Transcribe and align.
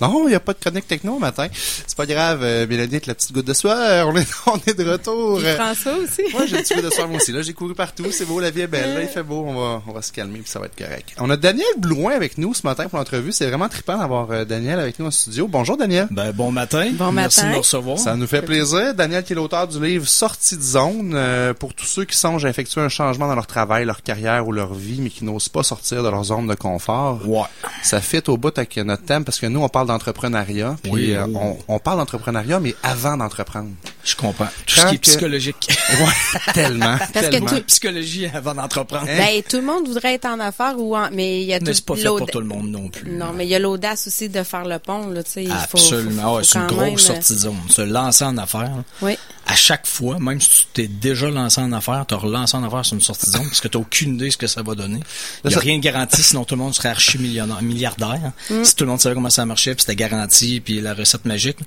Non, 0.00 0.26
il 0.26 0.30
n'y 0.30 0.34
a 0.34 0.40
pas 0.40 0.52
de 0.52 0.58
chronique 0.58 0.86
techno 0.86 1.18
matin. 1.18 1.46
C'est 1.52 1.96
pas 1.96 2.06
grave, 2.06 2.40
euh, 2.42 2.66
Mélanie 2.66 2.94
avec 2.94 3.06
la 3.06 3.14
petite 3.14 3.32
goutte 3.32 3.46
de 3.46 3.52
soir. 3.54 4.06
On 4.08 4.16
est, 4.16 4.26
on 4.46 4.58
est 4.66 4.74
de 4.76 4.90
retour. 4.90 5.38
Puis 5.38 5.52
François 5.54 5.92
aussi. 5.94 6.22
Moi, 6.32 6.46
j'ai 6.46 6.56
une 6.56 6.62
petite 6.62 6.76
goutte 6.76 6.86
de 6.86 6.90
soir 6.90 7.08
moi 7.08 7.18
aussi. 7.18 7.32
Là, 7.32 7.42
j'ai 7.42 7.52
couru 7.52 7.74
partout. 7.74 8.06
C'est 8.10 8.26
beau, 8.26 8.40
la 8.40 8.50
vie 8.50 8.62
est 8.62 8.66
belle. 8.66 8.94
Là, 8.94 9.02
il 9.02 9.08
fait 9.08 9.22
beau. 9.22 9.44
On 9.46 9.54
va, 9.54 9.82
on 9.86 9.92
va 9.92 10.02
se 10.02 10.12
calmer 10.12 10.40
puis 10.40 10.50
ça 10.50 10.58
va 10.58 10.66
être 10.66 10.76
correct. 10.76 11.14
On 11.18 11.30
a 11.30 11.36
Daniel 11.36 11.66
Blouin 11.78 12.12
avec 12.12 12.38
nous 12.38 12.54
ce 12.54 12.66
matin 12.66 12.88
pour 12.88 12.98
l'entrevue. 12.98 13.32
C'est 13.32 13.46
vraiment 13.46 13.68
trippant 13.68 13.96
d'avoir 13.96 14.30
euh, 14.30 14.44
Daniel 14.44 14.80
avec 14.80 14.98
nous 14.98 15.06
en 15.06 15.10
studio. 15.10 15.46
Bonjour, 15.48 15.76
Daniel. 15.76 16.08
Ben, 16.10 16.32
bon 16.32 16.50
matin. 16.50 16.90
Bon 16.92 17.12
Merci 17.12 17.40
matin. 17.40 17.48
de 17.50 17.54
nous 17.54 17.60
recevoir. 17.60 17.98
Ça 17.98 18.16
nous 18.16 18.26
fait 18.26 18.42
plaisir. 18.42 18.94
Daniel 18.94 19.22
qui 19.22 19.32
est 19.32 19.36
l'auteur 19.36 19.68
du 19.68 19.80
livre 19.80 20.08
Sortie 20.08 20.56
de 20.56 20.62
zone 20.62 21.12
euh, 21.14 21.54
pour 21.54 21.72
tous 21.74 21.86
ceux 21.86 22.04
qui 22.04 22.16
songent 22.16 22.44
à 22.44 22.48
effectuer 22.50 22.80
un 22.80 22.88
changement 22.88 23.28
dans 23.28 23.34
leur 23.34 23.46
travail, 23.46 23.84
leur 23.84 24.02
carrière 24.02 24.46
ou 24.46 24.52
leur 24.52 24.74
vie, 24.74 25.00
mais 25.00 25.10
qui 25.10 25.24
n'osent 25.24 25.48
pas 25.48 25.62
sortir 25.62 26.02
de 26.02 26.08
leur 26.08 26.24
zone 26.24 26.46
de 26.46 26.54
confort. 26.54 27.20
Ouais. 27.28 27.42
Ça 27.82 28.00
fit 28.00 28.22
au 28.28 28.36
bout 28.36 28.56
avec 28.58 28.76
notre 28.78 29.04
thème 29.04 29.24
parce 29.24 29.38
que 29.38 29.46
nous, 29.46 29.60
on 29.60 29.68
parle 29.68 29.83
d'entrepreneuriat. 29.86 30.76
Puis 30.82 30.92
Oui, 30.92 31.12
euh, 31.14 31.26
on, 31.34 31.56
on 31.68 31.78
parle 31.78 31.98
d'entrepreneuriat, 31.98 32.60
mais 32.60 32.74
avant 32.82 33.16
d'entreprendre. 33.16 33.70
Je 34.04 34.14
comprends. 34.16 34.46
Tout 34.66 34.74
Quand 34.76 34.82
ce 34.82 34.86
qui 34.88 34.94
est 34.94 34.98
que- 34.98 35.02
psychologique. 35.10 35.68
Ouais, 36.00 36.52
tellement. 36.52 36.96
Parce 36.98 37.26
que 37.26 37.30
tellement. 37.30 37.46
tout- 37.48 37.62
Psychologie 37.64 38.26
avant 38.34 38.54
d'entreprendre. 38.54 39.06
Hein? 39.08 39.16
Ben, 39.16 39.42
tout 39.48 39.56
le 39.58 39.62
monde 39.62 39.86
voudrait 39.86 40.14
être 40.14 40.26
en 40.26 40.40
affaires 40.40 40.74
ou 40.78 40.96
en, 40.96 41.08
mais 41.12 41.40
il 41.42 41.46
y 41.46 41.54
a 41.54 41.60
Mais 41.60 41.66
tout 41.66 41.74
c'est 41.74 41.84
pas 41.84 41.94
fait 41.96 42.04
pour 42.04 42.26
tout 42.30 42.40
le 42.40 42.46
monde 42.46 42.68
non 42.70 42.88
plus. 42.88 43.10
Non, 43.10 43.32
mais 43.34 43.46
il 43.46 43.50
y 43.50 43.54
a 43.54 43.58
l'audace 43.58 44.06
aussi 44.08 44.28
de 44.28 44.42
faire 44.42 44.64
le 44.64 44.78
pont, 44.78 45.08
là, 45.08 45.22
tu 45.22 45.30
sais. 45.30 45.44
il 45.44 45.50
faut- 45.50 45.78
Absolument. 45.78 46.22
faut- 46.22 46.36
Ouais, 46.36 46.42
faut 46.42 46.48
c'est 46.50 46.58
une 46.58 46.66
grosse 46.66 46.80
même, 46.80 46.94
euh, 46.94 46.98
sortie 46.98 47.32
de 47.34 47.38
zone. 47.38 47.56
Se 47.68 47.82
lancer 47.82 48.24
en 48.24 48.36
affaires. 48.38 48.70
Oui. 49.02 49.16
À 49.46 49.56
chaque 49.56 49.86
fois, 49.86 50.18
même 50.18 50.40
si 50.40 50.50
tu 50.50 50.64
t'es 50.72 50.88
déjà 50.88 51.28
lancé 51.30 51.60
en 51.60 51.72
affaires, 51.72 52.06
te 52.06 52.14
relancer 52.14 52.56
en 52.56 52.64
affaires 52.64 52.84
sur 52.84 52.94
une 52.94 53.02
sortie 53.02 53.26
de 53.26 53.32
zone 53.32 53.44
parce 53.44 53.60
que 53.60 53.68
t'as 53.68 53.78
aucune 53.78 54.14
idée 54.14 54.26
de 54.26 54.30
ce 54.30 54.36
que 54.36 54.46
ça 54.46 54.62
va 54.62 54.74
donner. 54.74 55.00
Il 55.44 55.50
n'y 55.50 55.54
a 55.54 55.58
rien 55.58 55.76
de 55.78 55.82
garanti, 55.82 56.22
sinon 56.22 56.44
tout 56.44 56.54
le 56.54 56.62
monde 56.62 56.74
serait 56.74 56.88
archi 56.88 57.18
milliardaire. 57.18 58.32
Mm. 58.50 58.64
Si 58.64 58.74
tout 58.74 58.84
le 58.84 58.90
monde 58.90 59.00
savait 59.00 59.14
comment 59.14 59.30
ça 59.30 59.44
marchait, 59.44 59.74
puis 59.74 59.82
c'était 59.82 59.96
garanti, 59.96 60.60
puis 60.60 60.80
la 60.80 60.94
recette 60.94 61.24
magique. 61.24 61.58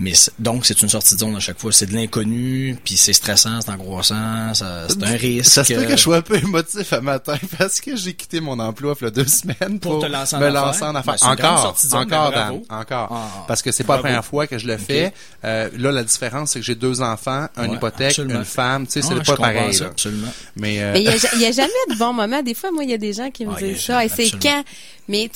Mais 0.00 0.12
donc, 0.38 0.64
c'est 0.66 0.80
une 0.82 0.88
sortie 0.88 1.14
de 1.14 1.20
zone 1.20 1.36
à 1.36 1.40
chaque 1.40 1.58
fois. 1.58 1.72
C'est 1.72 1.86
de 1.86 1.94
l'inconnu, 1.94 2.76
puis 2.84 2.96
c'est 2.96 3.12
stressant, 3.12 3.60
c'est 3.60 3.70
angoissant, 3.70 4.54
ça- 4.54 4.86
c'est 4.88 5.02
un 5.04 5.16
risque. 5.16 5.52
Ça 5.52 5.62
se 5.62 5.74
peut 5.74 5.80
euh, 5.80 5.84
que 5.84 5.90
je 5.92 5.96
sois 6.02 6.16
un 6.16 6.22
peu 6.22 6.36
émotif 6.38 6.92
à 6.94 7.00
matin 7.02 7.36
parce 7.58 7.80
que 7.80 7.94
j'ai 7.96 8.14
quitté 8.14 8.40
mon 8.40 8.58
emploi 8.58 8.94
il 9.00 9.04
y 9.04 9.06
a 9.08 9.10
deux 9.10 9.26
semaines 9.26 9.78
pour, 9.78 9.92
Pour 9.92 10.02
te 10.02 10.06
lancer 10.06 10.36
en 10.36 10.40
me 10.40 10.48
lancer 10.48 10.82
en 10.84 10.94
affaires. 10.94 11.16
Ben, 11.22 11.32
encore, 11.32 11.62
sortie 11.62 11.86
de 11.86 11.90
zone, 11.92 12.00
encore. 12.12 12.30
Dan, 12.32 12.60
encore. 12.70 13.08
Ah, 13.12 13.44
parce 13.46 13.62
que 13.62 13.70
c'est 13.72 13.84
pas 13.84 13.96
la 13.96 14.02
première 14.02 14.24
fois 14.24 14.46
que 14.46 14.58
je 14.58 14.66
le 14.66 14.78
fais. 14.78 15.12
Euh, 15.44 15.68
là, 15.78 15.92
la 15.92 16.02
différence, 16.02 16.52
c'est 16.52 16.60
que 16.60 16.64
j'ai 16.66 16.74
deux 16.74 17.02
enfants, 17.02 17.46
une 17.58 17.70
Ouais, 17.70 17.76
hypothèque, 17.76 18.08
absolument. 18.10 18.38
une 18.40 18.44
femme. 18.44 18.86
Tu 18.86 18.92
sais, 18.94 19.02
c'est 19.02 19.14
ah, 19.20 19.22
pas 19.24 19.36
pareil. 19.36 19.74
ça, 19.74 19.86
absolument. 19.86 20.32
Mais, 20.56 20.82
euh, 20.82 20.92
Mais 20.94 21.02
il 21.02 21.40
y 21.40 21.46
a, 21.46 21.52
jamais 21.52 21.68
de 21.90 21.98
bon 21.98 22.12
moment. 22.14 22.42
Des 22.42 22.54
fois, 22.54 22.70
moi, 22.72 22.84
il 22.84 22.90
y 22.90 22.94
a 22.94 22.98
des 22.98 23.12
gens 23.12 23.30
qui 23.30 23.44
me 23.44 23.52
Ah, 23.54 23.60
disent 23.60 23.82
ça. 23.84 24.04
Et 24.04 24.08
c'est 24.08 24.30
quand? 24.40 24.64
Mais 25.08 25.28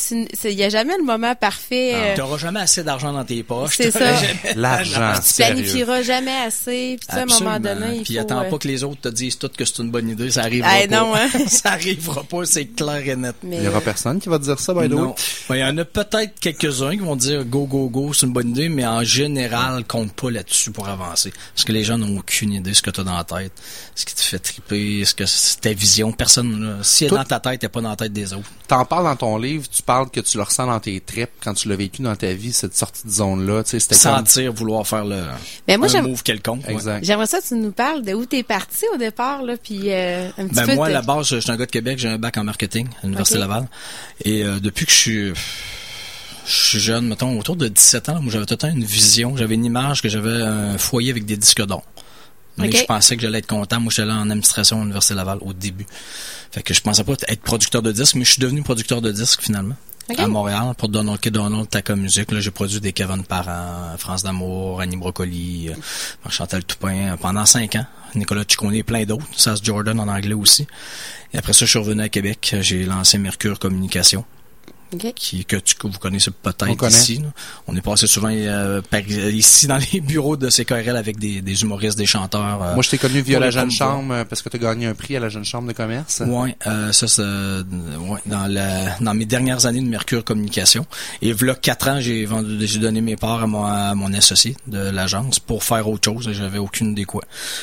il 0.44 0.50
y 0.52 0.62
a 0.62 0.68
jamais 0.68 0.96
le 0.96 1.02
moment 1.04 1.34
parfait. 1.34 1.92
euh, 1.94 2.14
Tu 2.14 2.20
n'auras 2.20 2.38
jamais 2.38 2.60
assez 2.60 2.84
d'argent 2.84 3.12
dans 3.12 3.24
tes 3.24 3.42
poches. 3.42 3.76
C'est 3.76 3.90
ça. 3.90 4.12
L'argent, 4.56 5.12
tu 5.26 5.34
planifieras 5.34 6.02
jamais 6.02 6.36
assez. 6.46 6.96
Puis 6.98 7.06
tu 7.08 7.14
sais, 7.14 7.20
à 7.20 7.22
un 7.22 7.26
moment 7.26 7.58
donné, 7.60 7.96
il 7.98 8.02
Puis 8.02 8.14
faut... 8.14 8.20
attends 8.20 8.40
euh, 8.42 8.50
pas 8.50 8.58
que 8.58 8.68
les 8.68 8.84
autres 8.84 9.00
te 9.02 9.08
disent 9.08 9.38
tout 9.38 9.48
que 9.56 9.64
c'est 9.64 9.78
une 9.82 9.90
bonne 9.90 10.08
idée, 10.08 10.30
ça 10.30 10.42
arrivera 10.42 10.70
Ah, 10.72 10.86
pas. 10.88 10.96
non, 11.00 11.14
hein. 11.14 11.28
ça 11.48 11.72
arrivera 11.72 12.22
pas, 12.24 12.44
c'est 12.44 12.66
clair 12.66 13.02
et 13.08 13.16
net. 13.16 13.36
mais, 13.42 13.58
Il 13.58 13.64
y 13.64 13.68
aura 13.68 13.80
personne 13.80 14.20
qui 14.20 14.28
va 14.28 14.38
te 14.38 14.44
dire 14.44 14.58
ça, 14.58 14.72
by 14.74 14.88
the 14.88 14.92
way. 14.92 15.00
Non. 15.00 15.14
Ben, 15.48 15.56
Il 15.56 15.60
y 15.60 15.64
en 15.64 15.78
a 15.78 15.84
peut-être 15.84 16.38
quelques-uns 16.40 16.92
qui 16.92 16.98
vont 16.98 17.16
dire 17.16 17.44
go, 17.44 17.66
go, 17.66 17.88
go, 17.88 18.12
c'est 18.12 18.26
une 18.26 18.32
bonne 18.32 18.50
idée, 18.50 18.68
mais 18.68 18.86
en 18.86 19.02
général, 19.04 19.84
compte 19.84 20.12
pas 20.12 20.30
là-dessus 20.30 20.70
pour 20.70 20.88
avancer. 20.88 21.32
Parce 21.54 21.64
que 21.64 21.72
les 21.72 21.84
gens 21.84 21.98
n'ont 21.98 22.18
aucune 22.18 22.52
idée 22.52 22.70
de 22.70 22.74
ce 22.74 22.82
que 22.82 22.90
tu 22.90 23.00
as 23.00 23.04
dans 23.04 23.16
la 23.16 23.24
tête, 23.24 23.52
ce 23.94 24.04
qui 24.04 24.14
te 24.14 24.20
fait 24.22 24.38
triper, 24.38 25.04
ce 25.04 25.14
que 25.14 25.26
c'est 25.26 25.60
ta 25.60 25.72
vision. 25.72 26.12
Personne, 26.12 26.60
là, 26.64 26.76
si 26.82 27.04
elle 27.04 27.12
est 27.12 27.16
dans 27.16 27.24
ta 27.24 27.40
tête, 27.40 27.62
elle 27.62 27.68
pas 27.70 27.80
dans 27.80 27.90
la 27.90 27.96
tête 27.96 28.12
des 28.12 28.32
autres. 28.32 28.48
T'en 28.68 28.84
parles 28.84 29.04
dans 29.04 29.16
ton 29.16 29.36
livre, 29.38 29.66
tu 29.70 29.82
parles 29.82 30.10
que 30.10 30.20
tu 30.20 30.36
le 30.38 30.42
ressens 30.42 30.66
dans 30.66 30.80
tes 30.80 31.00
tripes 31.00 31.30
quand 31.42 31.54
tu 31.54 31.68
l'as 31.68 31.76
vécu 31.76 32.02
dans 32.02 32.16
ta 32.16 32.32
vie, 32.32 32.52
cette 32.52 32.76
sortie 32.76 33.06
de 33.06 33.12
zone-là. 33.12 33.62
Tu 33.64 33.70
sais, 33.70 33.80
c'était 33.80 33.94
comme... 34.16 34.24
Sentir 34.46 34.52
vouloir 34.52 34.86
faire 34.86 35.04
le, 35.04 35.22
Mais 35.68 35.76
moi, 35.76 35.86
un 35.86 35.90
j'aime- 35.90 36.06
move 36.06 36.22
quelconque. 36.22 36.68
Exact. 36.68 37.04
J'aimerais 37.04 37.26
ça 37.26 37.40
que 37.40 37.46
tu 37.48 37.54
nous 37.54 37.72
parles 37.72 38.02
de 38.02 38.14
où 38.14 38.24
t'es 38.26 38.42
parti 38.42 38.84
au 38.94 38.96
départ, 38.96 39.42
là, 39.42 39.54
puis 39.56 39.90
euh, 39.90 40.28
un 40.38 40.46
petit 40.46 40.54
Ben 40.54 40.66
peu 40.66 40.74
moi, 40.74 40.86
à 40.86 40.88
de- 40.90 40.94
la 40.94 41.02
base, 41.02 41.26
je 41.28 41.36
suis 41.40 41.50
un 41.50 41.56
gars 41.56 41.66
de 41.66 41.70
Québec, 41.70 41.98
j'ai 41.98 42.08
un 42.08 42.18
bac 42.18 42.36
en 42.36 42.44
marketing 42.44 42.86
à 43.02 43.06
l'Université. 43.06 43.38
Laval. 43.38 43.66
Et 44.24 44.44
euh, 44.44 44.60
depuis 44.60 44.86
que 44.86 44.92
je 44.92 44.96
suis 44.96 45.32
je 46.46 46.52
suis 46.52 46.78
jeune, 46.80 47.08
mettons, 47.08 47.38
autour 47.38 47.56
de 47.56 47.68
17 47.68 48.10
ans, 48.10 48.20
moi 48.20 48.30
j'avais 48.30 48.44
tout 48.44 48.52
le 48.52 48.58
temps 48.58 48.68
une 48.68 48.84
vision, 48.84 49.34
j'avais 49.36 49.54
une 49.54 49.64
image 49.64 50.02
que 50.02 50.08
j'avais 50.10 50.42
un 50.42 50.76
foyer 50.76 51.10
avec 51.10 51.24
des 51.24 51.36
disques 51.38 51.64
d'or. 51.64 51.82
Mais 52.58 52.70
je 52.70 52.84
pensais 52.84 53.16
que 53.16 53.22
j'allais 53.22 53.38
être 53.38 53.48
content. 53.48 53.80
Moi, 53.80 53.90
j'étais 53.90 54.06
là 54.06 54.14
en 54.14 54.30
administration 54.30 54.76
à 54.76 54.80
l'Université 54.82 55.14
Laval 55.14 55.38
au 55.40 55.52
début. 55.52 55.86
Fait 56.52 56.62
que 56.62 56.72
je 56.72 56.80
pensais 56.82 57.02
pas 57.02 57.14
être 57.26 57.40
producteur 57.42 57.82
de 57.82 57.90
disques, 57.90 58.14
mais 58.14 58.24
je 58.24 58.30
suis 58.32 58.40
devenu 58.40 58.62
producteur 58.62 59.00
de 59.02 59.10
disques 59.10 59.40
finalement. 59.42 59.74
À 60.18 60.28
Montréal, 60.28 60.74
pour 60.76 60.88
Donald 60.90 61.18
K. 61.18 61.30
Donald, 61.30 61.68
Taka 61.68 61.96
Music. 61.96 62.30
Là, 62.30 62.40
j'ai 62.40 62.50
produit 62.50 62.80
des 62.80 62.92
Kevin 62.92 63.24
Parent, 63.24 63.96
France 63.96 64.22
d'Amour, 64.22 64.80
Annie 64.80 64.96
Brocoli, 64.96 65.70
euh, 65.70 66.30
Chantal 66.30 66.62
Toupin, 66.62 67.12
euh, 67.12 67.16
pendant 67.16 67.46
cinq 67.46 67.76
ans. 67.76 67.86
Nicolas 68.14 68.44
Ciccone 68.46 68.74
et 68.74 68.82
plein 68.82 69.04
d'autres. 69.04 69.26
Sass 69.34 69.62
Jordan 69.62 69.98
en 69.98 70.08
anglais 70.08 70.34
aussi. 70.34 70.66
Et 71.32 71.38
après 71.38 71.52
ça, 71.52 71.64
je 71.64 71.70
suis 71.70 71.78
revenu 71.78 72.02
à 72.02 72.08
Québec. 72.08 72.56
J'ai 72.60 72.84
lancé 72.84 73.18
Mercure 73.18 73.58
Communication 73.58 74.24
Qui 75.14 75.44
que, 75.44 75.56
tu, 75.56 75.74
que 75.74 75.86
vous 75.86 75.98
connaissez 75.98 76.30
On 76.30 76.50
peut-être 76.50 76.76
connaît. 76.76 76.92
ici. 76.96 77.18
là. 77.18 77.28
On 77.66 77.76
est 77.76 77.80
passé 77.80 78.06
souvent 78.06 78.28
euh, 78.30 78.80
par- 78.82 79.00
ici 79.00 79.66
dans 79.66 79.78
les 79.92 80.00
bureaux 80.00 80.36
de 80.36 80.48
CKRL 80.50 80.96
avec 80.96 81.18
des, 81.18 81.40
des 81.42 81.62
humoristes, 81.62 81.98
des 81.98 82.06
chanteurs. 82.06 82.62
euh, 82.62 82.74
Moi, 82.74 82.82
je 82.82 82.90
t'ai 82.90 82.98
connu 82.98 83.20
via 83.20 83.38
la 83.38 83.50
Jeune. 83.50 83.70
Chambre 83.70 84.12
euh, 84.14 84.24
parce 84.24 84.42
que 84.42 84.48
tu 84.48 84.56
as 84.56 84.60
gagné 84.60 84.86
un 84.86 84.94
prix 84.94 85.16
à 85.16 85.20
la 85.20 85.28
Jeune 85.28 85.44
Chambre 85.44 85.68
de 85.68 85.72
commerce. 85.72 86.22
Ouais, 86.26 86.56
euh, 86.66 86.92
ça 86.92 87.08
c'est 87.08 87.22
ouais, 87.22 88.20
dans 88.26 88.46
la 88.46 88.96
dans 89.00 89.14
mes 89.14 89.24
dernières 89.24 89.66
années 89.66 89.80
de 89.80 89.86
Mercure 89.88 90.24
Communication. 90.24 90.86
Et 91.22 91.32
voilà 91.32 91.54
quatre 91.54 91.88
ans, 91.88 92.00
j'ai 92.00 92.24
vendu 92.26 92.66
j'ai 92.66 92.78
donné 92.78 93.00
mes 93.00 93.16
parts 93.16 93.42
à 93.42 93.46
mon, 93.46 93.64
à 93.64 93.94
mon 93.94 94.12
associé 94.14 94.56
de 94.66 94.78
l'agence 94.78 95.38
pour 95.40 95.64
faire 95.64 95.88
autre 95.88 96.04
chose 96.10 96.28
et 96.28 96.34
j'avais 96.34 96.58
aucune 96.58 96.92
idée 96.92 97.04
quoi. 97.04 97.22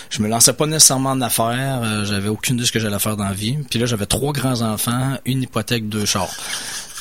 Je 0.10 0.22
me 0.22 0.28
lançais 0.28 0.54
pas 0.54 0.66
nécessairement 0.66 1.12
en 1.12 1.22
affaires, 1.22 1.82
euh, 1.84 2.06
j'avais 2.06 2.30
aucune 2.30 2.56
idée 2.56 2.62
de 2.64 2.68
ce 2.68 2.72
que 2.72 2.80
j'allais 2.80 3.00
faire 3.00 3.18
dans 3.18 3.24
la 3.26 3.34
vie. 3.34 3.58
Puis 3.70 3.80
là, 3.80 3.86
j'avais 3.86 4.06
trois 4.06 4.34
grands 4.34 4.62
enfants, 4.62 5.18
une 5.26 5.42
hypothèque, 5.44 5.88
deux 5.90 6.06
chars. 6.06 6.30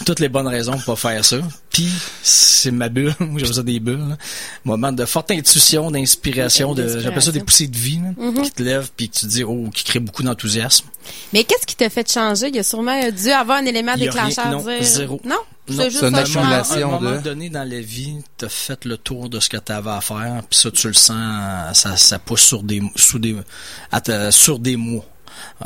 Toutes 0.07 0.21
les 0.21 0.29
bonnes 0.29 0.49
raisons 0.49 0.73
pour 0.79 0.97
pas 0.97 1.11
faire 1.11 1.25
ça. 1.25 1.37
Puis 1.71 1.89
c'est 2.23 2.71
ma 2.71 2.89
bulle, 2.89 3.15
moi 3.21 3.39
j'appelle 3.39 3.55
ça 3.55 3.63
des 3.63 3.81
bulles. 3.81 4.09
là. 4.09 4.17
Moment 4.65 4.93
de 4.93 5.05
forte 5.05 5.31
intuition, 5.31 5.91
d'inspiration, 5.91 6.75
de 6.75 7.01
j'appelle 7.01 7.23
ça 7.23 7.33
des 7.33 7.41
poussées 7.41 7.69
de 7.69 7.77
vie 7.77 8.01
là, 8.19 8.43
qui 8.43 8.51
te 8.51 8.63
lèvent 8.63 8.91
puis 8.97 9.09
que 9.09 9.15
tu 9.17 9.21
te 9.23 9.27
dis 9.27 9.45
oh 9.45 9.69
qui 9.75 9.85
crée 9.85 10.01
beaucoup 10.01 10.23
d'enthousiasme. 10.23 10.87
Mais 11.33 11.45
qu'est-ce 11.45 11.67
qui 11.67 11.77
t'a 11.77 11.91
fait 11.91 12.11
changer? 12.11 12.49
Il 12.49 12.57
y 12.57 12.59
a 12.59 12.63
sûrement 12.63 12.99
dû 13.11 13.31
avoir 13.31 13.59
un 13.59 13.65
élément 13.67 13.93
Il 13.97 14.05
y 14.05 14.09
a 14.09 14.11
déclencheur. 14.13 14.45
rien- 14.45 14.53
non, 14.57 14.63
dire- 14.65 14.83
zéro. 14.83 15.21
Non? 15.25 15.37
C'est 15.69 15.85
juste 15.91 16.01
c'est 16.01 16.09
une 16.09 16.15
un 16.17 16.19
accumulation. 16.19 16.89
un 16.89 17.01
moment 17.01 17.17
de- 17.17 17.23
donné 17.23 17.49
dans 17.49 17.69
la 17.69 17.81
vie, 17.81 18.17
t'as 18.37 18.49
fait 18.49 18.85
le 18.87 18.97
tour 18.97 19.29
de 19.29 19.39
ce 19.39 19.49
que 19.49 19.57
t'avais 19.57 19.91
à 19.91 20.01
faire, 20.01 20.43
puis 20.51 20.59
ça 20.59 20.71
tu 20.73 20.89
le 20.89 20.95
sens, 20.95 21.79
ça, 21.79 21.97
ça 21.97 22.19
pousse 22.19 22.41
sur 22.41 22.63
des, 22.65 22.83
sous 22.97 23.21
des, 23.21 23.37
à 23.93 24.01
ta- 24.01 24.33
sur 24.33 24.59
des 24.59 24.77
mois. 24.77 25.05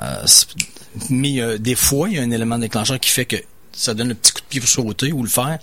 Euh, 0.02 0.24
mais 1.08 1.40
euh, 1.40 1.56
des 1.58 1.74
fois, 1.74 2.08
il 2.10 2.16
y 2.16 2.18
a 2.18 2.22
un 2.22 2.30
élément 2.30 2.58
déclencheur 2.58 3.00
qui 3.00 3.08
fait 3.10 3.24
que 3.24 3.36
ça 3.76 3.94
donne 3.94 4.10
un 4.12 4.14
petit 4.14 4.32
coup 4.32 4.40
de 4.40 4.46
pied 4.46 4.60
pour 4.60 4.68
sauter 4.68 5.12
ou 5.12 5.22
le 5.22 5.28
faire, 5.28 5.58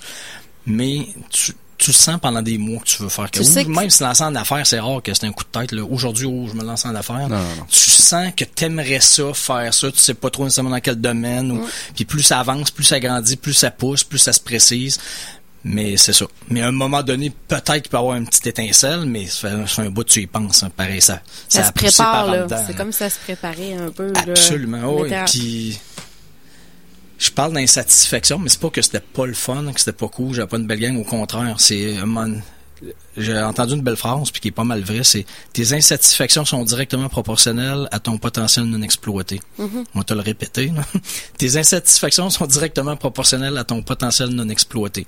mais 0.65 1.07
tu, 1.29 1.53
tu 1.77 1.89
le 1.89 1.95
sens 1.95 2.19
pendant 2.21 2.41
des 2.43 2.57
mois 2.59 2.79
que 2.79 2.85
tu 2.85 3.01
veux 3.01 3.09
faire. 3.09 3.29
Que, 3.31 3.39
Tu 3.39 3.43
sais 3.43 3.61
ou 3.65 3.73
que- 3.73 3.79
même 3.79 3.89
se 3.89 4.03
lancer 4.03 4.23
en 4.23 4.35
affaires, 4.35 4.65
c'est 4.67 4.79
rare 4.79 5.01
que 5.01 5.13
c'est 5.13 5.25
un 5.25 5.31
coup 5.31 5.43
de 5.43 5.59
tête. 5.59 5.71
là. 5.71 5.83
Aujourd'hui, 5.83 6.25
oh, 6.27 6.47
je 6.47 6.53
me 6.53 6.63
lance 6.63 6.85
en 6.85 6.93
affaires. 6.93 7.27
Non, 7.27 7.37
non, 7.39 7.55
non. 7.57 7.65
Tu 7.69 7.89
sens 7.89 8.31
que 8.37 8.43
t'aimerais 8.45 8.99
ça, 8.99 9.33
faire 9.33 9.73
ça, 9.73 9.91
tu 9.91 9.97
sais 9.99 10.13
pas 10.13 10.29
trop 10.29 10.43
nécessairement 10.43 10.69
dans 10.69 10.79
quel 10.79 10.95
domaine. 11.01 11.51
ou- 11.51 11.67
Puis 11.95 12.05
plus 12.05 12.21
ça 12.21 12.39
avance, 12.39 12.69
plus 12.71 12.83
ça 12.83 12.99
grandit, 12.99 13.35
plus 13.35 13.53
ça 13.53 13.71
pousse, 13.71 14.03
plus 14.03 14.19
ça 14.19 14.33
se 14.33 14.39
précise. 14.39 14.99
Mais 15.63 15.95
c'est 15.95 16.13
ça. 16.13 16.25
Mais 16.49 16.61
à 16.61 16.67
un 16.69 16.71
moment 16.71 17.03
donné, 17.03 17.31
peut-être 17.47 17.73
qu'il 17.83 17.89
peut 17.89 17.97
y 17.97 17.99
avoir 17.99 18.15
une 18.17 18.25
petite 18.27 18.47
étincelle, 18.47 19.05
mais 19.05 19.27
ça 19.27 19.47
fait, 19.49 19.55
ça 19.61 19.67
fait 19.67 19.81
un 19.83 19.89
bout 19.91 20.03
tu 20.03 20.21
y 20.21 20.25
penses, 20.27 20.63
hein, 20.63 20.71
pareil, 20.75 21.01
ça, 21.03 21.21
Ça, 21.47 21.63
se 21.65 21.71
prépare, 21.71 22.25
C'est 22.49 22.71
là. 22.71 22.73
comme 22.75 22.91
si 22.91 22.97
ça 22.97 23.09
se 23.11 23.19
préparait 23.19 23.73
un 23.75 23.89
peu. 23.91 24.11
Absolument, 24.15 25.03
Puis 25.27 25.79
je 27.21 27.29
parle 27.29 27.53
d'insatisfaction, 27.53 28.39
mais 28.39 28.49
c'est 28.49 28.59
pas 28.59 28.71
que 28.71 28.81
c'était 28.81 28.99
pas 28.99 29.27
le 29.27 29.33
fun, 29.33 29.71
que 29.71 29.79
c'était 29.79 29.91
pas 29.93 30.07
cool, 30.07 30.33
j'avais 30.33 30.47
pas 30.47 30.57
une 30.57 30.65
belle 30.65 30.79
gang, 30.79 30.97
au 30.97 31.03
contraire, 31.03 31.55
c'est 31.59 31.97
un 31.97 32.07
moment- 32.07 32.41
j'ai 33.15 33.37
entendu 33.37 33.75
une 33.75 33.83
belle 33.83 33.95
phrase 33.95 34.31
puis 34.31 34.41
qui 34.41 34.47
est 34.47 34.51
pas 34.51 34.63
mal 34.63 34.81
vraie, 34.81 35.03
c'est 35.03 35.25
tes 35.53 35.73
insatisfactions 35.73 36.45
sont 36.45 36.63
directement 36.63 37.09
proportionnelles 37.09 37.87
à 37.91 37.99
ton 37.99 38.17
potentiel 38.17 38.65
non 38.65 38.81
exploité. 38.81 39.39
Mm-hmm. 39.59 39.85
On 39.93 39.99
va 39.99 40.03
te 40.03 40.13
le 40.15 40.21
répéter. 40.21 40.67
là. 40.67 40.81
tes 41.37 41.57
insatisfactions 41.57 42.31
sont 42.31 42.47
directement 42.47 42.95
proportionnelles 42.95 43.57
à 43.59 43.65
ton 43.65 43.83
potentiel 43.83 44.29
non 44.29 44.49
exploité. 44.49 45.05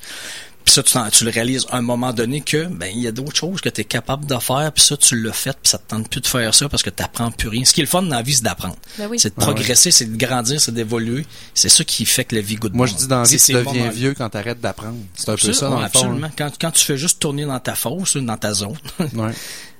Puis 0.66 0.74
ça, 0.74 0.84
tu, 0.84 0.98
tu 1.12 1.26
le 1.26 1.32
réalises 1.32 1.66
à 1.72 1.78
un 1.78 1.82
moment 1.82 2.14
donné 2.14 2.42
que 2.42 2.66
ben 2.66 2.90
il 2.94 3.02
y 3.02 3.08
a 3.08 3.12
d'autres 3.12 3.36
choses 3.36 3.62
que 3.62 3.70
tu 3.70 3.82
es 3.82 3.84
capable 3.84 4.26
de 4.26 4.38
faire, 4.38 4.72
puis 4.74 4.84
ça, 4.84 4.96
tu 4.98 5.22
l'as 5.22 5.34
fait, 5.34 5.52
puis 5.62 5.70
ça 5.70 5.78
te 5.78 5.90
tente 5.90 6.10
plus 6.10 6.22
de 6.22 6.28
faire 6.28 6.54
ça 6.54 6.70
parce 6.70 6.84
que 6.84 6.90
tu 6.90 7.04
plus 7.38 7.48
rien. 7.50 7.66
Ce 7.66 7.74
qui 7.74 7.82
est 7.82 7.84
le 7.84 7.90
fun 7.90 8.02
dans 8.02 8.16
la 8.16 8.22
vie, 8.22 8.34
c'est 8.34 8.44
d'apprendre. 8.44 8.76
Ben 8.98 9.08
oui. 9.10 9.20
C'est 9.20 9.30
de 9.30 9.34
Ah 9.38 9.48
ouais. 9.48 9.54
progresser, 9.54 9.92
c'est 9.92 10.06
de 10.06 10.18
grandir, 10.18 10.60
c'est 10.60 10.74
d'évoluer. 10.74 11.26
C'est 11.54 11.70
ça 11.70 11.84
qui 11.84 12.06
fait 12.06 12.26
que 12.26 12.36
la 12.36 12.42
vie 12.42 12.56
goûte 12.56 12.74
Moi, 12.74 12.88
je 12.88 12.94
dis 12.96 13.08
dans 13.08 13.22
la 13.22 13.24
vie, 13.28 13.40
C'est 13.40 13.54
tu 13.54 13.60
deviens 13.60 13.90
vieux 13.90 14.14
quand 14.14 14.30
t'arrêtes 14.30 14.62
d'apprendre. 14.62 14.98
C'est 15.16 15.30
un 15.30 15.36
peu 15.36 15.54
ça, 15.54 15.68
dans 15.70 15.76
le 15.76 15.80
fond. 15.82 15.86
absolument. 15.86 16.30
Quand, 16.38 16.52
quand 16.60 16.72
tu 16.72 16.84
fais 16.86 16.98
juste 16.98 17.20
tourner 17.20 17.46
dans 17.46 17.60
ta 17.60 17.76
fosse, 17.76 18.18
dans 18.18 18.38
ta 18.38 18.54
zone. 18.54 18.78
Ouais. 19.00 19.32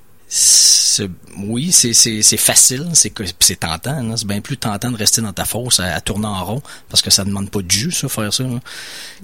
Oui, 1.38 1.72
c'est 1.72 2.38
facile, 2.38 2.90
c'est 2.94 3.60
tentant, 3.60 4.18
c'est 4.18 4.28
bien 4.28 4.42
plus 4.42 4.58
tentant 4.58 4.92
de 4.92 4.98
rester 4.98 5.22
dans 5.22 5.34
ta 5.34 5.46
fosse 5.46 5.80
à, 5.80 6.00
tourner 6.02 6.28
en 6.28 6.44
rond 6.44 6.62
parce 6.90 7.02
que 7.02 7.12
ça 7.12 7.24
demande 7.24 7.50
pas 7.50 7.62
de 7.62 7.70
jus 7.70 7.92
ça 7.92 8.08
faire 8.10 8.34
ça. 8.34 8.44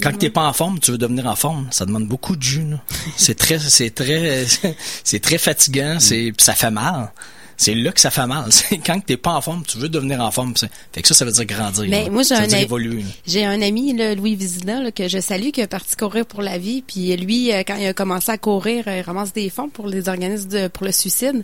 Quand 0.02 0.18
t'es 0.18 0.30
pas 0.30 0.48
en 0.48 0.54
forme, 0.54 0.80
tu 0.80 0.92
veux 0.92 0.98
devenir 0.98 1.26
en 1.26 1.36
forme, 1.36 1.68
ça 1.72 1.86
demande 1.86 2.08
beaucoup 2.08 2.36
de 2.36 2.44
jus. 2.44 2.66
C'est 3.18 3.36
très 3.36 3.60
c'est 3.60 3.92
très 3.92 4.46
c'est 5.04 5.20
très 5.20 5.38
fatigant, 5.38 5.98
ça 6.00 6.54
fait 6.56 6.72
mal. 6.72 7.12
C'est 7.60 7.76
là 7.76 7.92
que 7.92 8.00
ça 8.00 8.10
fait 8.10 8.26
mal. 8.26 8.46
C'est 8.52 8.78
quand 8.78 8.98
t'es 9.06 9.18
pas 9.18 9.34
en 9.34 9.42
forme, 9.42 9.64
tu 9.68 9.78
veux 9.80 9.90
devenir 9.90 10.22
en 10.22 10.32
forme. 10.32 10.54
Fait 10.94 11.02
que 11.02 11.08
ça, 11.10 11.14
ça 11.14 11.26
veut 11.26 11.32
dire 11.34 11.46
grandir. 11.46 11.86
Mais 11.90 12.06
là. 12.06 12.10
moi, 12.10 12.24
j'ai 12.24 12.36
un 12.36 12.48
évoluer. 12.48 13.04
J'ai 13.28 13.44
un 13.44 13.62
ami, 13.62 13.94
là, 13.94 14.16
Louis 14.16 14.36
Vizina, 14.36 14.82
là, 14.82 14.92
que 14.94 15.10
je 15.10 15.20
salue, 15.20 15.50
qui 15.50 15.60
est 15.60 15.68
parti 15.68 15.98
courir 15.98 16.26
pour 16.26 16.42
la 16.42 16.58
vie. 16.58 16.82
Puis 16.82 17.16
lui, 17.18 17.52
euh, 17.52 17.64
quand 17.68 17.76
il 17.76 17.86
a 17.86 17.94
commencé 17.94 18.32
à 18.32 18.38
courir, 18.38 18.86
euh, 18.88 19.00
il 19.00 19.02
ramasse 19.02 19.34
des 19.34 19.50
fonds 19.50 19.68
pour 19.68 19.88
les 19.88 20.08
organismes 20.08 20.50
de, 20.50 20.68
pour 20.70 20.86
le 20.86 20.94
suicide. 20.94 21.44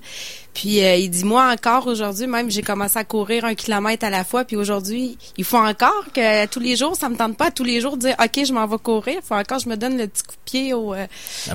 Puis 0.56 0.82
euh, 0.82 0.96
il 0.96 1.10
dit, 1.10 1.26
moi 1.26 1.52
encore 1.52 1.86
aujourd'hui, 1.86 2.28
même 2.28 2.50
j'ai 2.50 2.62
commencé 2.62 2.98
à 2.98 3.04
courir 3.04 3.44
un 3.44 3.56
kilomètre 3.56 4.06
à 4.06 4.10
la 4.10 4.24
fois. 4.24 4.46
Puis 4.46 4.56
aujourd'hui, 4.56 5.18
il 5.38 5.44
faut 5.44 5.58
encore 5.58 6.06
que 6.14 6.46
tous 6.48 6.62
les 6.62 6.78
jours, 6.78 6.96
ça 6.96 7.10
me 7.10 7.16
tente 7.16 7.36
pas 7.38 7.48
à 7.48 7.52
tous 7.52 7.66
les 7.66 7.82
jours 7.82 7.98
de 7.98 8.04
dire, 8.04 8.16
ok, 8.24 8.46
je 8.46 8.54
m'en 8.54 8.66
vais 8.66 8.78
courir. 8.78 9.16
Il 9.18 9.26
faut 9.26 9.36
encore 9.36 9.58
que 9.58 9.64
je 9.66 9.70
me 9.70 9.76
donne 9.76 9.98
le 9.98 10.08
petit 10.08 10.24
coup 10.24 10.32
de 10.32 10.50
pied 10.50 10.74
au, 10.74 10.94
euh, 10.94 11.06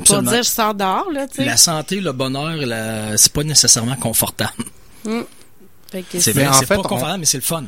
pour 0.05 0.23
dire, 0.23 0.43
je 0.43 0.49
sors 0.49 0.75
dehors, 0.75 1.11
là. 1.11 1.27
La 1.39 1.57
santé, 1.57 2.01
le 2.01 2.13
bonheur, 2.13 2.55
la... 2.57 3.17
c'est 3.17 3.33
pas 3.33 3.43
nécessairement 3.43 3.97
confortable. 3.97 4.50
Fait 5.91 6.03
que 6.03 6.21
C'est 6.21 6.33
fait, 6.33 6.45
pas 6.67 6.79
on- 6.79 6.83
confortable, 6.83 7.21
mais 7.21 7.27
c'est 7.27 7.39
le 7.39 7.43
fun. 7.43 7.65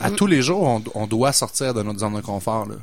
À 0.00 0.10
tous 0.10 0.26
les 0.26 0.42
jours, 0.42 0.62
on, 0.62 0.82
on 0.94 1.06
doit 1.06 1.32
sortir 1.32 1.74
de 1.74 1.82
notre 1.82 2.00
zone 2.00 2.14
de 2.14 2.20
confort, 2.20 2.66
là. 2.66 2.76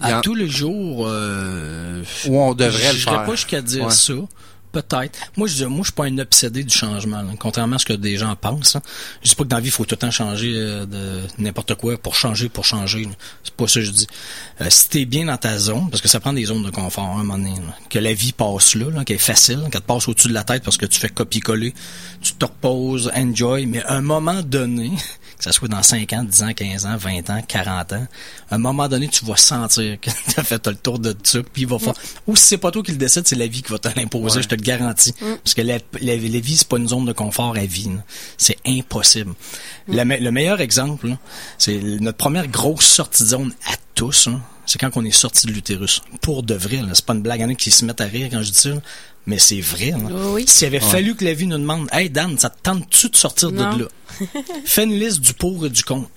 À 0.00 0.18
en- 0.18 0.20
tous 0.20 0.34
les 0.34 0.48
jours, 0.48 1.06
euh, 1.08 2.02
Ou 2.28 2.38
on 2.38 2.54
devrait 2.54 2.92
le 2.92 2.98
je 2.98 3.04
serais 3.04 3.16
faire. 3.16 3.24
pas 3.24 3.30
jusqu'à 3.34 3.62
dire 3.62 3.84
Ouais. 3.86 3.90
ça. 3.90 4.12
Peut-être. 4.76 5.18
Moi, 5.38 5.48
je 5.48 5.64
moi, 5.64 5.78
je 5.78 5.84
suis 5.84 5.92
pas 5.94 6.04
un 6.04 6.18
obsédé 6.18 6.62
du 6.62 6.74
changement, 6.76 7.22
là, 7.22 7.30
contrairement 7.38 7.76
à 7.76 7.78
ce 7.78 7.86
que 7.86 7.94
des 7.94 8.18
gens 8.18 8.36
pensent. 8.36 8.76
hein. 8.76 8.82
Je 9.22 9.30
dis 9.30 9.34
pas 9.34 9.44
que 9.44 9.48
dans 9.48 9.56
la 9.56 9.62
vie, 9.62 9.68
il 9.68 9.72
faut 9.72 9.86
tout 9.86 9.94
le 9.94 9.98
temps 9.98 10.10
changer 10.10 10.52
euh, 10.54 10.84
de 10.84 11.22
n'importe 11.38 11.76
quoi 11.76 11.96
pour 11.96 12.14
changer, 12.14 12.50
pour 12.50 12.66
changer. 12.66 13.08
C'est 13.42 13.54
pas 13.54 13.66
ça 13.66 13.80
que 13.80 13.86
je 13.86 13.90
dis. 13.90 14.06
Euh, 14.60 14.66
si 14.68 14.90
t'es 14.90 15.06
bien 15.06 15.24
dans 15.24 15.36
ta 15.38 15.58
zone, 15.58 15.88
parce 15.88 16.02
que 16.02 16.08
ça 16.08 16.20
prend 16.20 16.34
des 16.34 16.44
zones 16.44 16.62
de 16.62 16.68
confort 16.70 17.04
hein, 17.04 17.16
à 17.16 17.20
un 17.20 17.24
moment 17.24 17.38
donné, 17.38 17.54
là, 17.58 17.74
que 17.88 17.98
la 17.98 18.12
vie 18.12 18.32
passe 18.32 18.74
là, 18.74 18.90
là 18.90 19.02
qu'elle 19.06 19.16
est 19.16 19.18
facile, 19.18 19.60
qu'elle 19.72 19.80
te 19.80 19.86
passe 19.86 20.08
au-dessus 20.08 20.28
de 20.28 20.34
la 20.34 20.44
tête 20.44 20.62
parce 20.62 20.76
que 20.76 20.84
tu 20.84 21.00
fais 21.00 21.08
copier-coller, 21.08 21.72
tu 22.20 22.34
te 22.34 22.44
reposes, 22.44 23.10
enjoy, 23.16 23.64
mais 23.64 23.82
à 23.84 23.94
un 23.94 24.02
moment 24.02 24.42
donné, 24.42 24.92
que 25.38 25.44
ça 25.44 25.52
soit 25.52 25.68
dans 25.68 25.82
5 25.82 26.12
ans, 26.14 26.24
10 26.24 26.42
ans, 26.42 26.52
15 26.54 26.86
ans, 26.86 26.96
20 26.96 27.30
ans, 27.30 27.42
40 27.46 27.92
ans, 27.92 28.06
à 28.50 28.54
un 28.54 28.58
moment 28.58 28.88
donné, 28.88 29.08
tu 29.08 29.24
vas 29.24 29.36
sentir 29.36 30.00
que 30.00 30.10
tu 30.32 30.40
as 30.40 30.42
fait 30.44 30.66
le 30.66 30.74
tour 30.76 30.98
de 30.98 31.14
ça, 31.22 31.40
puis 31.52 31.62
il 31.62 31.68
va 31.68 31.78
faire... 31.78 31.94
Ou 32.26 32.36
si 32.36 32.44
c'est 32.44 32.58
pas 32.58 32.70
toi 32.70 32.82
qui 32.82 32.92
le 32.92 32.96
décide, 32.98 33.26
c'est 33.28 33.36
la 33.36 33.46
vie 33.46 33.62
qui 33.62 33.70
va 33.72 33.78
te 33.78 33.88
l'imposer, 33.96 34.36
Ouais. 34.36 34.42
je 34.42 34.48
te 34.48 34.54
le 34.54 34.62
garantis. 34.62 35.12
Parce 35.44 35.54
que 35.54 35.62
la, 35.62 35.74
la, 36.00 36.16
la 36.16 36.16
vie, 36.40 36.56
c'est 36.56 36.68
pas 36.68 36.78
une 36.78 36.88
zone 36.88 37.04
de 37.04 37.12
confort 37.12 37.54
à 37.56 37.64
vie. 37.66 37.84
là. 37.88 38.02
C'est 38.38 38.56
impossible. 38.66 39.34
Le, 39.88 40.04
me- 40.04 40.18
le 40.18 40.30
meilleur 40.32 40.60
exemple, 40.60 41.08
là, 41.08 41.18
c'est 41.58 41.78
notre 42.00 42.18
première 42.18 42.48
grosse 42.48 42.86
sortie 42.86 43.22
de 43.24 43.28
zone 43.28 43.52
à 43.70 43.74
tous, 43.94 44.26
là, 44.28 44.40
c'est 44.66 44.78
quand 44.78 44.90
on 44.96 45.04
est 45.04 45.10
sorti 45.10 45.46
de 45.46 45.52
l'utérus. 45.52 46.00
Pour 46.20 46.42
de 46.42 46.54
vrai, 46.54 46.80
c'est 46.92 47.04
pas 47.04 47.14
une 47.14 47.22
blague. 47.22 47.40
Il 47.40 47.42
y 47.42 47.46
en 47.46 47.50
a 47.50 47.54
qui 47.54 47.70
se 47.70 47.84
mettent 47.84 48.00
à 48.00 48.04
rire 48.06 48.28
quand 48.30 48.42
je 48.42 48.50
dis 48.50 48.58
ça, 48.58 48.70
mais 49.26 49.38
c'est 49.38 49.60
vrai. 49.60 49.90
là. 49.92 49.98
Oui. 50.32 50.44
S'il 50.46 50.66
avait 50.66 50.80
fallu 50.80 51.14
que 51.14 51.24
la 51.24 51.34
vie 51.34 51.46
nous 51.46 51.58
demande 51.58 51.88
Hey 51.92 52.10
Dan, 52.10 52.38
ça 52.38 52.50
te 52.50 52.58
tente-tu 52.62 53.08
de 53.10 53.16
sortir 53.16 53.50
Non. 53.52 53.76
de 53.76 53.82
là? 53.84 53.88
Fais 54.64 54.84
une 54.84 54.98
liste 54.98 55.20
du 55.20 55.32
pour 55.34 55.66
et 55.66 55.70
du 55.70 55.82
contre. 55.82 56.08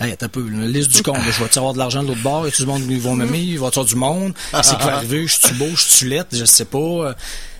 Hey, 0.00 0.12
attends 0.12 0.26
un 0.26 0.28
peu, 0.30 0.40
une 0.46 0.66
liste 0.66 0.90
du 0.90 1.02
contre. 1.02 1.22
Je 1.30 1.42
vais-tu 1.42 1.58
avoir 1.58 1.72
de 1.74 1.78
l'argent 1.78 2.02
de 2.02 2.08
l'autre 2.08 2.22
bord? 2.22 2.46
Et 2.46 2.50
tout 2.52 2.62
le 2.62 2.68
monde 2.68 2.86
qui 2.86 2.98
vont 2.98 3.14
m'aimer? 3.14 3.38
Il 3.40 3.58
va 3.58 3.66
y 3.66 3.68
avoir 3.68 3.84
du 3.84 3.94
monde? 3.96 4.32
Qu'est-ce 4.52 4.70
qui 4.74 4.76
va 4.84 4.96
arriver? 4.96 5.26
Je 5.26 5.34
suis 5.46 5.54
beau? 5.54 5.68
Je 5.74 5.82
suis 5.82 6.08
lette? 6.08 6.28
Je 6.36 6.44
sais 6.44 6.64
pas. 6.64 7.14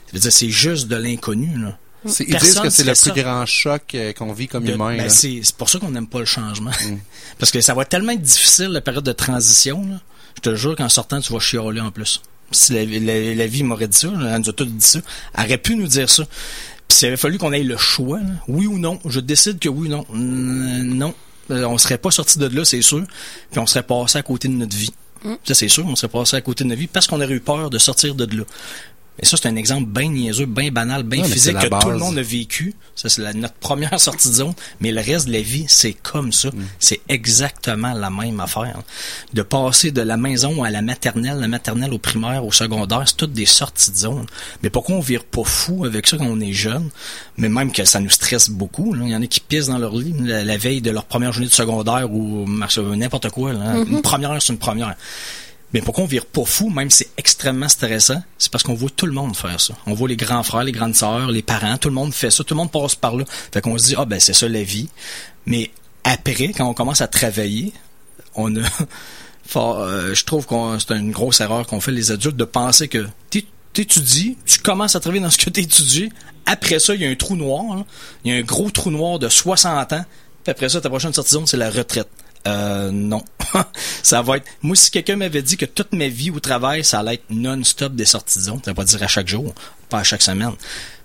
Je 0.08 0.12
veux 0.14 0.20
dire, 0.20 0.32
c'est 0.32 0.50
juste 0.50 0.88
de 0.88 0.96
l'inconnu, 0.96 1.56
là. 1.58 1.76
C'est- 2.06 2.24
Ils 2.28 2.36
disent 2.36 2.60
que 2.60 2.70
c'est 2.70 2.84
le 2.84 2.92
plus 2.94 3.22
grand 3.22 3.44
choc 3.44 3.82
euh, 3.94 4.12
qu'on 4.12 4.32
vit 4.32 4.46
comme 4.46 4.64
De- 4.64 4.72
humain. 4.72 4.96
ben, 4.96 5.08
c'est 5.10 5.40
c'est 5.42 5.54
pour 5.56 5.68
ça 5.68 5.80
qu'on 5.80 5.90
n'aime 5.90 6.06
pas 6.06 6.20
le 6.20 6.24
changement. 6.26 6.70
Parce 7.38 7.50
que 7.50 7.60
ça 7.60 7.74
va 7.74 7.84
tellement 7.84 8.12
être 8.12 8.22
difficile, 8.22 8.68
la 8.68 8.80
période 8.80 9.02
de 9.04 9.12
transition. 9.12 9.82
Là. 9.84 10.00
Je 10.44 10.50
te 10.50 10.54
jure 10.56 10.76
qu'en 10.76 10.88
sortant, 10.88 11.20
tu 11.20 11.32
vas 11.32 11.40
chialer 11.40 11.80
en 11.80 11.90
plus. 11.90 12.20
Si 12.52 12.72
la, 12.72 12.84
la- 12.84 13.34
la 13.34 13.46
vie 13.46 13.62
m'aurait 13.62 13.88
dit 13.88 13.98
ça, 13.98 14.08
elle 14.08 14.40
nous 14.40 14.48
a 14.48 14.52
tout 14.52 14.64
dit 14.64 14.74
ça, 14.78 15.00
elle 15.36 15.44
aurait 15.44 15.58
pu 15.58 15.74
nous 15.76 15.86
dire 15.86 16.08
ça. 16.08 16.24
Puis 16.88 16.96
s'il 16.98 17.08
avait 17.08 17.16
fallu 17.18 17.36
qu'on 17.38 17.52
ait 17.52 17.62
le 17.62 17.76
choix, 17.76 18.18
là, 18.20 18.30
oui 18.48 18.66
ou 18.66 18.78
non, 18.78 18.98
je 19.04 19.20
décide 19.20 19.58
que 19.58 19.68
oui 19.68 19.88
ou 19.88 19.90
non. 19.90 20.06
Non. 20.14 21.14
Euh, 21.50 21.64
On 21.64 21.76
serait 21.76 21.98
pas 21.98 22.10
sorti 22.10 22.38
de 22.38 22.46
là, 22.46 22.64
c'est 22.64 22.80
sûr. 22.82 23.04
Puis 23.50 23.58
on 23.60 23.66
serait 23.66 23.82
passé 23.82 24.16
à 24.18 24.22
côté 24.22 24.48
de 24.48 24.54
notre 24.54 24.76
vie. 24.76 24.92
Ça, 25.44 25.52
c'est 25.54 25.68
sûr, 25.68 25.84
on 25.86 25.96
serait 25.96 26.08
passé 26.10 26.36
à 26.36 26.40
côté 26.40 26.62
de 26.64 26.68
notre 26.68 26.80
vie 26.80 26.86
parce 26.86 27.06
qu'on 27.08 27.20
aurait 27.20 27.34
eu 27.34 27.40
peur 27.40 27.68
de 27.70 27.78
sortir 27.78 28.14
de 28.14 28.24
là. 28.36 28.44
Et 29.20 29.26
ça, 29.26 29.36
c'est 29.36 29.48
un 29.48 29.56
exemple 29.56 29.86
bien 29.86 30.08
niaiseux, 30.10 30.46
bien 30.46 30.70
banal, 30.70 31.02
bien 31.02 31.22
Ouais, 31.22 31.28
mais 31.28 31.34
physique 31.34 31.58
que 31.58 31.66
tout 31.82 31.90
le 31.90 31.98
monde 31.98 32.18
a 32.18 32.22
vécu. 32.22 32.74
Ça, 32.94 33.08
c'est 33.08 33.34
notre 33.34 33.54
première 33.54 33.98
sortie 34.08 34.28
de 34.28 34.34
zone. 34.34 34.54
Mais 34.80 34.92
le 34.92 35.00
reste 35.00 35.26
de 35.26 35.32
la 35.32 35.40
vie, 35.40 35.64
c'est 35.68 35.92
comme 35.92 36.32
ça. 36.32 36.50
C'est 36.78 37.00
exactement 37.08 37.92
la 37.94 38.10
même 38.10 38.38
affaire. 38.40 38.80
De 39.34 39.42
passer 39.42 39.90
de 39.90 40.02
la 40.02 40.16
maison 40.16 40.62
à 40.62 40.70
la 40.70 40.82
maternelle, 40.82 41.38
la 41.38 41.48
maternelle 41.48 41.92
au 41.92 41.98
primaire, 41.98 42.44
au 42.44 42.52
secondaire, 42.52 43.02
c'est 43.06 43.16
toutes 43.16 43.32
des 43.32 43.46
sorties 43.46 43.90
de 43.90 43.96
zone. 43.96 44.26
Mais 44.62 44.70
pourquoi 44.70 44.94
on 44.96 45.00
vire 45.00 45.24
pas 45.24 45.44
fou 45.44 45.84
avec 45.84 46.06
ça 46.06 46.16
quand 46.16 46.26
on 46.26 46.40
est 46.40 46.52
jeune? 46.52 46.88
Mais 47.36 47.48
même 47.48 47.72
que 47.72 47.84
ça 47.84 47.98
nous 48.00 48.10
stresse 48.10 48.48
beaucoup. 48.50 48.94
là. 48.94 49.02
Il 49.04 49.10
y 49.10 49.16
en 49.16 49.22
a 49.22 49.26
qui 49.26 49.40
pissent 49.40 49.66
dans 49.68 49.78
leur 49.78 49.94
lit 49.96 50.14
la, 50.20 50.44
la 50.44 50.56
veille 50.56 50.80
de 50.80 50.90
leur 50.90 51.04
première 51.06 51.32
journée 51.32 51.48
de 51.48 51.52
secondaire 51.52 52.10
ou 52.12 52.46
n'importe 52.96 53.30
quoi. 53.30 53.52
là. 53.52 53.78
Une 53.78 54.00
première, 54.02 54.40
c'est 54.40 54.52
une 54.52 54.58
première. 54.58 54.94
Mais 55.74 55.82
pourquoi 55.82 56.04
on 56.04 56.06
vire 56.06 56.24
pas 56.24 56.44
fou, 56.44 56.70
même 56.70 56.88
si 56.90 56.98
c'est 57.04 57.10
extrêmement 57.18 57.68
stressant, 57.68 58.22
c'est 58.38 58.50
parce 58.50 58.64
qu'on 58.64 58.74
voit 58.74 58.88
tout 58.88 59.04
le 59.06 59.12
monde 59.12 59.36
faire 59.36 59.60
ça. 59.60 59.74
On 59.86 59.92
voit 59.92 60.08
les 60.08 60.16
grands 60.16 60.42
frères, 60.42 60.64
les 60.64 60.72
grandes 60.72 60.94
sœurs, 60.94 61.30
les 61.30 61.42
parents, 61.42 61.76
tout 61.76 61.88
le 61.88 61.94
monde 61.94 62.14
fait 62.14 62.30
ça, 62.30 62.42
tout 62.42 62.54
le 62.54 62.58
monde 62.58 62.70
passe 62.72 62.94
par 62.94 63.14
là. 63.16 63.24
Fait 63.52 63.60
qu'on 63.60 63.76
se 63.76 63.84
dit, 63.88 63.94
ah 63.98 64.06
ben 64.06 64.18
c'est 64.18 64.32
ça 64.32 64.48
la 64.48 64.62
vie. 64.62 64.88
Mais 65.44 65.70
après, 66.04 66.52
quand 66.56 66.66
on 66.66 66.74
commence 66.74 67.00
à 67.02 67.06
travailler, 67.08 67.72
on 68.34 68.56
a... 68.56 68.60
Euh, 69.56 70.14
je 70.14 70.24
trouve 70.24 70.44
que 70.46 70.54
c'est 70.78 70.94
une 70.94 71.10
grosse 71.10 71.40
erreur 71.40 71.66
qu'on 71.66 71.80
fait 71.80 71.90
les 71.90 72.10
adultes 72.10 72.36
de 72.36 72.44
penser 72.44 72.86
que 72.86 73.06
t'é- 73.30 73.46
t'étudies, 73.72 74.36
tu 74.44 74.58
commences 74.58 74.94
à 74.94 75.00
travailler 75.00 75.22
dans 75.22 75.30
ce 75.30 75.38
que 75.38 75.48
t'étudies, 75.48 76.12
après 76.44 76.78
ça, 76.78 76.94
il 76.94 77.00
y 77.00 77.06
a 77.06 77.08
un 77.08 77.14
trou 77.14 77.34
noir, 77.34 77.84
il 78.24 78.32
y 78.32 78.34
a 78.36 78.38
un 78.38 78.42
gros 78.42 78.68
trou 78.70 78.90
noir 78.90 79.18
de 79.18 79.28
60 79.30 79.94
ans, 79.94 80.04
puis 80.44 80.50
après 80.50 80.68
ça, 80.68 80.82
ta 80.82 80.90
prochaine 80.90 81.14
sortie 81.14 81.34
c'est 81.46 81.56
la 81.56 81.70
retraite. 81.70 82.08
Euh, 82.48 82.90
non. 82.90 83.22
ça 84.02 84.22
va 84.22 84.38
être. 84.38 84.46
Moi, 84.62 84.76
si 84.76 84.90
quelqu'un 84.90 85.16
m'avait 85.16 85.42
dit 85.42 85.56
que 85.56 85.64
toute 85.64 85.92
ma 85.92 86.08
vie 86.08 86.30
au 86.30 86.40
travail, 86.40 86.84
ça 86.84 87.00
allait 87.00 87.14
être 87.14 87.30
non-stop 87.30 87.94
des 87.94 88.04
sorties 88.04 88.38
de 88.38 88.44
ça 88.44 88.74
pas 88.74 88.84
dire 88.84 89.02
à 89.02 89.06
chaque 89.06 89.28
jour, 89.28 89.54
pas 89.88 89.98
à 89.98 90.04
chaque 90.04 90.22
semaine. 90.22 90.52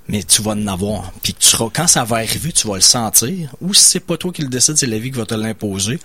Mais 0.08 0.24
tu 0.24 0.42
vas 0.42 0.52
en 0.52 0.68
avoir. 0.68 1.12
Puis 1.22 1.36
quand 1.74 1.88
ça 1.88 2.04
va 2.04 2.18
arriver, 2.18 2.52
tu 2.52 2.68
vas 2.68 2.76
le 2.76 2.82
sentir. 2.82 3.56
Ou 3.62 3.74
si 3.74 3.84
c'est 3.84 4.00
pas 4.00 4.18
toi 4.18 4.32
qui 4.32 4.42
le 4.42 4.50
décide, 4.50 4.76
c'est 4.78 4.88
la 4.88 5.00
vie 5.00 5.12
qui 5.12 5.18
va 5.18 5.26
te 5.26 5.34
l'imposer. 5.34 6.00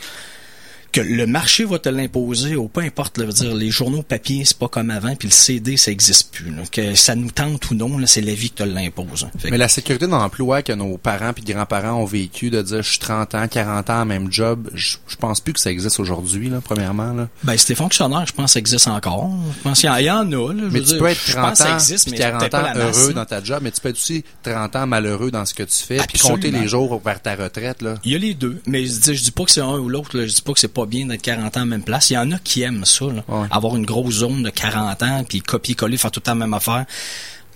Que 0.92 1.00
le 1.00 1.26
marché 1.26 1.64
va 1.64 1.78
te 1.78 1.88
l'imposer, 1.88 2.56
ou 2.56 2.68
peu 2.68 2.80
importe, 2.80 3.18
là, 3.18 3.26
veut 3.26 3.32
dire, 3.32 3.54
les 3.54 3.70
journaux 3.70 4.02
papier, 4.02 4.44
c'est 4.44 4.56
pas 4.56 4.68
comme 4.68 4.90
avant, 4.90 5.14
puis 5.16 5.28
le 5.28 5.32
CD, 5.34 5.76
ça 5.76 5.90
existe 5.90 6.32
plus. 6.32 6.50
là. 6.50 6.62
Que 6.72 6.94
ça 6.94 7.14
nous 7.14 7.30
tente 7.30 7.70
ou 7.70 7.74
non, 7.74 7.98
c'est 8.06 8.20
la 8.22 8.32
vie 8.34 8.48
qui 8.50 8.56
te 8.56 8.62
l'impose. 8.62 9.24
hein. 9.24 9.30
Mais 9.50 9.58
la 9.58 9.68
sécurité 9.68 10.06
d'emploi 10.06 10.62
que 10.62 10.72
nos 10.72 10.96
parents 10.96 11.32
puis 11.32 11.44
grands-parents 11.44 12.00
ont 12.00 12.04
vécu, 12.06 12.48
de 12.50 12.62
dire 12.62 12.82
je 12.82 12.90
suis 12.90 12.98
30 13.00 13.34
ans, 13.34 13.46
40 13.48 13.90
ans, 13.90 14.04
même 14.06 14.32
job, 14.32 14.70
je, 14.74 14.96
je 15.06 15.16
pense 15.16 15.40
plus 15.40 15.52
que 15.52 15.60
ça 15.60 15.70
existe 15.70 16.00
aujourd'hui, 16.00 16.48
là, 16.48 16.60
premièrement. 16.64 17.12
Là. 17.12 17.28
Ben, 17.44 17.54
t'es 17.56 17.74
fonctionnaire, 17.74 18.24
je 18.26 18.32
pense 18.32 18.46
que 18.46 18.52
ça 18.52 18.58
existe 18.58 18.88
encore. 18.88 19.30
Je 19.58 19.62
pense 19.62 19.80
qu'il 19.80 19.88
y 19.88 19.92
en- 19.92 19.96
il 19.96 20.04
y, 20.04 20.10
en 20.10 20.32
a, 20.32 20.52
là. 20.54 20.62
Mais 20.70 20.80
tu 20.80 20.86
dire, 20.86 20.98
peux 20.98 21.06
être 21.06 21.20
je 21.26 21.32
30 21.32 21.44
pense 21.48 21.58
que 21.58 21.64
ça 21.64 21.70
ans 21.70 21.74
existe, 21.74 22.04
puis 22.04 22.12
mais 22.12 22.18
40 22.18 22.40
peut-être 22.40 22.52
pas 22.52 22.72
ans 22.72 22.78
heureux 22.78 23.12
dans 23.12 23.24
ta 23.26 23.42
job, 23.44 23.58
mais 23.62 23.70
tu 23.70 23.80
peux 23.80 23.88
être 23.90 23.96
aussi 23.96 24.24
30 24.42 24.74
ans 24.76 24.86
malheureux 24.86 25.30
dans 25.30 25.44
ce 25.44 25.52
que 25.54 25.62
tu 25.64 25.76
fais, 25.82 25.98
puis 26.08 26.18
compter 26.18 26.50
les 26.50 26.66
jours 26.66 27.00
vers 27.04 27.20
ta 27.20 27.34
retraite. 27.36 27.82
Là. 27.82 27.96
Il 28.04 28.12
y 28.12 28.14
a 28.14 28.18
les 28.18 28.34
deux, 28.34 28.60
mais 28.66 28.86
je 28.86 28.92
dis, 29.00 29.14
je 29.14 29.22
dis 29.24 29.30
pas 29.32 29.44
que 29.44 29.50
c'est 29.50 29.60
un 29.60 29.76
ou 29.78 29.88
l'autre. 29.88 30.10
Je 30.20 30.34
dis 30.34 30.42
pas 30.42 30.52
que 30.54 30.60
c'est 30.60 30.68
pas 30.78 30.86
bien 30.86 31.06
d'être 31.06 31.22
40 31.22 31.56
ans 31.56 31.60
la 31.60 31.66
même 31.66 31.82
place. 31.82 32.10
Il 32.10 32.14
y 32.14 32.18
en 32.18 32.30
a 32.30 32.38
qui 32.38 32.62
aiment 32.62 32.84
ça, 32.84 33.06
là. 33.06 33.24
Ouais. 33.28 33.46
avoir 33.50 33.76
une 33.76 33.86
grosse 33.86 34.16
zone 34.16 34.42
de 34.42 34.50
40 34.50 35.02
ans, 35.02 35.24
puis 35.28 35.40
copier-coller, 35.40 35.96
faire 35.96 36.10
tout 36.10 36.20
le 36.20 36.24
temps 36.24 36.32
la 36.32 36.46
même 36.46 36.54
affaire. 36.54 36.84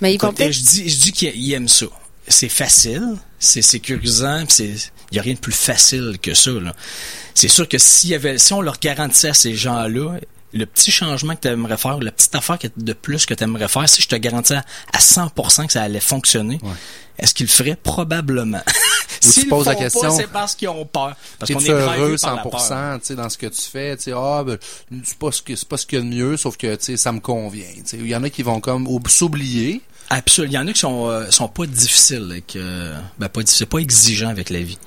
Mais 0.00 0.14
ils 0.14 0.21
vont 0.21 0.35
je 0.37 0.61
dis, 0.61 0.88
je 0.88 1.00
dis 1.00 1.12
qu'ils 1.12 1.52
aiment 1.52 1.69
ça. 1.69 1.87
C'est 2.26 2.49
facile, 2.49 3.17
c'est 3.38 3.62
sécurisant, 3.62 4.45
puis 4.47 4.55
c'est, 4.55 4.75
il 5.11 5.17
y 5.17 5.19
a 5.19 5.23
rien 5.23 5.35
de 5.35 5.38
plus 5.38 5.52
facile 5.52 6.19
que 6.21 6.35
ça. 6.35 6.50
Là. 6.52 6.75
C'est 7.35 7.49
sûr 7.49 7.69
que 7.69 7.79
s'il 7.79 8.11
y 8.11 8.14
avait, 8.14 8.38
si 8.38 8.52
on 8.52 8.61
leur 8.61 8.79
garantissait 8.79 9.29
à 9.29 9.35
ces 9.35 9.55
gens-là, 9.55 10.19
le 10.52 10.66
petit 10.66 10.90
changement 10.90 11.35
que 11.35 11.40
tu 11.42 11.49
aimerais 11.49 11.76
faire, 11.76 11.99
la 11.99 12.11
petite 12.12 12.35
affaire 12.35 12.59
que- 12.59 12.68
de 12.76 12.92
plus 12.92 13.26
que 13.26 13.35
tu 13.35 13.42
aimerais 13.44 13.68
faire, 13.68 13.88
si 13.88 14.02
je 14.02 14.09
te 14.09 14.16
garantis 14.16 14.54
à, 14.54 14.64
à 14.92 14.99
100% 14.99 15.66
que 15.66 15.73
ça 15.73 15.82
allait 15.82 16.00
fonctionner, 16.00 16.61
est-ce 17.18 17.35
qu'ils 17.35 17.47
le 17.47 17.52
feraient? 17.52 17.76
Probablement. 17.76 18.61
Ou 19.25 19.30
tu 19.32 19.47
poses 19.47 19.66
la 19.66 19.75
question, 19.76 20.11
c'est 20.16 20.26
parce 20.26 20.54
qu'ils 20.54 20.68
ont 20.68 20.85
peur. 20.85 21.14
Parce 21.38 21.52
qu'on 21.52 21.61
est 21.61 21.68
heureux 21.71 22.16
par 22.21 22.37
la 22.37 22.42
peur. 22.42 22.61
100% 22.61 22.99
tu 23.00 23.06
sais, 23.06 23.14
dans 23.14 23.28
ce 23.28 23.38
que 23.38 23.47
tu 23.47 23.61
fais? 23.62 23.97
tu 23.97 24.04
sais, 24.04 24.12
Ah, 24.14 24.42
ben, 24.44 24.59
c'est 25.04 25.18
pas 25.18 25.30
ce 25.30 25.40
que 25.42 25.54
c'est 25.54 25.68
pas 25.68 25.76
ce 25.76 25.87
qu'il 25.87 25.99
y 25.99 26.02
a 26.02 26.04
de 26.04 26.11
mieux, 26.11 26.37
sauf 26.37 26.56
que 26.56 26.75
tu 26.75 26.85
sais, 26.85 26.97
ça 26.97 27.12
me 27.12 27.21
convient. 27.21 27.64
tu 27.76 27.82
sais. 27.85 27.97
Il 27.99 28.06
y 28.09 28.16
en 28.16 28.23
a 28.25 28.30
qui 28.30 28.42
vont 28.42 28.61
comme 28.61 28.87
ou- 28.88 29.00
s'oublier. 29.09 29.80
Absolument. 30.11 30.50
Il 30.52 30.54
y 30.54 30.59
en 30.59 30.66
a 30.68 30.73
qui 30.73 30.80
sont, 30.80 31.06
euh, 31.09 31.30
sont 31.30 31.49
pas 31.49 31.66
difficiles, 31.66 32.26
avec, 32.30 32.56
euh, 32.56 32.99
ben 33.18 33.28
pas 33.28 33.42
difficiles, 33.42 33.66
pas 33.66 33.78
exigeants 33.78 34.28
avec 34.28 34.50
la 34.50 34.61
vie. 34.61 34.78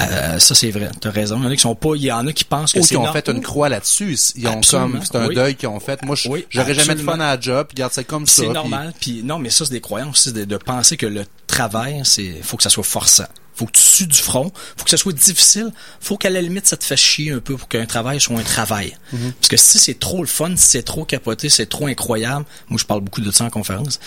Euh, 0.00 0.38
ça 0.38 0.54
c'est 0.54 0.70
vrai, 0.70 0.90
t'as 1.00 1.10
raison. 1.10 1.36
Il 1.38 1.44
y 1.44 1.46
en 1.46 1.50
a 1.50 1.54
qui 1.56 1.60
sont 1.62 1.74
pas, 1.74 1.90
il 1.96 2.02
y 2.02 2.12
en 2.12 2.26
a 2.26 2.32
qui 2.32 2.44
pensent 2.44 2.72
que 2.72 2.78
Ou 2.78 2.82
c'est 2.82 2.90
qui 2.90 2.96
ont 2.96 3.02
normal. 3.04 3.22
fait 3.24 3.32
une 3.32 3.42
croix 3.42 3.68
là-dessus. 3.68 4.16
Ils 4.36 4.46
ont 4.46 4.58
Absolument, 4.58 4.90
comme, 4.92 5.00
c'est 5.04 5.16
un 5.16 5.26
oui. 5.26 5.34
deuil 5.34 5.56
qu'ils 5.56 5.68
ont 5.68 5.80
fait. 5.80 6.00
Moi, 6.02 6.14
je- 6.16 6.28
Oui, 6.28 6.46
j'aurais 6.50 6.74
jamais 6.74 6.94
de 6.94 7.00
fun 7.02 7.14
à 7.14 7.34
la 7.36 7.40
job, 7.40 7.66
puis 7.68 7.74
garde 7.76 7.92
ça 7.92 8.04
comme 8.04 8.26
ça. 8.26 8.42
C'est 8.42 8.48
normal. 8.48 8.92
Puis 9.00 9.22
non, 9.24 9.38
mais 9.38 9.50
ça 9.50 9.64
c'est 9.64 9.72
des 9.72 9.80
croyances 9.80 10.26
aussi 10.26 10.32
de, 10.32 10.44
de 10.44 10.56
penser 10.56 10.96
que 10.96 11.06
le 11.06 11.24
travail, 11.46 12.00
c'est 12.04 12.40
faut 12.42 12.56
que 12.56 12.62
ça 12.62 12.70
soit 12.70 12.84
forçant. 12.84 13.26
Faut 13.54 13.66
que 13.66 13.72
tu 13.72 13.82
sues 13.82 14.06
du 14.06 14.16
front, 14.18 14.50
faut 14.78 14.84
que 14.84 14.90
ça 14.90 14.96
soit 14.96 15.12
difficile, 15.12 15.70
faut 16.00 16.16
qu'à 16.16 16.30
la 16.30 16.40
limite 16.40 16.66
ça 16.66 16.76
te 16.78 16.84
fasse 16.84 16.98
chier 17.00 17.32
un 17.32 17.38
peu 17.40 17.54
pour 17.56 17.68
qu'un 17.68 17.84
travail 17.84 18.18
soit 18.18 18.38
un 18.38 18.42
travail. 18.42 18.96
Parce 19.10 19.48
que 19.48 19.56
si 19.58 19.78
c'est 19.78 19.98
trop 19.98 20.20
le 20.22 20.26
fun, 20.26 20.56
si 20.56 20.68
c'est 20.70 20.82
trop 20.82 21.04
capoté, 21.04 21.50
c'est 21.50 21.66
trop 21.66 21.86
incroyable, 21.86 22.46
moi 22.70 22.78
je 22.80 22.86
parle 22.86 23.00
beaucoup 23.02 23.20
de 23.20 23.30
ça 23.30 23.44
en 23.44 23.50
conférence. 23.50 24.00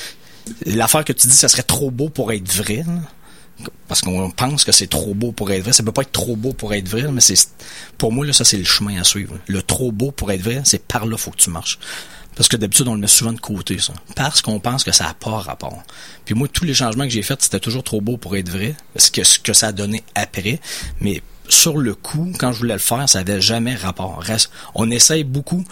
L'affaire 0.66 1.04
que 1.06 1.14
tu 1.14 1.28
dis 1.28 1.36
ça 1.36 1.48
serait 1.48 1.64
trop 1.64 1.92
beau 1.92 2.10
pour 2.10 2.32
être 2.32 2.52
vrai. 2.52 2.78
là. 2.88 2.94
Parce 3.88 4.02
qu'on 4.02 4.30
pense 4.32 4.64
que 4.64 4.72
c'est 4.72 4.88
trop 4.88 5.14
beau 5.14 5.32
pour 5.32 5.52
être 5.52 5.64
vrai. 5.64 5.74
Ça 5.74 5.84
peut 5.84 5.92
pas 5.92 6.02
être 6.02 6.12
trop 6.12 6.36
beau 6.36 6.54
pour 6.54 6.74
être 6.74 6.90
vrai, 6.90 7.04
mais 7.12 7.22
c'est 7.22 7.48
pour 7.98 8.12
moi 8.12 8.26
là, 8.26 8.34
ça 8.34 8.44
c'est 8.44 8.58
le 8.58 8.66
chemin 8.66 9.00
à 9.00 9.04
suivre. 9.04 9.38
Le 9.48 9.62
trop 9.62 9.92
beau 9.92 10.12
pour 10.12 10.32
être 10.32 10.42
vrai, 10.42 10.62
c'est 10.66 10.86
par 10.86 11.06
là 11.06 11.18
faut 11.18 11.32
que 11.32 11.38
tu 11.38 11.50
marches. 11.50 11.80
Parce 12.36 12.50
que 12.50 12.58
d'habitude, 12.58 12.88
on 12.88 12.96
le 12.96 13.00
met 13.00 13.08
souvent 13.08 13.32
de 13.32 13.40
côté, 13.40 13.80
ça. 13.80 13.94
Parce 14.16 14.42
qu'on 14.42 14.60
pense 14.60 14.84
que 14.84 14.92
ça 14.92 15.06
n'a 15.06 15.14
pas 15.14 15.38
rapport. 15.38 15.82
Puis 16.26 16.36
moi, 16.36 16.50
tous 16.50 16.66
les 16.66 16.74
changements 16.74 17.06
que 17.06 17.10
j'ai 17.10 17.22
faits, 17.22 17.42
c'était 17.42 17.62
toujours 17.62 17.84
trop 17.84 18.02
beau 18.02 18.18
pour 18.18 18.36
être 18.36 18.50
vrai. 18.50 18.76
Ce 18.98 19.10
que, 19.10 19.24
ce 19.24 19.40
que 19.40 19.54
ça 19.54 19.68
a 19.68 19.72
donné 19.72 20.04
après. 20.16 20.60
Mais 21.00 21.22
sur 21.48 21.78
le 21.78 21.96
coup, 21.96 22.34
quand 22.38 22.52
je 22.52 22.60
voulais 22.60 22.74
le 22.74 22.80
faire, 22.80 23.08
ça 23.08 23.24
n'avait 23.24 23.40
jamais 23.40 23.76
rapport. 23.76 24.22
On 24.74 24.92
essaye 24.92 25.24
beaucoup. 25.24 25.64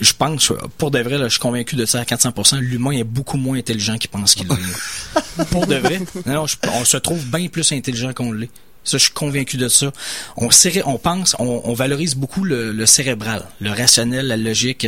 Je 0.00 0.12
pense, 0.12 0.52
pour 0.78 0.90
de 0.90 0.98
vrai, 1.00 1.18
là, 1.18 1.24
je 1.24 1.30
suis 1.30 1.38
convaincu 1.40 1.76
de 1.76 1.84
ça 1.86 2.00
à 2.00 2.04
400%, 2.04 2.58
l'humain 2.58 2.92
est 2.92 3.04
beaucoup 3.04 3.36
moins 3.36 3.58
intelligent 3.58 3.96
qu'il 3.98 4.10
pense 4.10 4.34
qu'il 4.34 4.46
l'est. 4.48 5.44
pour 5.50 5.66
de 5.66 5.76
vrai. 5.76 6.00
Non, 6.26 6.46
je- 6.46 6.56
on 6.74 6.84
se 6.84 6.96
trouve 6.96 7.24
bien 7.26 7.48
plus 7.48 7.70
intelligent 7.72 8.12
qu'on 8.12 8.32
l'est. 8.32 8.50
Ça, 8.84 8.96
je 8.98 9.04
suis 9.04 9.12
convaincu 9.12 9.56
de 9.58 9.68
ça. 9.68 9.92
On, 10.36 10.48
on 10.86 10.98
pense, 10.98 11.36
on, 11.38 11.60
on 11.64 11.74
valorise 11.74 12.14
beaucoup 12.14 12.44
le, 12.44 12.72
le 12.72 12.86
cérébral, 12.86 13.44
le 13.60 13.70
rationnel, 13.70 14.26
la 14.28 14.36
logique 14.38 14.86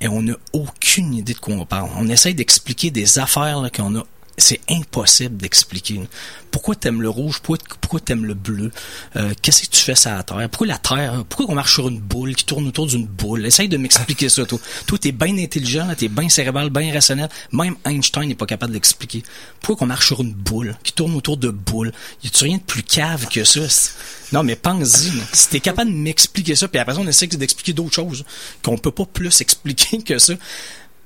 et 0.00 0.08
on 0.08 0.22
n'a 0.22 0.34
aucune 0.52 1.14
idée 1.14 1.34
de 1.34 1.38
quoi 1.38 1.54
on 1.54 1.66
parle. 1.66 1.88
On 1.96 2.08
essaye 2.08 2.34
d'expliquer 2.34 2.90
des 2.90 3.18
affaires 3.18 3.62
qu'on 3.74 3.96
a. 3.96 4.04
C'est 4.36 4.60
impossible 4.68 5.36
d'expliquer. 5.36 6.00
Pourquoi 6.50 6.74
t'aimes 6.74 7.00
le 7.02 7.08
rouge? 7.08 7.40
Pourquoi, 7.40 8.00
t'aimes 8.00 8.24
le 8.24 8.34
bleu? 8.34 8.72
Euh, 9.14 9.32
Qu'est-ce 9.40 9.62
que 9.62 9.66
tu 9.68 9.80
fais 9.80 9.94
sur 9.94 10.10
la 10.10 10.24
Terre? 10.24 10.48
Pourquoi 10.50 10.66
la 10.66 10.78
Terre? 10.78 11.24
Pourquoi 11.28 11.46
on 11.50 11.54
marche 11.54 11.74
sur 11.74 11.88
une 11.88 12.00
boule 12.00 12.34
qui 12.34 12.44
tourne 12.44 12.66
autour 12.66 12.88
d'une 12.88 13.06
boule? 13.06 13.46
Essaye 13.46 13.68
de 13.68 13.76
m'expliquer 13.76 14.28
ça, 14.28 14.44
toi. 14.44 14.58
Toi, 14.86 14.98
t'es 14.98 15.12
bien 15.12 15.38
intelligent, 15.38 15.88
t'es 15.96 16.08
bien 16.08 16.28
cérébral, 16.28 16.70
bien 16.70 16.92
rationnel. 16.92 17.28
Même 17.52 17.76
Einstein 17.84 18.26
n'est 18.26 18.34
pas 18.34 18.46
capable 18.46 18.72
d'expliquer. 18.72 19.22
Pourquoi 19.60 19.76
qu'on 19.76 19.86
marche 19.86 20.06
sur 20.08 20.20
une 20.20 20.32
boule 20.32 20.76
qui 20.82 20.92
tourne 20.92 21.14
autour 21.14 21.36
de 21.36 21.50
boules? 21.50 21.92
Y 22.24 22.26
a-tu 22.26 22.44
rien 22.44 22.56
de 22.56 22.62
plus 22.62 22.82
cave 22.82 23.28
que 23.28 23.44
ça? 23.44 23.60
Non, 24.32 24.42
mais 24.42 24.56
pense-y. 24.56 25.12
Si 25.32 25.48
t'es 25.48 25.60
capable 25.60 25.92
de 25.92 25.96
m'expliquer 25.96 26.56
ça, 26.56 26.66
puis 26.66 26.80
après 26.80 26.94
ça, 26.94 27.00
on 27.00 27.06
essaie 27.06 27.28
d'expliquer 27.28 27.72
d'autres 27.72 27.94
choses 27.94 28.24
qu'on 28.62 28.78
peut 28.78 28.90
pas 28.90 29.06
plus 29.06 29.40
expliquer 29.40 30.02
que 30.02 30.18
ça. 30.18 30.34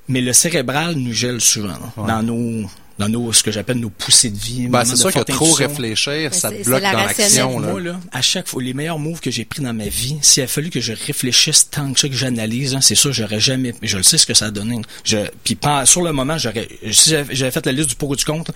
Mais 0.08 0.22
le 0.22 0.32
cérébral 0.32 0.94
nous 0.94 1.12
gèle 1.12 1.42
souvent 1.42 1.68
là, 1.68 1.92
dans 1.96 2.22
nos 2.22 2.70
dans 2.98 3.08
nos 3.08 3.32
ce 3.32 3.42
que 3.42 3.50
j'appelle 3.52 3.78
nos 3.78 3.90
poussées 3.90 4.30
de 4.30 4.36
vie. 4.38 4.66
Ben, 4.68 4.84
c'est 4.84 4.96
sûr 4.96 5.10
que 5.12 5.18
trop 5.32 5.46
réfléchir, 5.68 6.34
ça 6.34 6.48
c'est- 6.50 6.58
te 6.58 6.64
bloque 6.64 6.82
dans 6.92 6.98
l'action. 7.26 7.58
là. 7.60 7.70
Moi, 7.70 7.80
là, 7.80 8.00
à 8.12 8.22
chaque 8.22 8.48
fois, 8.48 8.62
les 8.62 8.74
meilleurs 8.74 8.98
moves 8.98 9.20
que 9.20 9.30
j'ai 9.30 9.44
pris 9.44 9.62
dans 9.62 9.72
ma 9.72 9.86
vie, 9.88 10.16
s'il 10.20 10.42
a 10.42 10.46
fallu 10.46 10.70
que 10.70 10.80
je 10.80 10.92
réfléchisse 10.92 11.70
tant 11.70 11.92
que 11.92 12.00
ça, 12.00 12.08
que 12.08 12.14
j'analyse, 12.14 12.74
hein, 12.74 12.80
c'est 12.80 12.94
sûr, 12.96 13.12
j'aurais 13.12 13.40
jamais, 13.40 13.74
je 13.82 13.96
le 13.96 14.02
sais 14.02 14.18
ce 14.18 14.26
que 14.26 14.34
ça 14.34 14.46
a 14.46 14.50
donné. 14.50 14.80
Je, 15.04 15.18
puis 15.44 15.54
pas- 15.54 15.86
sur 15.86 16.02
le 16.02 16.12
moment, 16.12 16.38
j'aurais, 16.38 16.68
si 16.90 17.10
j'avais 17.10 17.34
j'avais 17.34 17.50
fait 17.50 17.64
la 17.66 17.72
liste 17.72 17.90
du 17.90 17.94
pour 17.94 18.10
ou 18.10 18.16
du 18.16 18.24
contre, 18.24 18.52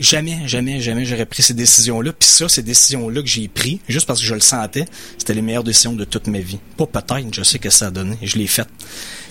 jamais, 0.00 0.40
jamais, 0.46 0.80
jamais 0.80 1.04
j'aurais 1.04 1.24
pris 1.26 1.42
ces 1.42 1.54
décisions-là. 1.54 2.12
Puis 2.12 2.28
ça, 2.28 2.48
ces 2.48 2.62
décisions-là 2.62 3.22
que 3.22 3.28
j'ai 3.28 3.48
pris, 3.48 3.80
juste 3.88 4.06
parce 4.06 4.20
que 4.20 4.26
je 4.26 4.34
le 4.34 4.40
sentais, 4.40 4.84
c'était 5.16 5.34
les 5.34 5.42
meilleures 5.42 5.64
décisions 5.64 5.92
de 5.92 6.04
toute 6.04 6.26
ma 6.26 6.40
vie. 6.40 6.58
Pas 6.76 6.86
peut-être, 6.86 7.32
je 7.34 7.42
sais 7.42 7.58
que 7.58 7.70
ça 7.70 7.86
a 7.86 7.90
donné, 7.90 8.16
je 8.22 8.36
l'ai 8.36 8.46
fait. 8.46 8.66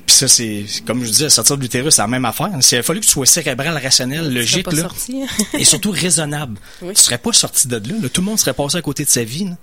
Puis 0.05 0.15
ça, 0.15 0.27
c'est, 0.27 0.65
comme 0.85 1.03
je 1.03 1.09
disais, 1.09 1.29
sortir 1.29 1.57
de 1.57 1.61
l'utérus, 1.63 1.95
c'est 1.95 2.01
la 2.01 2.07
même 2.07 2.25
affaire. 2.25 2.51
S'il 2.61 2.77
a 2.77 2.83
fallu 2.83 2.99
que 2.99 3.05
tu 3.05 3.11
sois 3.11 3.25
cérébral, 3.25 3.77
rationnel, 3.77 4.33
logique, 4.33 4.65
pas 4.65 4.71
là, 4.71 4.81
sorti. 4.83 5.23
et 5.53 5.63
surtout 5.65 5.91
raisonnable. 5.91 6.57
Oui. 6.81 6.93
Tu 6.93 7.01
serais 7.01 7.17
pas 7.17 7.33
sorti 7.33 7.67
de 7.67 7.75
là, 7.77 7.95
là. 8.01 8.09
Tout 8.09 8.21
le 8.21 8.25
monde 8.25 8.39
serait 8.39 8.53
passé 8.53 8.77
à 8.77 8.81
côté 8.81 9.03
de 9.05 9.09
sa 9.09 9.23
vie. 9.23 9.45
là. 9.45 9.57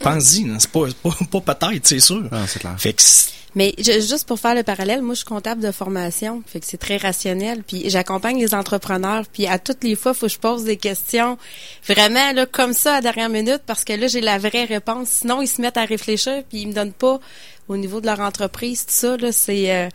Pense-y, 0.00 0.44
là. 0.44 0.56
c'est 0.58 0.70
pas, 0.70 0.80
pas, 1.02 1.40
pas 1.40 1.54
peut-être, 1.54 1.86
c'est 1.86 2.00
sûr. 2.00 2.22
Ah, 2.30 2.44
c'est 2.46 2.58
clair. 2.58 2.74
Fait 2.78 2.92
que 2.92 3.00
c'est- 3.02 3.30
Mais 3.54 3.74
je- 3.78 4.00
juste 4.00 4.26
pour 4.26 4.38
faire 4.38 4.54
le 4.54 4.62
parallèle, 4.62 5.00
moi 5.00 5.14
je 5.14 5.20
suis 5.20 5.24
comptable 5.26 5.62
de 5.62 5.72
formation, 5.72 6.42
fait 6.46 6.60
que 6.60 6.66
c'est 6.66 6.76
très 6.76 6.98
rationnel. 6.98 7.62
Puis 7.66 7.88
j'accompagne 7.88 8.38
les 8.38 8.54
entrepreneurs, 8.54 9.24
puis 9.32 9.46
à 9.46 9.58
toutes 9.58 9.82
les 9.84 9.96
fois, 9.96 10.12
faut 10.12 10.26
que 10.26 10.32
je 10.32 10.38
pose 10.38 10.64
des 10.64 10.76
questions 10.76 11.38
vraiment 11.88 12.32
là 12.32 12.44
comme 12.44 12.74
ça 12.74 12.92
à 12.92 12.94
la 12.96 13.00
dernière 13.00 13.30
minute 13.30 13.62
parce 13.66 13.84
que 13.84 13.94
là 13.94 14.06
j'ai 14.08 14.20
la 14.20 14.36
vraie 14.36 14.64
réponse. 14.66 15.08
Sinon 15.08 15.40
ils 15.40 15.46
se 15.48 15.62
mettent 15.62 15.78
à 15.78 15.86
réfléchir 15.86 16.42
puis 16.50 16.60
ils 16.62 16.68
me 16.68 16.74
donnent 16.74 16.92
pas 16.92 17.18
au 17.68 17.76
niveau 17.76 18.00
de 18.00 18.06
leur 18.06 18.20
entreprise 18.20 18.80
tout 18.86 18.92
ça 18.94 19.16
là 19.16 19.32
c'est 19.32 19.74
euh, 19.74 19.88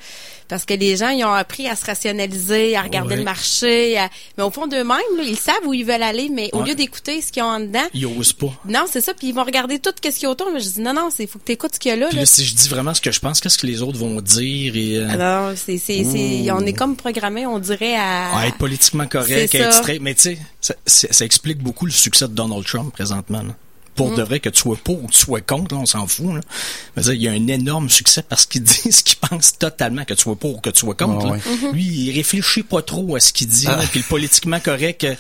parce 0.48 0.66
que 0.66 0.74
les 0.74 0.98
gens 0.98 1.08
ils 1.10 1.24
ont 1.24 1.32
appris 1.32 1.68
à 1.70 1.76
se 1.78 1.86
rationaliser, 1.86 2.76
à 2.76 2.82
regarder 2.82 3.12
Ouais. 3.12 3.16
le 3.18 3.24
marché, 3.24 3.98
à- 3.98 4.10
mais 4.38 4.44
au 4.44 4.52
fond 4.52 4.68
d'eux-mêmes 4.68 4.98
ils 5.24 5.38
savent 5.38 5.66
où 5.66 5.74
ils 5.74 5.86
veulent 5.86 6.04
aller, 6.04 6.28
mais 6.30 6.50
au 6.54 6.62
lieu 6.64 6.76
d'écouter 6.76 7.22
ce 7.22 7.32
qu'ils 7.32 7.44
ont 7.44 7.48
en 7.48 7.60
dedans, 7.62 7.80
ils 7.94 8.06
osent 8.06 8.34
pas. 8.34 8.52
non 8.68 8.86
c'est 8.92 9.00
ça, 9.00 9.14
puis 9.14 9.28
ils 9.30 9.34
vont 9.34 9.46
regarder 9.46 9.80
tout 9.80 9.92
ce 9.96 10.02
qu'il 10.02 10.24
y 10.24 10.26
a 10.26 10.30
autour. 10.30 10.50
Mais 10.54 10.60
je 10.60 10.70
dis 10.70 10.82
non 10.82 10.94
non, 10.94 11.10
c'est 11.16 11.26
faut 11.28 11.40
que 11.40 11.46
tu 11.46 11.54
écoutes 11.54 11.76
ce 11.76 11.80
qu'il 11.80 11.90
y 11.90 11.94
a 11.94 11.96
là. 11.98 12.08
Puis 12.08 12.18
là. 12.18 12.24
là, 12.24 12.26
si 12.26 12.44
je 12.46 12.54
dis 12.54 12.68
vraiment 12.68 12.94
ce 12.94 13.00
que 13.02 13.12
je 13.12 13.20
pense, 13.22 13.40
qu'est-ce 13.40 13.58
que 13.58 13.66
les 13.68 13.82
autres 13.82 13.98
vont 13.98 14.20
dire 14.20 14.76
et 14.76 14.98
euh, 14.98 15.08
Ah 15.10 15.18
non, 15.52 15.54
c'est, 15.56 15.78
c'est, 15.78 16.04
c'est, 16.04 16.52
on 16.52 16.60
est 16.66 16.74
comme 16.74 16.98
programmé, 16.98 17.46
on 17.46 17.60
dirait 17.60 17.96
à. 17.96 18.36
à 18.38 18.48
être 18.48 18.58
politiquement 18.58 19.08
correct, 19.08 19.56
à 19.56 19.58
être 19.60 19.74
straight. 19.74 20.02
Mais 20.02 20.16
tu 20.16 20.22
sais, 20.22 20.38
ça, 20.60 20.76
ça 20.86 21.24
explique 21.26 21.60
beaucoup 21.60 21.86
le 21.86 21.92
succès 21.94 22.28
de 22.28 22.34
Donald 22.34 22.66
Trump 22.66 22.92
présentement. 22.94 23.42
là. 23.44 23.56
Pour 23.96 24.12
Mm. 24.12 24.16
de 24.16 24.22
vrai, 24.24 24.40
que 24.40 24.50
tu 24.50 24.60
sois 24.62 24.78
pour 24.84 25.04
ou 25.04 25.08
que 25.08 25.12
tu 25.14 25.20
sois 25.20 25.42
contre, 25.42 25.76
là, 25.76 25.82
on 25.82 25.86
s'en 25.86 26.08
fout. 26.08 26.34
Là. 26.34 27.02
Dire, 27.04 27.14
il 27.14 27.22
y 27.22 27.28
a 27.28 27.32
un 27.32 27.48
énorme 27.48 27.90
succès 27.90 28.24
parce 28.24 28.46
qu'il 28.46 28.64
dit 28.64 28.92
ce 28.92 29.04
qu'il 29.04 29.18
pense 29.18 29.58
totalement, 29.58 30.06
que 30.06 30.14
tu 30.14 30.22
sois 30.24 30.36
pour 30.36 30.58
ou 30.58 30.60
que 30.62 30.70
tu 30.70 30.80
sois 30.80 30.96
contre. 30.96 31.26
Ah 31.26 31.30
là. 31.30 31.32
ouais. 31.34 31.40
Mm-hmm. 31.40 31.74
Lui, 31.74 31.84
il 31.84 32.12
réfléchit 32.16 32.64
pas 32.64 32.82
trop 32.82 33.16
à 33.16 33.20
ce 33.20 33.34
qu'il 33.34 33.48
dit. 33.48 33.66
là, 33.66 33.80
puis 33.92 34.00
le 34.00 34.06
politiquement 34.08 34.60
correct, 34.60 35.04
euh, 35.04 35.16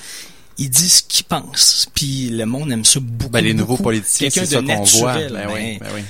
il 0.57 0.69
dit 0.69 0.89
ce 0.89 1.03
qu'il 1.03 1.25
pense. 1.25 1.87
Puis 1.93 2.29
le 2.29 2.45
monde 2.45 2.71
aime 2.71 2.85
ça 2.85 2.99
beaucoup. 3.01 3.31
Ben, 3.31 3.43
les 3.43 3.53
nouveaux 3.53 3.73
beaucoup. 3.73 3.83
politiciens, 3.83 4.29
Quelqu'un 4.29 4.47
c'est 4.47 4.55
ça 4.55 4.61
qu'on 4.61 4.83
voit. 4.83 5.13
Ben 5.29 5.47
oui, 5.53 5.77
ben 5.79 5.87
oui. 5.95 6.01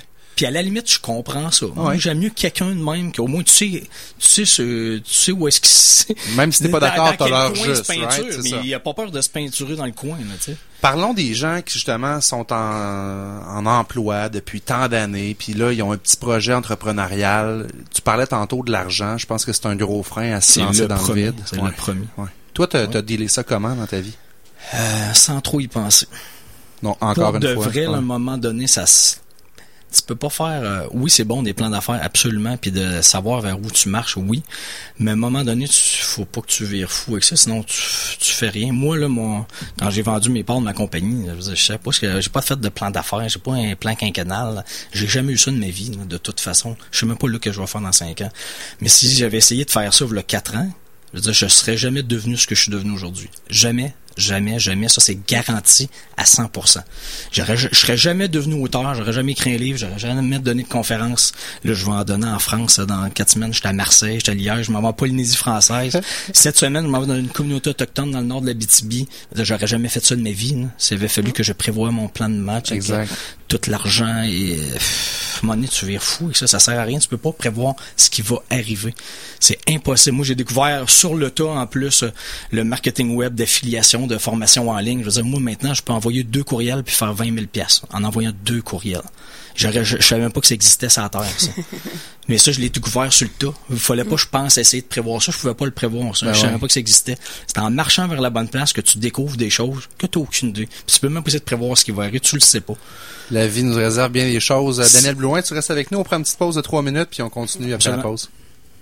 Puis 0.41 0.47
à 0.47 0.51
la 0.51 0.63
limite, 0.63 0.91
je 0.91 0.97
comprends 0.97 1.51
ça. 1.51 1.67
Moi, 1.75 1.89
Ouais. 1.91 1.99
J'aime 1.99 2.17
mieux 2.17 2.31
quelqu'un 2.31 2.69
de 2.69 2.83
même 2.83 3.11
qu'au 3.13 3.27
moins 3.27 3.43
tu 3.43 3.51
sais, 3.53 3.83
tu 4.17 4.27
sais, 4.27 4.45
ce, 4.45 4.97
tu 4.97 5.13
sais 5.13 5.31
où 5.31 5.47
est-ce 5.47 5.61
qu'il 5.61 6.15
Même 6.35 6.51
si 6.51 6.63
t'es 6.63 6.69
pas 6.69 6.79
d'accord, 6.79 7.13
t'as 7.15 7.29
l'heure 7.29 7.53
juste, 7.53 7.85
peinture, 7.85 8.07
right? 8.25 8.39
Mais 8.41 8.49
ça. 8.49 8.59
il 8.63 8.73
a 8.73 8.79
pas 8.79 8.95
peur 8.95 9.11
de 9.11 9.21
se 9.21 9.29
peinturer 9.29 9.75
dans 9.75 9.85
le 9.85 9.91
coin, 9.91 10.17
là, 10.17 10.33
tu 10.39 10.45
sais. 10.53 10.57
Parlons 10.81 11.13
des 11.13 11.35
gens 11.35 11.61
qui 11.63 11.75
justement 11.75 12.19
sont 12.21 12.51
en, 12.51 12.55
en 12.57 13.65
emploi 13.67 14.29
depuis 14.29 14.61
tant 14.61 14.87
d'années, 14.87 15.35
puis 15.37 15.53
là 15.53 15.71
ils 15.71 15.83
ont 15.83 15.91
un 15.91 15.97
petit 15.97 16.17
projet 16.17 16.55
entrepreneurial. 16.55 17.67
Tu 17.93 18.01
parlais 18.01 18.25
tantôt 18.25 18.63
de 18.63 18.71
l'argent, 18.71 19.19
je 19.19 19.27
pense 19.27 19.45
que 19.45 19.53
c'est 19.53 19.67
un 19.67 19.75
gros 19.75 20.01
frein 20.01 20.31
à 20.33 20.41
se 20.41 20.59
lancer 20.59 20.87
dans 20.87 20.95
premier, 20.97 21.25
le 21.25 21.31
vide. 21.33 21.41
c'est 21.45 21.59
Ouais. 21.59 21.69
le 21.69 21.75
premier. 21.75 22.07
Ouais. 22.17 22.29
Toi, 22.55 22.65
t'as 22.65 22.79
as 22.81 23.01
dealé 23.03 23.27
ça 23.27 23.43
comment 23.43 23.75
dans 23.75 23.85
ta 23.85 23.99
vie? 24.01 24.15
Euh, 24.73 25.13
sans 25.13 25.39
trop 25.39 25.59
y 25.59 25.67
penser. 25.67 26.07
Non, 26.81 26.97
encore 26.99 27.27
Pour 27.27 27.35
une 27.35 27.41
de 27.41 27.53
fois. 27.53 27.67
vrai, 27.67 27.81
là, 27.85 27.93
à 27.93 27.97
un 27.97 28.01
moment 28.01 28.39
donné, 28.39 28.65
ça 28.65 28.87
se... 28.87 29.17
Tu 29.93 30.01
peux 30.03 30.15
pas 30.15 30.29
faire... 30.29 30.61
euh, 30.63 30.87
oui, 30.91 31.09
c'est 31.09 31.23
bon, 31.23 31.43
des 31.43 31.53
plans 31.53 31.69
d'affaires, 31.69 31.99
absolument, 32.01 32.55
puis 32.57 32.71
de 32.71 33.01
savoir 33.01 33.41
vers 33.41 33.59
où 33.59 33.69
tu 33.69 33.89
marches, 33.89 34.15
oui. 34.17 34.41
Mais 34.99 35.11
à 35.11 35.13
un 35.13 35.17
moment 35.17 35.43
donné, 35.43 35.67
tu 35.67 36.01
faut 36.01 36.25
pas 36.25 36.41
que 36.41 36.47
tu 36.47 36.65
vires 36.65 36.91
fou 36.91 37.11
avec 37.13 37.23
ça, 37.23 37.35
sinon 37.35 37.63
tu, 37.63 37.75
fais 38.33 38.49
rien. 38.49 38.71
Moi, 38.71 38.97
là, 38.97 39.07
mon, 39.07 39.45
quand 39.77 39.89
j'ai 39.89 40.01
vendu 40.01 40.29
mes 40.29 40.43
parts 40.43 40.59
de 40.59 40.65
ma 40.65 40.73
compagnie, 40.73 41.27
je, 41.39 41.55
je 41.55 41.61
sais 41.61 41.77
pas 41.77 41.91
que 41.91 42.21
j'ai 42.21 42.29
pas 42.29 42.41
fait 42.41 42.59
de 42.59 42.69
plan 42.69 42.89
d'affaires, 42.89 43.27
j'ai 43.27 43.39
pas 43.39 43.53
un 43.53 43.75
plan 43.75 43.95
quinquennal. 43.95 44.63
J'ai 44.93 45.07
jamais 45.07 45.33
eu 45.33 45.37
ça 45.37 45.51
de 45.51 45.57
ma 45.57 45.69
vie, 45.69 45.89
de 45.89 46.17
toute 46.17 46.39
façon. 46.39 46.77
Je 46.91 46.99
sais 46.99 47.05
même 47.05 47.17
pas 47.17 47.27
là 47.27 47.39
que 47.39 47.51
je 47.51 47.59
vais 47.59 47.67
faire 47.67 47.81
dans 47.81 47.91
cinq 47.91 48.21
ans. 48.21 48.31
Mais 48.79 48.87
si 48.87 49.13
j'avais 49.13 49.37
essayé 49.37 49.65
de 49.65 49.71
faire 49.71 49.93
ça 49.93 50.05
il 50.09 50.23
quatre 50.23 50.55
ans, 50.55 50.69
je 51.13 51.31
je 51.31 51.47
serais 51.47 51.77
jamais 51.77 52.03
devenu 52.03 52.37
ce 52.37 52.47
que 52.47 52.55
je 52.55 52.61
suis 52.61 52.71
devenu 52.71 52.91
aujourd'hui. 52.91 53.29
Jamais, 53.49 53.93
jamais, 54.17 54.59
jamais. 54.59 54.87
Ça, 54.89 55.01
c'est 55.01 55.19
garanti 55.27 55.89
à 56.17 56.23
100%. 56.23 56.79
J'aurais, 57.31 57.57
je 57.57 57.67
serais 57.71 57.97
jamais 57.97 58.27
devenu 58.27 58.61
auteur, 58.61 58.93
j'aurais 58.95 59.13
jamais 59.13 59.31
écrit 59.33 59.53
un 59.53 59.57
livre, 59.57 59.77
j'aurais 59.79 59.99
jamais 59.99 60.39
donné 60.39 60.63
de 60.63 60.67
conférence. 60.67 61.31
Là, 61.63 61.73
je 61.73 61.85
vais 61.85 61.91
en 61.91 62.03
donner 62.03 62.27
en 62.27 62.39
France 62.39 62.79
dans 62.79 63.09
quatre 63.09 63.31
semaines. 63.31 63.53
J'étais 63.53 63.69
à 63.69 63.73
Marseille, 63.73 64.15
j'étais 64.15 64.31
à 64.31 64.35
Liège, 64.35 64.67
je 64.67 64.71
m'en 64.71 64.81
vais 64.81 64.87
en 64.87 64.93
Polynésie 64.93 65.35
française. 65.35 65.99
Cette 66.33 66.57
semaine, 66.57 66.85
je 66.85 66.89
m'en 66.89 66.99
vais 67.01 67.07
dans 67.07 67.15
une 67.15 67.29
communauté 67.29 67.69
autochtone 67.69 68.11
dans 68.11 68.19
le 68.19 68.25
nord 68.25 68.41
de 68.41 68.47
la 68.47 68.53
BTB. 68.53 69.07
J'aurais 69.35 69.67
jamais 69.67 69.89
fait 69.89 70.03
ça 70.03 70.15
de 70.15 70.21
ma 70.21 70.31
vie. 70.31 70.55
là. 70.55 70.67
Ça 70.77 70.95
avait 70.95 71.07
fallu 71.07 71.31
que 71.31 71.43
je 71.43 71.53
prévoie 71.53 71.91
mon 71.91 72.07
plan 72.07 72.29
de 72.29 72.35
match. 72.35 72.71
Exact. 72.71 73.11
Tout 73.57 73.69
l'argent 73.69 74.23
et 74.23 74.57
donné, 75.43 75.67
tu 75.67 75.85
vires 75.85 76.03
fou 76.03 76.31
et 76.31 76.33
ça, 76.33 76.47
ça 76.47 76.59
sert 76.59 76.79
à 76.79 76.83
rien. 76.83 76.99
Tu 76.99 77.07
peux 77.07 77.17
pas 77.17 77.31
prévoir 77.31 77.75
ce 77.97 78.09
qui 78.09 78.21
va 78.21 78.37
arriver. 78.49 78.93
C'est 79.39 79.59
impossible. 79.67 80.17
Moi, 80.17 80.25
j'ai 80.25 80.35
découvert 80.35 80.89
sur 80.89 81.15
le 81.15 81.29
tas, 81.31 81.45
en 81.45 81.67
plus, 81.67 82.03
le 82.51 82.63
marketing 82.63 83.15
web 83.15 83.35
d'affiliation, 83.35 84.07
de 84.07 84.17
formation 84.17 84.69
en 84.69 84.77
ligne. 84.77 84.99
Je 84.99 85.05
veux 85.05 85.11
dire, 85.11 85.25
moi, 85.25 85.39
maintenant, 85.39 85.73
je 85.73 85.81
peux 85.81 85.93
envoyer 85.93 86.23
deux 86.23 86.43
courriels 86.43 86.83
puis 86.83 86.95
faire 86.95 87.13
20 87.13 87.33
000 87.33 87.45
pièces 87.47 87.81
en 87.91 88.03
envoyant 88.03 88.33
deux 88.45 88.61
courriels. 88.61 89.01
Je, 89.55 89.67
je 89.83 89.97
savais 90.01 90.21
même 90.21 90.31
pas 90.31 90.41
que 90.41 90.47
ça 90.47 90.55
existait 90.55 90.87
la 90.97 91.09
Terre, 91.09 91.25
ça. 91.37 91.51
Mais 92.27 92.37
ça, 92.37 92.51
je 92.51 92.59
l'ai 92.59 92.69
découvert 92.69 93.11
sur 93.11 93.27
le 93.27 93.31
tas. 93.47 93.53
Il 93.69 93.79
fallait 93.79 94.05
pas, 94.05 94.15
je 94.15 94.25
pense, 94.25 94.57
essayer 94.57 94.81
de 94.81 94.87
prévoir 94.87 95.21
ça. 95.21 95.31
Je 95.31 95.37
pouvais 95.37 95.53
pas 95.53 95.65
le 95.65 95.71
prévoir, 95.71 96.15
ça. 96.15 96.27
Ben 96.27 96.33
je 96.33 96.39
savais 96.39 96.53
ouais. 96.53 96.59
pas 96.59 96.67
que 96.67 96.73
ça 96.73 96.79
existait. 96.79 97.17
C'est 97.47 97.57
en 97.57 97.69
marchant 97.71 98.07
vers 98.07 98.21
la 98.21 98.29
bonne 98.29 98.47
place 98.47 98.73
que 98.73 98.81
tu 98.81 98.99
découvres 98.99 99.35
des 99.35 99.49
choses 99.49 99.89
que 99.97 100.07
tu 100.07 100.17
aucune 100.17 100.49
idée. 100.49 100.67
Puis 100.67 100.95
tu 100.95 100.99
peux 100.99 101.09
même 101.09 101.23
pas 101.23 101.27
essayer 101.27 101.39
de 101.39 101.45
prévoir 101.45 101.77
ce 101.77 101.83
qui 101.83 101.91
va 101.91 102.03
arriver. 102.03 102.19
Tu 102.19 102.35
le 102.35 102.41
sais 102.41 102.61
pas. 102.61 102.75
La 103.31 103.47
vie 103.47 103.63
nous 103.63 103.75
réserve 103.75 104.11
bien 104.11 104.25
des 104.25 104.39
choses. 104.39 104.79
Euh, 104.79 104.87
Daniel 104.93 105.15
Blouin, 105.15 105.41
tu 105.41 105.53
restes 105.53 105.71
avec 105.71 105.91
nous. 105.91 105.99
On 105.99 106.03
prend 106.03 106.17
une 106.17 106.23
petite 106.23 106.37
pause 106.37 106.55
de 106.55 106.61
trois 106.61 106.81
minutes, 106.81 107.09
puis 107.11 107.21
on 107.21 107.29
continue 107.29 107.73
après 107.73 107.89
la 107.89 107.97
pause. 107.97 108.29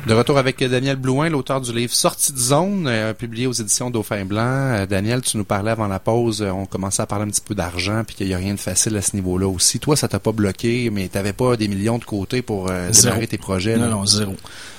De 0.07 0.13
retour 0.13 0.37
avec 0.37 0.63
Daniel 0.63 0.95
Blouin, 0.95 1.27
l'auteur 1.27 1.59
du 1.59 1.73
livre 1.73 1.93
Sortie 1.93 2.31
de 2.31 2.37
zone, 2.37 2.87
euh, 2.87 3.13
publié 3.13 3.47
aux 3.47 3.51
éditions 3.51 3.89
Dauphin 3.89 4.23
Blanc. 4.23 4.39
Euh, 4.45 4.85
Daniel, 4.85 5.21
tu 5.21 5.35
nous 5.35 5.43
parlais 5.43 5.71
avant 5.71 5.87
la 5.87 5.99
pause, 5.99 6.41
euh, 6.41 6.51
on 6.51 6.65
commençait 6.65 7.01
à 7.01 7.05
parler 7.05 7.25
un 7.25 7.27
petit 7.27 7.41
peu 7.41 7.53
d'argent, 7.53 8.03
puis 8.07 8.15
qu'il 8.15 8.27
n'y 8.27 8.33
a 8.33 8.37
rien 8.37 8.53
de 8.53 8.59
facile 8.59 8.95
à 8.95 9.01
ce 9.01 9.13
niveau-là 9.17 9.49
aussi. 9.49 9.77
Toi, 9.77 9.97
ça 9.97 10.07
t'a 10.07 10.19
pas 10.19 10.31
bloqué, 10.31 10.89
mais 10.89 11.09
tu 11.09 11.17
n'avais 11.17 11.33
pas 11.33 11.57
des 11.57 11.67
millions 11.67 11.97
de 11.97 12.05
côté 12.05 12.41
pour 12.41 12.71
démarrer 12.71 13.27
tes 13.27 13.37
projets. 13.37 13.75
Non, 13.75 13.89
non, 13.89 14.05
zéro. 14.05 14.35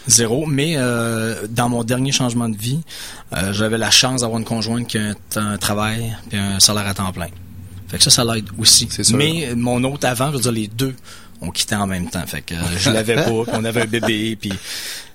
Zéro. 0.09 0.47
Mais 0.47 0.77
dans 1.51 1.69
mon 1.69 1.85
dernier 1.85 2.13
changement 2.13 2.49
de 2.49 2.57
vie, 2.57 2.81
j'avais 3.51 3.79
la 3.79 3.91
chance 3.91 4.23
d'avoir 4.23 4.39
une 4.39 4.47
conjointe 4.47 4.87
qui 4.87 4.97
a 4.97 5.15
un, 5.37 5.59
travail 5.59 6.17
et 6.33 6.39
un 6.39 6.61
salaire 6.61 6.87
à 6.87 6.95
temps 6.95 7.13
plein. 7.13 7.29
Fait 7.89 7.99
que 7.99 8.05
ça, 8.05 8.11
ça 8.11 8.25
l'aide 8.25 8.47
aussi. 8.59 8.89
Mais 9.13 9.53
mon 9.55 9.85
autre 9.85 10.07
avant, 10.07 10.29
je 10.29 10.37
veux 10.37 10.43
dire, 10.43 10.53
les 10.53 10.69
deux 10.69 10.95
on 11.41 11.51
quittait 11.51 11.77
en 11.77 11.87
même 11.87 12.09
temps. 12.09 12.27
Fait 12.27 12.43
que 12.43 12.55
je 12.79 12.91
l'avais 12.93 13.17
pas, 13.17 13.31
on 13.31 13.65
avait 13.65 13.83
un 13.83 13.87
bébé, 13.87 14.37
puis 14.37 14.53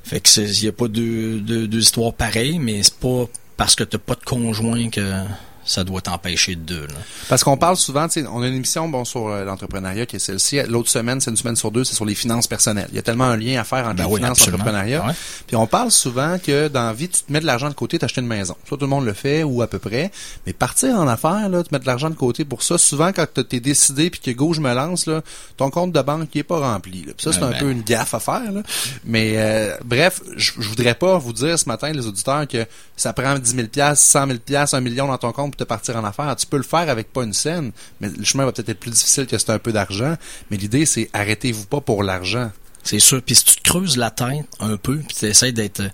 fait 0.03 0.19
que 0.19 0.39
il 0.39 0.63
y 0.63 0.67
a 0.67 0.71
pas 0.71 0.87
deux, 0.87 1.39
deux, 1.39 1.67
deux 1.67 1.79
histoires 1.79 2.13
pareilles, 2.13 2.59
mais 2.59 2.83
c'est 2.83 2.95
pas 2.95 3.25
parce 3.57 3.75
que 3.75 3.83
t'as 3.83 3.97
pas 3.97 4.15
de 4.15 4.23
conjoint 4.23 4.89
que 4.89 5.23
ça 5.65 5.83
doit 5.83 6.01
t'empêcher 6.01 6.55
de 6.55 6.61
deux. 6.61 6.87
Parce 7.27 7.43
qu'on 7.43 7.57
parle 7.57 7.75
souvent, 7.75 8.07
on 8.31 8.41
a 8.41 8.47
une 8.47 8.53
émission 8.53 8.87
bon 8.87 9.03
sur 9.03 9.27
euh, 9.27 9.43
l'entrepreneuriat 9.43 10.05
qui 10.05 10.17
est 10.17 10.19
celle-ci. 10.19 10.61
L'autre 10.67 10.89
semaine, 10.89 11.19
c'est 11.19 11.31
une 11.31 11.37
semaine 11.37 11.55
sur 11.55 11.71
deux, 11.71 11.83
c'est 11.83 11.95
sur 11.95 12.05
les 12.05 12.15
finances 12.15 12.47
personnelles. 12.47 12.87
Il 12.91 12.95
y 12.95 12.99
a 12.99 13.01
tellement 13.01 13.25
un 13.25 13.37
lien 13.37 13.59
à 13.59 13.63
faire 13.63 13.85
entre 13.87 13.95
ben 13.95 14.07
les 14.07 14.15
finances 14.15 14.47
et 14.47 14.51
l'entrepreneuriat. 14.51 15.15
Puis 15.47 15.55
on 15.55 15.67
parle 15.67 15.91
souvent 15.91 16.37
que 16.37 16.67
dans 16.67 16.83
la 16.83 16.93
vie, 16.93 17.09
tu 17.09 17.23
te 17.23 17.33
mets 17.33 17.39
de 17.39 17.45
l'argent 17.45 17.69
de 17.69 17.73
côté, 17.73 17.97
t'achètes 17.97 18.19
une 18.19 18.27
maison. 18.27 18.55
Soit 18.67 18.77
tout 18.77 18.85
le 18.85 18.89
monde 18.89 19.05
le 19.05 19.13
fait 19.13 19.43
ou 19.43 19.61
à 19.61 19.67
peu 19.67 19.79
près. 19.79 20.11
Mais 20.45 20.53
partir 20.53 20.95
en 20.99 21.07
affaires, 21.07 21.49
là, 21.49 21.63
tu 21.63 21.69
mets 21.71 21.79
de 21.79 21.85
l'argent 21.85 22.09
de 22.09 22.15
côté 22.15 22.45
pour 22.45 22.61
ça. 22.61 22.77
Souvent, 22.77 23.11
quand 23.11 23.25
t'es 23.47 23.59
décidé 23.59 24.09
puis 24.09 24.19
que 24.19 24.31
go, 24.31 24.53
je 24.53 24.61
me 24.61 24.73
lance, 24.73 25.07
là, 25.07 25.21
ton 25.57 25.69
compte 25.71 25.91
de 25.91 26.01
banque 26.01 26.29
qui 26.29 26.39
est 26.39 26.43
pas 26.43 26.59
rempli. 26.59 27.05
Là. 27.05 27.13
ça, 27.17 27.33
c'est 27.33 27.43
un 27.43 27.51
ben. 27.51 27.57
peu 27.57 27.71
une 27.71 27.81
gaffe 27.81 28.13
à 28.13 28.19
faire. 28.19 28.51
Là. 28.51 28.61
Mais 29.03 29.33
euh, 29.37 29.75
bref, 29.83 30.21
je 30.35 30.51
voudrais 30.61 30.95
pas 30.95 31.17
vous 31.17 31.33
dire 31.33 31.57
ce 31.57 31.67
matin, 31.67 31.91
les 31.91 32.05
auditeurs, 32.05 32.47
que 32.47 32.65
ça 32.95 33.13
prend 33.13 33.37
10 33.37 33.55
000 33.55 33.67
100 33.95 34.27
000 34.27 34.39
1 34.73 34.81
million 34.81 35.07
dans 35.07 35.17
ton 35.17 35.31
compte 35.31 35.54
te 35.55 35.63
partir 35.63 35.95
en 35.95 36.03
affaires. 36.03 36.35
Tu 36.35 36.45
peux 36.45 36.57
le 36.57 36.63
faire 36.63 36.89
avec 36.89 37.11
pas 37.11 37.23
une 37.23 37.33
scène, 37.33 37.71
mais 37.99 38.09
le 38.09 38.23
chemin 38.23 38.45
va 38.45 38.51
peut-être 38.51 38.69
être 38.69 38.79
plus 38.79 38.91
difficile 38.91 39.25
que 39.25 39.37
c'est 39.37 39.51
un 39.51 39.59
peu 39.59 39.71
d'argent. 39.71 40.15
Mais 40.49 40.57
l'idée, 40.57 40.85
c'est 40.85 41.09
arrêtez-vous 41.13 41.65
pas 41.65 41.81
pour 41.81 42.03
l'argent. 42.03 42.51
C'est 42.83 42.99
sûr. 42.99 43.21
Puis 43.21 43.35
si 43.35 43.45
tu 43.45 43.55
te 43.55 43.63
creuses 43.63 43.97
la 43.97 44.11
tête 44.11 44.45
un 44.59 44.77
peu, 44.77 44.97
puis 44.97 45.15
tu 45.17 45.25
essaies 45.25 45.51
d'être 45.51 45.81
euh, 45.81 45.89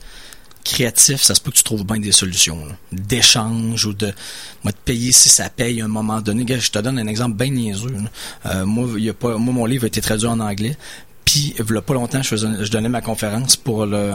créatif, 0.63 1.21
ça 1.21 1.35
se 1.35 1.41
peut 1.41 1.51
que 1.51 1.57
tu 1.57 1.63
trouves 1.63 1.85
bien 1.85 1.99
des 1.99 2.11
solutions 2.11 2.59
d'échange 2.91 3.85
ou 3.85 3.93
de 3.93 4.13
moi, 4.63 4.71
de 4.71 4.77
payer 4.77 5.11
si 5.11 5.29
ça 5.29 5.49
paye 5.49 5.81
à 5.81 5.85
un 5.85 5.87
moment 5.87 6.21
donné. 6.21 6.45
je 6.47 6.71
te 6.71 6.79
donne 6.79 6.99
un 6.99 7.07
exemple 7.07 7.37
bien 7.37 7.49
niaiseux. 7.49 7.95
Euh, 8.45 8.65
moi, 8.65 8.87
y 8.99 9.09
a 9.09 9.13
pas, 9.13 9.37
moi, 9.37 9.53
mon 9.53 9.65
livre 9.65 9.85
a 9.85 9.87
été 9.87 10.01
traduit 10.01 10.27
en 10.27 10.39
anglais. 10.39 10.77
Puis, 11.25 11.55
il 11.57 11.65
n'y 11.65 11.77
a 11.77 11.81
pas 11.81 11.93
longtemps, 11.93 12.21
je, 12.21 12.35
je 12.35 12.71
donnais 12.71 12.89
ma 12.89 13.01
conférence 13.01 13.55
pour 13.55 13.85
le, 13.85 14.11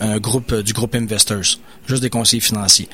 un, 0.00 0.18
groupe 0.18 0.54
du 0.54 0.72
groupe 0.72 0.94
Investors, 0.94 1.58
juste 1.86 2.02
des 2.02 2.10
conseillers 2.10 2.40
financiers. 2.40 2.88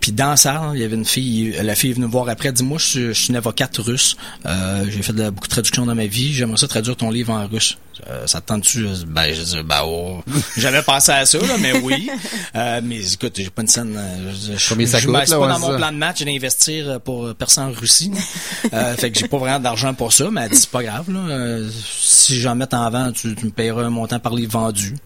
Puis 0.00 0.12
dans 0.12 0.36
ça, 0.36 0.70
il 0.74 0.80
y 0.80 0.84
avait 0.84 0.94
une 0.94 1.04
fille, 1.04 1.56
la 1.62 1.74
fille 1.74 1.90
est 1.90 1.94
venue 1.94 2.06
me 2.06 2.10
voir 2.10 2.28
après, 2.28 2.52
dit 2.52 2.62
moi 2.62 2.78
je, 2.78 3.12
suis 3.12 3.28
une 3.28 3.36
avocate 3.36 3.76
russe, 3.78 4.16
euh, 4.46 4.84
j'ai 4.88 5.02
fait 5.02 5.12
de, 5.12 5.30
beaucoup 5.30 5.48
de 5.48 5.52
traductions 5.52 5.86
dans 5.86 5.94
ma 5.94 6.06
vie, 6.06 6.32
j'aimerais 6.32 6.56
ça 6.56 6.68
traduire 6.68 6.96
ton 6.96 7.10
livre 7.10 7.32
en 7.32 7.46
russe. 7.46 7.78
Euh, 8.06 8.26
ça 8.26 8.40
te 8.40 8.46
tente-tu? 8.46 8.86
Ben, 9.06 9.34
je 9.34 9.42
dis, 9.42 9.62
ben, 9.64 9.82
oh. 9.84 10.22
J'avais 10.56 10.82
pensé 10.82 11.10
à 11.12 11.26
ça, 11.26 11.38
là, 11.38 11.56
mais 11.58 11.72
oui. 11.80 12.08
Euh, 12.54 12.80
mais 12.82 13.12
écoute, 13.12 13.32
j'ai 13.36 13.50
pas 13.50 13.62
une 13.62 13.68
scène. 13.68 13.94
Euh, 13.96 14.32
je, 14.32 14.56
je, 14.56 15.10
pas 15.10 15.26
dans 15.26 15.58
mon 15.58 15.76
plan 15.76 15.92
de 15.92 15.96
match 15.96 16.22
d'investir 16.22 17.00
pour 17.00 17.34
personne 17.34 17.64
en 17.64 17.72
Russie. 17.72 18.12
euh, 18.72 18.94
fait 18.94 19.10
que 19.10 19.18
j'ai 19.18 19.28
pas 19.28 19.38
vraiment 19.38 19.60
d'argent 19.60 19.94
pour 19.94 20.12
ça, 20.12 20.30
mais 20.30 20.42
elle 20.42 20.50
dit, 20.50 20.56
c'est 20.56 20.70
pas 20.70 20.82
grave, 20.82 21.10
là. 21.10 21.58
si 22.00 22.40
j'en 22.40 22.54
mets 22.54 22.72
en 22.72 22.90
vente, 22.90 23.16
tu, 23.16 23.34
tu 23.34 23.46
me 23.46 23.50
payeras 23.50 23.82
un 23.82 23.90
montant 23.90 24.20
par 24.20 24.34
livre 24.34 24.52
vendu. 24.52 24.96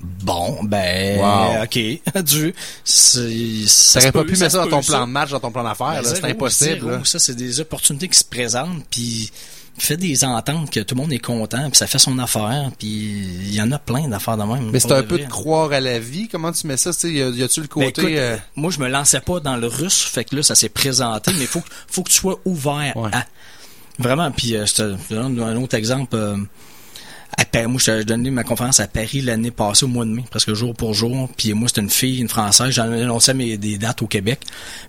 Bon, 0.00 0.58
ben, 0.64 1.62
ok. 1.62 2.22
du, 2.24 2.54
ça 2.84 4.12
pas 4.12 4.24
pu 4.24 4.36
mettre 4.36 4.52
ça 4.52 4.64
dans 4.64 4.68
ton 4.68 4.82
plan 4.82 5.06
de 5.06 5.12
match, 5.12 5.30
dans 5.30 5.40
ton 5.40 5.50
plan 5.50 5.64
d'affaires, 5.64 6.02
ben, 6.02 6.04
c'est 6.04 6.24
impossible. 6.24 7.00
Ça, 7.04 7.18
c'est 7.18 7.34
des 7.34 7.60
opportunités 7.60 8.08
qui 8.08 8.18
se 8.18 8.24
présentent, 8.24 8.84
puis 8.90 9.30
fait 9.78 9.96
des 9.96 10.24
ententes 10.24 10.70
que 10.70 10.80
tout 10.80 10.94
le 10.94 11.00
monde 11.00 11.12
est 11.12 11.18
content, 11.18 11.68
puis 11.68 11.76
ça 11.76 11.86
fait 11.86 11.98
son 11.98 12.18
affaire, 12.18 12.70
puis 12.78 12.88
il 12.88 13.54
y 13.54 13.62
en 13.62 13.72
a 13.72 13.78
plein 13.78 14.08
d'affaires 14.08 14.36
de 14.36 14.42
même. 14.42 14.70
Mais 14.70 14.80
c'est 14.80 14.92
un 14.92 15.02
peu 15.02 15.18
de 15.18 15.26
croire 15.26 15.72
à 15.72 15.80
la 15.80 15.98
vie. 15.98 16.28
Comment 16.28 16.52
tu 16.52 16.66
mets 16.66 16.76
ça? 16.76 16.90
Y 17.06 17.42
a-tu 17.42 17.60
le 17.60 17.66
ben, 17.66 17.86
côté... 17.86 18.18
Euh, 18.18 18.36
moi, 18.56 18.70
je 18.70 18.78
me 18.78 18.88
lançais 18.88 19.20
pas 19.20 19.40
dans 19.40 19.56
le 19.56 19.66
russe, 19.66 20.02
fait 20.02 20.24
que 20.24 20.36
là, 20.36 20.42
ça 20.42 20.54
s'est 20.54 20.68
présenté, 20.68 21.32
mais 21.38 21.46
faut, 21.46 21.62
faut 21.88 22.02
que 22.02 22.10
tu 22.10 22.16
sois 22.16 22.38
ouvert 22.44 22.94
à... 23.12 23.24
Vraiment, 23.98 24.30
puis 24.30 24.56
euh, 24.56 24.64
je 24.66 24.74
te 24.74 25.14
donne 25.14 25.40
un 25.40 25.56
autre 25.56 25.76
exemple... 25.76 26.16
Euh, 26.16 26.36
à 27.36 27.66
moi, 27.66 27.80
je 27.84 28.02
donné 28.02 28.30
ma 28.30 28.44
conférence 28.44 28.80
à 28.80 28.86
Paris 28.86 29.20
l'année 29.22 29.50
passée 29.50 29.84
au 29.84 29.88
mois 29.88 30.04
de 30.04 30.10
mai, 30.10 30.24
presque 30.30 30.54
jour 30.54 30.74
pour 30.74 30.94
jour. 30.94 31.28
Puis 31.36 31.52
moi, 31.52 31.68
c'est 31.72 31.80
une 31.80 31.90
fille, 31.90 32.20
une 32.20 32.28
française. 32.28 32.70
J'en 32.70 32.90
annoncé 32.92 33.34
mes 33.34 33.56
dates 33.56 34.02
au 34.02 34.06
Québec. 34.06 34.40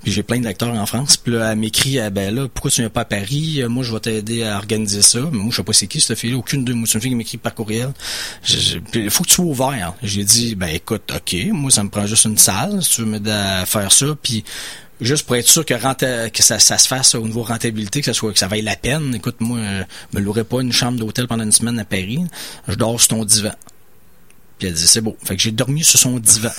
Puis 0.04 0.12
j'ai 0.12 0.22
plein 0.24 0.40
d'acteurs 0.40 0.74
en 0.74 0.86
France. 0.86 1.18
Puis 1.18 1.34
là, 1.34 1.52
elle 1.52 1.58
m'écrit, 1.58 1.98
ben 2.12 2.34
là, 2.34 2.48
pourquoi 2.48 2.70
tu 2.70 2.82
viens 2.82 2.90
pas 2.90 3.02
à 3.02 3.06
Paris? 3.06 3.64
Moi, 3.68 3.84
je 3.84 3.92
vais 3.92 4.00
t'aider 4.00 4.44
à 4.44 4.58
organiser 4.58 5.02
ça. 5.02 5.20
Mais 5.32 5.40
moi, 5.40 5.48
je 5.50 5.58
sais 5.58 5.64
pas 5.64 5.74
c'est 5.74 5.88
qui 5.88 6.00
cette 6.00 6.18
fille-là. 6.18 6.38
Aucune 6.38 6.64
de 6.64 6.74
moi, 6.74 6.88
c'est 6.88 6.96
une 6.96 7.02
fille 7.02 7.12
qui 7.12 7.16
m'écrit 7.16 7.38
par 7.38 7.56
courriel. 7.56 7.92
Il 8.94 9.10
faut 9.10 9.24
que 9.24 9.30
tu 9.30 9.36
sois 9.36 9.46
ouvert. 9.46 9.94
J'ai 10.04 10.24
dit, 10.24 10.56
ben 10.56 10.70
écoute, 10.70 11.12
ok, 11.16 11.36
moi, 11.52 11.72
ça 11.72 11.84
me 11.84 11.90
prend 11.90 12.06
juste 12.06 12.26
une 12.26 12.38
salle. 12.38 12.84
Si 12.84 12.96
tu 12.96 13.02
veux 13.02 13.08
m'aider 13.08 13.32
à 13.32 13.66
faire 13.66 13.92
ça, 13.92 14.06
puis 14.22 14.44
juste 15.02 15.26
pour 15.26 15.36
être 15.36 15.48
sûr 15.48 15.66
que, 15.66 15.74
ça, 16.42 16.60
se 16.60 16.88
fasse 16.88 17.16
au 17.16 17.26
niveau 17.26 17.44
rentabilité, 17.44 18.00
que 18.00 18.06
ça 18.06 18.14
soit 18.14 18.32
que 18.32 18.40
ça 18.40 18.48
vaille 18.48 18.62
la 18.62 18.76
peine. 18.76 19.14
Écoute, 19.16 19.38
moi, 19.40 19.58
euh, 19.58 19.84
je 20.14 20.20
me 20.20 20.24
louerais 20.24 20.44
pas 20.44 20.62
une 20.62 20.72
chambre 20.72 21.00
d'hôtel 21.00 21.28
pendant 21.28 21.44
une 21.44 21.52
semaine 21.52 21.80
à 21.80 21.86
Paris. 21.86 22.24
Je 22.68 22.76
dors 22.76 23.00
sur 23.00 23.10
ton 23.10 23.26
divan. 23.26 23.54
Puis 24.60 24.68
elle 24.68 24.76
dit 24.76 24.88
c'est 24.88 25.02
beau. 25.02 25.18
Fait 25.24 25.36
que 25.36 25.42
j'ai 25.42 25.52
dormi 25.52 25.84
sur 25.84 26.00
son 26.00 26.20
divan 26.20 26.52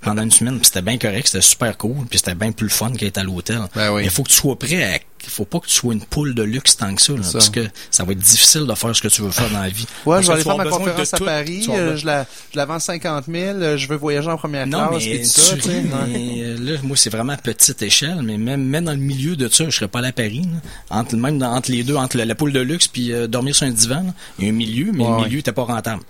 pendant 0.00 0.22
une 0.22 0.30
semaine. 0.30 0.58
C'était 0.62 0.82
bien 0.82 0.98
correct, 0.98 1.26
c'était 1.26 1.42
super 1.42 1.76
cool, 1.76 2.06
puis 2.08 2.18
c'était 2.18 2.34
bien 2.34 2.52
plus 2.52 2.70
fun 2.70 2.92
qu'être 2.92 3.18
à 3.18 3.22
l'hôtel. 3.22 3.60
Ben 3.74 4.00
il 4.00 4.10
faut 4.10 4.22
que 4.22 4.30
tu 4.30 4.36
sois 4.36 4.58
prêt 4.58 4.82
à 4.82 4.98
il 5.24 5.30
faut 5.30 5.44
pas 5.44 5.60
que 5.60 5.66
tu 5.66 5.74
sois 5.74 5.94
une 5.94 6.04
poule 6.04 6.34
de 6.34 6.42
luxe 6.42 6.76
tant 6.76 6.94
que 6.94 7.00
ça, 7.00 7.12
parce 7.32 7.50
que 7.50 7.66
ça 7.90 8.04
va 8.04 8.12
être 8.12 8.18
difficile 8.18 8.66
de 8.66 8.74
faire 8.74 8.94
ce 8.94 9.02
que 9.02 9.08
tu 9.08 9.22
veux 9.22 9.30
faire 9.30 9.50
dans 9.50 9.60
la 9.60 9.68
vie. 9.68 9.86
Ouais, 10.04 10.22
je 10.22 10.26
vais 10.26 10.34
aller 10.34 10.42
faire 10.42 10.56
ma 10.56 10.64
conférence 10.64 11.14
à 11.14 11.18
Paris, 11.18 11.66
euh, 11.68 11.96
je, 11.96 12.06
la, 12.06 12.26
je 12.52 12.56
la 12.56 12.64
vends 12.64 12.78
50 12.78 13.26
000, 13.28 13.58
euh, 13.58 13.76
je 13.76 13.88
veux 13.88 13.96
voyager 13.96 14.28
en 14.28 14.36
première 14.36 14.66
non, 14.66 14.88
classe, 14.88 15.04
mais 15.04 15.24
ça, 15.24 15.54
euh, 15.68 16.56
là, 16.58 16.78
moi, 16.82 16.96
c'est 16.96 17.10
vraiment 17.10 17.36
petite 17.36 17.82
échelle, 17.82 18.20
mais 18.22 18.36
même, 18.36 18.64
même 18.64 18.84
dans 18.84 18.92
le 18.92 18.98
milieu 18.98 19.36
de 19.36 19.48
ça, 19.48 19.64
je 19.64 19.70
serais 19.70 19.88
pas 19.88 20.00
allé 20.00 20.08
à 20.08 20.12
Paris, 20.12 20.48
entre, 20.90 21.16
même 21.16 21.42
entre 21.42 21.70
les 21.70 21.84
deux, 21.84 21.96
entre 21.96 22.16
la, 22.18 22.34
poule 22.34 22.52
de 22.52 22.60
luxe 22.60 22.88
puis 22.88 23.12
dormir 23.28 23.54
sur 23.54 23.66
un 23.66 23.70
divan, 23.70 24.12
il 24.38 24.44
y 24.44 24.48
a 24.48 24.50
un 24.50 24.56
milieu, 24.56 24.90
mais 24.92 25.04
le 25.04 25.24
milieu 25.24 25.36
n'était 25.36 25.52
pas 25.52 25.64
rentable. 25.64 26.02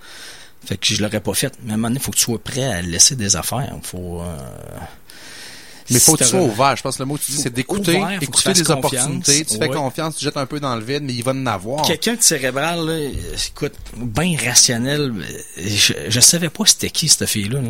Fait 0.65 0.77
que 0.77 0.87
je 0.87 1.03
l'aurais 1.03 1.21
pas 1.21 1.35
fait. 1.35 1.53
Mais 1.63 1.73
à 1.73 1.75
un 1.75 1.77
moment 1.77 1.89
donné, 1.89 2.01
il 2.01 2.03
faut 2.03 2.13
que 2.13 2.17
tu 2.17 2.25
sois 2.25 2.39
prêt 2.39 2.65
à 2.65 2.83
laisser 2.83 3.17
des 3.17 3.37
affaires. 3.37 3.75
Faut, 3.83 4.21
euh... 4.21 4.37
Mais 5.91 5.99
faut 5.99 6.15
que 6.15 6.23
tu 6.23 6.31
sois 6.31 6.41
ouvert. 6.41 6.77
Je 6.77 6.83
pense 6.83 6.97
que 6.97 7.03
le 7.03 7.07
mot 7.07 7.17
que 7.17 7.23
tu 7.23 7.33
dis, 7.33 7.39
c'est 7.39 7.53
d'écouter, 7.53 8.03
écouter 8.21 8.53
des 8.53 8.71
opportunités. 8.71 9.45
Tu 9.45 9.59
fais 9.59 9.69
confiance, 9.69 10.17
tu 10.17 10.25
jettes 10.25 10.37
un 10.37 10.47
peu 10.47 10.61
dans 10.61 10.75
le 10.77 10.83
vide, 10.83 11.03
mais 11.03 11.15
il 11.15 11.23
va 11.23 11.33
en 11.33 11.47
avoir. 11.47 11.83
Quelqu'un 11.83 12.15
de 12.15 12.23
cérébral, 12.23 12.87
là, 12.87 12.99
écoute, 13.49 13.75
bien 13.97 14.37
rationnel. 14.45 15.13
Je, 15.57 15.93
je 16.09 16.21
savais 16.21 16.49
pas 16.49 16.65
c'était 16.67 16.91
qui 16.91 17.09
cette 17.09 17.29
fille-là. 17.29 17.61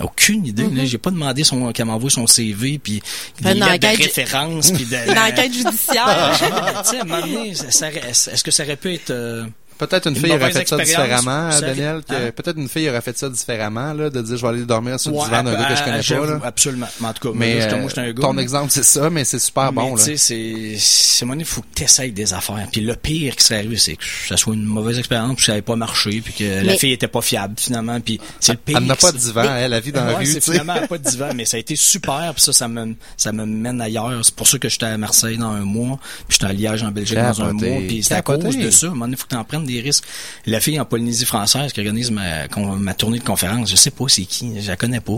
Aucune 0.00 0.46
idée. 0.46 0.64
Mm-hmm. 0.64 0.86
J'ai 0.86 0.98
pas 0.98 1.10
demandé 1.10 1.44
son, 1.44 1.72
qu'elle 1.72 1.86
m'envoie 1.86 2.10
son 2.10 2.26
CV, 2.26 2.78
puis 2.78 3.02
des 3.40 3.54
lettres 3.54 3.78
de 3.78 4.02
référence, 4.02 4.70
puis 4.70 4.84
de. 4.84 4.96
Une 5.12 5.18
enquête 5.18 5.52
judiciaire. 5.52 6.38
tu 6.84 6.90
sais, 6.90 6.98
à 6.98 7.02
un 7.02 7.04
moment 7.04 7.20
donné, 7.20 7.50
est-ce 7.50 8.44
que 8.44 8.50
ça 8.50 8.62
aurait 8.64 8.76
pu 8.76 8.94
être 8.94 9.10
euh, 9.10 9.44
Peut-être 9.86 10.08
une, 10.08 10.16
fille 10.16 10.32
aurait 10.32 10.52
fait 10.52 10.68
ça 10.68 10.76
différemment, 10.76 11.48
Daniel. 11.60 12.02
Hein? 12.08 12.30
Peut-être 12.36 12.56
une 12.56 12.68
fille 12.68 12.88
aurait 12.88 13.00
fait 13.00 13.18
ça 13.18 13.28
différemment, 13.28 13.92
là, 13.92 14.10
de 14.10 14.22
dire 14.22 14.36
je 14.36 14.42
vais 14.42 14.48
aller 14.48 14.62
dormir 14.64 15.00
sur 15.00 15.10
le 15.10 15.18
divan 15.18 15.42
d'un 15.42 15.54
gars 15.54 15.68
que 15.68 15.76
je 15.76 15.82
connais 15.82 16.20
pas. 16.20 16.32
Là. 16.32 16.40
Absolument. 16.44 16.86
Mais 17.00 17.08
en 17.08 17.12
tout 17.12 17.28
cas, 17.28 17.38
mais, 17.38 17.80
moi, 17.80 17.90
un 17.96 18.12
gars, 18.12 18.22
ton 18.22 18.38
exemple, 18.38 18.70
c'est 18.70 18.84
ça, 18.84 19.10
mais 19.10 19.24
c'est 19.24 19.38
super 19.38 19.72
bon. 19.72 19.96
Tu 19.96 20.02
sais, 20.02 20.16
c'est, 20.16 20.76
c'est 20.78 21.26
il 21.26 21.44
faut 21.44 21.62
que 21.62 21.66
tu 21.74 21.82
essayes 21.84 22.12
des 22.12 22.32
affaires. 22.32 22.66
Puis 22.70 22.80
le 22.80 22.94
pire 22.94 23.36
qui 23.36 23.44
serait 23.44 23.58
arrivé, 23.58 23.76
c'est 23.76 23.96
que 23.96 24.04
ça 24.28 24.36
soit 24.36 24.54
une 24.54 24.64
mauvaise 24.64 24.98
expérience, 24.98 25.36
puis 25.36 25.44
ça 25.44 25.52
n'avait 25.52 25.62
pas 25.62 25.76
marché, 25.76 26.20
puis 26.24 26.32
que 26.32 26.64
la 26.64 26.76
fille 26.76 26.92
était 26.92 27.08
pas 27.08 27.22
fiable 27.22 27.54
finalement. 27.56 28.00
Puis 28.00 28.20
c'est 28.40 28.52
le 28.52 28.58
pire. 28.58 28.78
Elle 28.78 28.86
n'a 28.86 28.96
pas 28.96 29.12
de 29.12 29.18
divan, 29.18 29.56
elle, 29.56 29.70
la 29.70 29.80
vie 29.80 29.92
dans 29.92 30.04
la 30.04 30.16
rue. 30.16 30.26
C'est 30.26 30.42
finalement 30.42 30.86
pas 30.86 30.98
de 30.98 31.08
divan, 31.08 31.30
mais 31.34 31.44
ça 31.44 31.56
a 31.56 31.60
été 31.60 31.76
super. 31.76 32.32
Puis 32.34 32.42
ça, 32.42 32.52
ça 32.52 32.68
me, 32.68 32.94
ça 33.16 33.32
me 33.32 33.44
mène 33.44 33.80
ailleurs. 33.80 34.24
C'est 34.24 34.34
pour 34.34 34.46
ça 34.46 34.58
que 34.58 34.68
j'étais 34.68 34.86
à 34.86 34.98
Marseille 34.98 35.36
dans 35.36 35.50
un 35.50 35.64
mois, 35.64 35.98
puis 36.28 36.38
j'étais 36.38 36.46
à 36.46 36.52
Liège 36.52 36.82
en 36.82 36.90
Belgique 36.90 37.18
dans 37.18 37.42
un 37.42 37.52
mois. 37.52 37.78
Puis 37.86 38.02
c'est 38.02 38.14
à 38.14 38.22
cause 38.22 38.56
de 38.56 38.70
ça. 38.70 38.88
Donné, 39.12 39.16
faut 39.16 39.24
que 39.24 39.30
tu 39.30 39.36
en 39.36 39.44
prennes 39.44 39.66
des 39.74 39.80
risques 39.80 40.04
la 40.46 40.60
fille 40.60 40.78
en 40.78 40.84
Polynésie 40.84 41.24
française 41.24 41.72
qui 41.72 41.80
organise 41.80 42.10
ma, 42.10 42.46
ma 42.78 42.94
tournée 42.94 43.18
de 43.18 43.24
conférence, 43.24 43.70
je 43.70 43.76
sais 43.76 43.90
pas 43.90 44.04
c'est 44.08 44.24
qui, 44.24 44.60
je 44.60 44.68
la 44.68 44.76
connais 44.76 45.00
pas. 45.00 45.12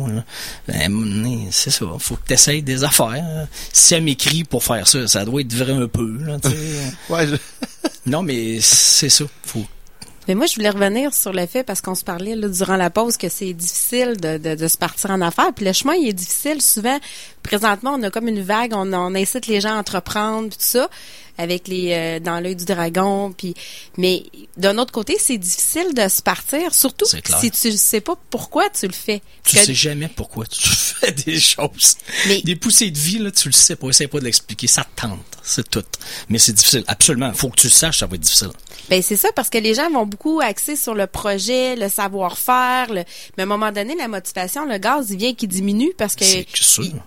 Ben, 0.68 1.48
c'est 1.50 1.70
ça, 1.70 1.86
faut 1.98 2.16
que 2.16 2.26
tu 2.26 2.32
essayes 2.34 2.62
des 2.62 2.84
affaires. 2.84 3.46
Si 3.72 3.94
elle 3.94 4.02
m'écrit 4.02 4.44
pour 4.44 4.62
faire 4.62 4.86
ça, 4.86 5.06
ça 5.06 5.24
doit 5.24 5.40
être 5.40 5.54
vrai 5.54 5.72
un 5.72 5.88
peu. 5.88 6.16
Là, 6.20 6.38
ouais, 7.10 7.26
Non, 8.06 8.22
mais 8.22 8.58
c'est 8.60 9.08
ça. 9.08 9.24
Faut 9.44 9.64
mais 10.26 10.34
moi, 10.34 10.46
je 10.46 10.54
voulais 10.54 10.70
revenir 10.70 11.12
sur 11.12 11.32
le 11.32 11.44
fait, 11.46 11.64
parce 11.64 11.82
qu'on 11.82 11.94
se 11.94 12.04
parlait 12.04 12.34
là, 12.34 12.48
durant 12.48 12.76
la 12.76 12.88
pause, 12.88 13.16
que 13.16 13.28
c'est 13.28 13.52
difficile 13.52 14.16
de, 14.18 14.38
de, 14.38 14.54
de, 14.54 14.68
se 14.68 14.78
partir 14.78 15.10
en 15.10 15.20
affaires. 15.20 15.52
Puis 15.54 15.66
le 15.66 15.72
chemin, 15.72 15.94
il 15.94 16.08
est 16.08 16.14
difficile. 16.14 16.62
Souvent, 16.62 16.98
présentement, 17.42 17.94
on 17.98 18.02
a 18.02 18.10
comme 18.10 18.28
une 18.28 18.40
vague, 18.40 18.72
on, 18.74 18.90
on 18.92 19.14
incite 19.14 19.46
les 19.46 19.60
gens 19.60 19.76
à 19.76 19.78
entreprendre, 19.78 20.48
tout 20.48 20.56
ça. 20.58 20.88
Avec 21.38 21.68
les 21.68 21.92
euh, 21.92 22.20
dans 22.20 22.40
l'œil 22.40 22.56
du 22.56 22.64
dragon. 22.64 23.32
Puis, 23.36 23.54
mais 23.96 24.24
d'un 24.56 24.78
autre 24.78 24.92
côté, 24.92 25.16
c'est 25.18 25.38
difficile 25.38 25.94
de 25.94 26.08
se 26.08 26.22
partir, 26.22 26.74
surtout 26.74 27.06
si 27.06 27.50
tu 27.50 27.72
sais 27.72 28.00
pas 28.00 28.16
pourquoi 28.30 28.70
tu 28.70 28.86
le 28.86 28.92
fais. 28.92 29.22
Tu 29.44 29.56
sais 29.56 29.74
jamais 29.74 30.08
pourquoi 30.08 30.46
tu 30.46 30.68
fais 30.68 31.12
des 31.12 31.38
choses. 31.40 31.96
des 32.44 32.56
poussées 32.56 32.90
de 32.90 32.98
vie 32.98 33.18
là, 33.18 33.30
tu 33.30 33.48
le 33.48 33.52
sais 33.52 33.76
pas. 33.76 33.88
Essaye 33.88 34.06
pas 34.06 34.20
de 34.20 34.24
l'expliquer. 34.24 34.66
Ça 34.66 34.86
tente, 34.96 35.18
c'est 35.42 35.68
tout. 35.68 35.84
Mais 36.28 36.38
c'est 36.38 36.52
difficile. 36.52 36.84
Absolument. 36.86 37.32
Faut 37.32 37.50
que 37.50 37.60
tu 37.60 37.66
le 37.66 37.72
saches, 37.72 37.98
ça 37.98 38.06
va 38.06 38.16
être 38.16 38.22
difficile. 38.22 38.50
Ben 38.90 39.00
c'est 39.00 39.16
ça 39.16 39.30
parce 39.34 39.48
que 39.48 39.58
les 39.58 39.74
gens 39.74 39.90
vont 39.90 40.04
beaucoup 40.04 40.40
axer 40.42 40.76
sur 40.76 40.94
le 40.94 41.06
projet, 41.06 41.74
le 41.74 41.88
savoir-faire, 41.88 42.88
mais 42.90 43.04
à 43.38 43.42
un 43.42 43.46
moment 43.46 43.72
donné 43.72 43.94
la 43.96 44.08
motivation, 44.08 44.66
le 44.66 44.78
gaz 44.78 45.10
il 45.10 45.16
vient 45.16 45.34
qui 45.34 45.48
diminue 45.48 45.92
parce 45.96 46.14
que 46.14 46.24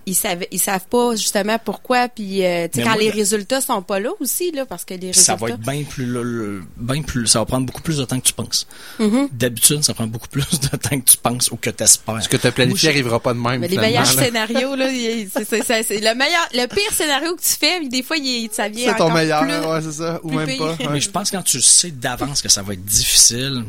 ils, 0.06 0.14
savent 0.14 0.44
ils 0.50 0.58
savent 0.58 0.86
pas 0.86 1.14
justement 1.14 1.58
pourquoi 1.64 2.08
puis 2.08 2.44
euh, 2.44 2.66
quand 2.74 2.94
les 2.94 3.10
résultats 3.10 3.60
sont 3.60 3.82
pas 3.82 4.00
là 4.00 4.10
aussi 4.20 4.50
là 4.52 4.66
parce 4.66 4.84
que 4.84 4.94
les 4.94 5.08
résultats 5.08 5.20
ça 5.20 5.36
va 5.36 5.50
être 5.50 5.60
bien 5.60 5.84
plus 5.84 6.62
bien 6.76 7.02
plus 7.02 7.26
ça 7.26 7.38
va 7.40 7.46
prendre 7.46 7.66
beaucoup 7.66 7.82
plus 7.82 7.98
de 7.98 8.04
temps 8.04 8.18
que 8.18 8.26
tu 8.26 8.32
penses. 8.32 8.66
Mm-hmm. 8.98 9.28
D'habitude, 9.32 9.84
ça 9.84 9.94
prend 9.94 10.06
beaucoup 10.06 10.28
plus 10.28 10.48
de 10.60 10.76
temps 10.76 10.98
que 10.98 11.04
tu 11.04 11.16
penses 11.16 11.50
ou 11.50 11.56
que 11.56 11.70
tu 11.70 11.82
espères. 11.82 12.22
Ce 12.22 12.28
que 12.28 12.36
tu 12.36 12.46
as 12.46 12.52
planifié 12.52 12.88
n'arrivera 12.90 13.20
pas 13.20 13.34
de 13.34 13.38
même. 13.38 13.60
Mais 13.60 13.68
les 13.68 13.78
meilleurs 13.78 14.06
scénarios 14.06 14.74
là, 14.74 14.88
c'est 14.88 16.00
le 16.00 16.14
meilleur 16.14 16.48
le 16.54 16.66
pire 16.66 16.92
scénario 16.92 17.34
que 17.36 17.42
tu 17.42 17.54
fais, 17.54 17.86
des 17.88 18.02
fois 18.02 18.16
il, 18.16 18.48
ça 18.52 18.68
vient 18.68 18.92
C'est 18.92 18.98
ton 18.98 19.10
meilleur, 19.10 19.42
ouais, 19.42 19.80
c'est 19.82 19.92
ça 19.92 20.20
ou 20.22 20.32
même 20.32 20.58
pas. 20.58 20.76
Mais 20.90 21.00
je 21.00 21.10
pense 21.10 21.30
quand 21.30 21.42
tu 21.42 21.60
sais 21.60 21.90
d'avance 21.90 22.42
que 22.42 22.48
ça 22.48 22.62
va 22.62 22.72
être 22.74 22.84
difficile, 22.84 23.64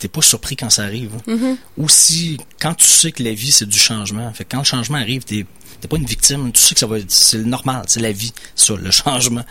t'es 0.00 0.08
pas 0.08 0.22
surpris 0.22 0.56
quand 0.56 0.70
ça 0.70 0.82
arrive. 0.82 1.12
Hein. 1.14 1.32
Mm-hmm. 1.34 1.56
Ou 1.76 1.88
si, 1.88 2.38
quand 2.58 2.74
tu 2.74 2.86
sais 2.86 3.12
que 3.12 3.22
la 3.22 3.32
vie, 3.32 3.52
c'est 3.52 3.68
du 3.68 3.78
changement. 3.78 4.32
Fait 4.32 4.44
quand 4.44 4.58
le 4.58 4.64
changement 4.64 4.98
arrive, 4.98 5.22
t'es 5.24 5.46
t'es 5.80 5.88
pas 5.88 5.96
une 5.96 6.06
victime. 6.06 6.52
Tu 6.52 6.60
sais 6.60 6.74
que 6.74 6.80
ça 6.80 6.86
va 6.86 6.96
c'est 7.08 7.38
normal, 7.38 7.84
c'est 7.86 8.00
la 8.00 8.12
vie, 8.12 8.32
ça, 8.54 8.74
le 8.74 8.90
changement. 8.90 9.44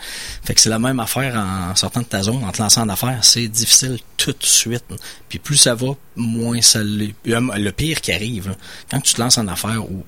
Fait 0.44 0.54
que 0.54 0.60
c'est 0.60 0.68
la 0.68 0.78
même 0.78 1.00
affaire 1.00 1.36
en 1.36 1.74
sortant 1.76 2.00
de 2.00 2.06
ta 2.06 2.22
zone, 2.22 2.44
en 2.44 2.52
te 2.52 2.60
lançant 2.62 2.82
en 2.82 2.88
affaires. 2.88 3.24
C'est 3.24 3.48
difficile 3.48 3.98
tout 4.16 4.32
de 4.32 4.44
suite. 4.44 4.84
Puis 5.28 5.38
plus 5.38 5.56
ça 5.56 5.74
va, 5.74 5.88
moins 6.16 6.60
ça 6.60 6.82
l'est. 6.82 7.14
Le 7.24 7.70
pire 7.70 8.00
qui 8.00 8.12
arrive, 8.12 8.54
quand 8.90 9.00
tu 9.00 9.14
te 9.14 9.20
lances 9.20 9.38
en 9.38 9.48
affaires 9.48 9.84
ou 9.90 10.04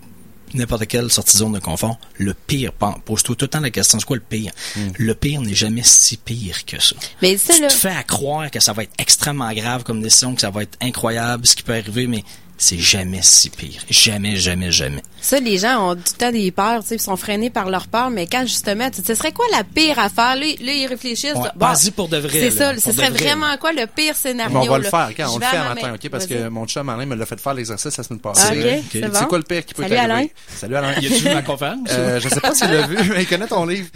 n'importe 0.54 0.86
quelle 0.86 1.10
sortie 1.10 1.34
de 1.34 1.38
zone 1.38 1.52
de 1.52 1.58
confort, 1.58 1.98
le 2.18 2.34
pire, 2.34 2.72
pose-toi 2.72 3.36
tout 3.36 3.44
le 3.44 3.48
temps 3.48 3.60
la 3.60 3.70
question, 3.70 3.98
c'est 3.98 4.04
quoi 4.04 4.16
le 4.16 4.22
pire? 4.22 4.52
Hmm. 4.76 4.88
Le 4.98 5.14
pire 5.14 5.40
n'est 5.40 5.54
jamais 5.54 5.82
si 5.82 6.16
pire 6.16 6.64
que 6.64 6.80
ça. 6.80 6.96
Mais 7.20 7.36
tu 7.36 7.60
te 7.60 7.72
fais 7.72 7.90
à 7.90 8.02
croire 8.02 8.50
que 8.50 8.60
ça 8.60 8.72
va 8.72 8.84
être 8.84 8.92
extrêmement 8.98 9.52
grave 9.52 9.82
comme 9.82 10.02
décision, 10.02 10.34
que 10.34 10.40
ça 10.40 10.50
va 10.50 10.62
être 10.62 10.76
incroyable, 10.80 11.46
ce 11.46 11.56
qui 11.56 11.62
peut 11.62 11.74
arriver, 11.74 12.06
mais 12.06 12.24
c'est 12.58 12.78
jamais 12.78 13.20
si 13.22 13.50
pire. 13.50 13.82
Jamais, 13.90 14.36
jamais, 14.36 14.70
jamais. 14.70 15.02
Ça, 15.20 15.38
les 15.38 15.58
gens 15.58 15.90
ont 15.90 15.94
tout 15.94 16.02
le 16.14 16.18
temps 16.18 16.32
des 16.32 16.50
peurs, 16.50 16.82
tu 16.82 16.88
sais, 16.88 16.94
ils 16.96 17.00
sont 17.00 17.16
freinés 17.16 17.50
par 17.50 17.70
leur 17.70 17.86
peur, 17.88 18.10
mais 18.10 18.26
quand 18.26 18.42
justement, 18.42 18.90
tu 18.90 19.02
ce 19.04 19.14
serait 19.14 19.32
quoi 19.32 19.44
la 19.52 19.64
pire 19.64 19.98
affaire? 19.98 20.36
Là, 20.36 20.46
là 20.60 20.72
ils 20.72 20.86
réfléchissent. 20.86 21.34
vas-y 21.56 21.90
pour 21.90 22.08
de 22.08 22.18
vrai. 22.18 22.30
C'est 22.32 22.50
ça, 22.50 22.74
ce 22.78 22.92
serait 22.92 23.10
vraiment 23.10 23.56
quoi 23.58 23.72
le 23.72 23.86
pire 23.86 24.16
scénario? 24.16 24.58
on 24.58 24.66
va 24.66 24.78
le 24.78 24.84
faire, 24.84 25.10
quand 25.16 25.34
on 25.34 25.38
le 25.38 25.44
fait 25.44 25.56
un 25.56 25.74
matin, 25.74 25.94
OK? 25.94 26.08
Parce 26.08 26.26
que 26.26 26.48
mon 26.48 26.66
chum 26.66 26.88
Alain 26.88 27.06
me 27.06 27.14
l'a 27.14 27.26
fait 27.26 27.40
faire 27.40 27.54
l'exercice 27.54 27.96
la 27.96 28.04
semaine 28.04 28.20
passée. 28.20 28.78
OK, 28.78 28.82
c'est 28.92 29.14
C'est 29.14 29.26
quoi 29.26 29.38
le 29.38 29.44
pire 29.44 29.64
qui 29.64 29.74
peut 29.74 29.82
Salut 29.82 29.96
Alain. 29.96 30.26
Salut 30.48 30.76
Alain. 30.76 30.92
Y 31.00 31.06
a-tu 31.06 31.14
vu 31.14 31.34
ma 31.34 31.42
conférence? 31.52 31.88
Euh, 31.90 32.20
je 32.20 32.28
sais 32.28 32.40
pas 32.40 32.54
s'il 32.54 32.70
l'a 32.70 32.86
vu, 32.86 32.96
mais 33.10 33.22
il 33.22 33.28
connaît 33.28 33.46
ton 33.46 33.64
livre. 33.66 33.88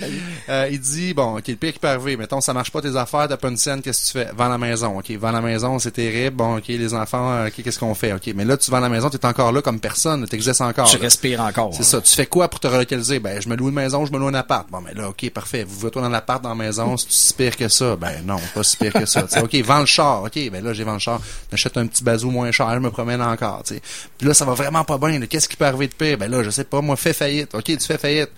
Euh, 0.49 0.69
il 0.71 0.81
dit, 0.81 1.14
bon, 1.14 1.38
OK, 1.38 1.47
le 1.47 1.57
pire 1.57 1.73
qui 1.73 1.79
peut 1.79 1.88
arriver, 1.88 2.16
mettons, 2.16 2.40
ça 2.40 2.53
marche 2.53 2.71
pas 2.71 2.81
tes 2.83 2.97
affaires, 2.97 3.29
t'as 3.29 3.37
pas 3.37 3.49
une 3.49 3.57
scène, 3.57 3.83
qu'est-ce 3.83 4.12
que 4.12 4.19
tu 4.19 4.25
fais? 4.25 4.33
Vends 4.37 4.49
la 4.49 4.59
maison, 4.59 4.99
OK? 4.99 5.11
Vends 5.12 5.33
la 5.33 5.40
maison, 5.40 5.79
c'est 5.79 5.92
terrible. 5.92 6.37
Bon, 6.37 6.57
OK, 6.57 6.69
les 6.69 6.95
enfants, 6.95 7.47
OK, 7.47 7.62
qu'est-ce 7.62 7.79
qu'on 7.79 7.95
fait? 7.95 8.12
OK, 8.12 8.33
mais 8.35 8.45
là, 8.46 8.56
tu 8.56 8.70
vends 8.70 8.80
la 8.80 8.88
maison, 8.88 9.11
t'es 9.11 9.24
encore 9.26 9.52
là 9.52 9.62
comme 9.62 9.80
personne, 9.80 10.26
t'existes 10.26 10.61
encore. 10.61 10.88
Tu 10.88 10.96
respires 10.96 11.40
encore. 11.40 11.74
C'est 11.74 11.82
ça. 11.82 12.00
Tu 12.00 12.12
fais 12.14 12.26
quoi 12.26 12.48
pour 12.48 12.61
te 12.61 12.66
relocaliser? 12.66 13.18
Ben, 13.18 13.40
je 13.40 13.48
me 13.48 13.56
loue 13.56 13.68
une 13.68 13.74
maison, 13.74 14.06
je 14.06 14.12
me 14.12 14.18
loue 14.18 14.28
un 14.28 14.35
appart. 14.35 14.68
Bon, 14.70 14.80
mais 14.80 14.94
là, 14.94 15.09
OK, 15.09 15.28
parfait. 15.30 15.64
Vous 15.64 15.78
voulez 15.78 15.90
toi 15.90 16.02
dans 16.02 16.09
l'appart, 16.09 16.42
dans 16.42 16.50
la 16.50 16.54
maison, 16.54 16.96
si 16.96 17.35
pire 17.35 17.56
que 17.56 17.68
ça? 17.68 17.96
Ben, 17.96 18.22
non, 18.24 18.38
pas 18.54 18.62
si 18.62 18.76
pire 18.76 18.92
que 18.92 19.06
ça. 19.06 19.26
OK, 19.42 19.54
vends 19.56 19.80
le 19.80 19.87
char. 19.87 20.22
OK, 20.24 20.50
ben 20.50 20.64
là, 20.64 20.72
j'ai 20.72 20.85
vendu 20.85 20.96
le 20.96 21.00
char. 21.00 21.20
J'achète 21.50 21.76
un 21.76 21.87
petit 21.87 22.02
bazou 22.02 22.30
moins 22.30 22.50
cher, 22.50 22.72
je 22.74 22.78
me 22.78 22.90
promène 22.90 23.22
encore, 23.22 23.62
tu 23.64 23.80
Puis 24.18 24.26
là, 24.26 24.35
ça 24.35 24.44
va 24.44 24.54
vraiment 24.54 24.85
pas 24.85 24.98
bien. 24.98 25.20
Qu'est-ce 25.26 25.48
qui 25.48 25.56
peut 25.56 25.66
arriver 25.66 25.88
de 25.88 25.94
pire? 25.94 26.18
Ben 26.18 26.30
là, 26.30 26.42
je 26.42 26.50
sais 26.50 26.64
pas, 26.64 26.80
moi, 26.80 26.96
fais 26.96 27.12
faillite. 27.12 27.54
OK, 27.54 27.64
tu 27.64 27.78
fais 27.80 27.98
faillite. 27.98 28.30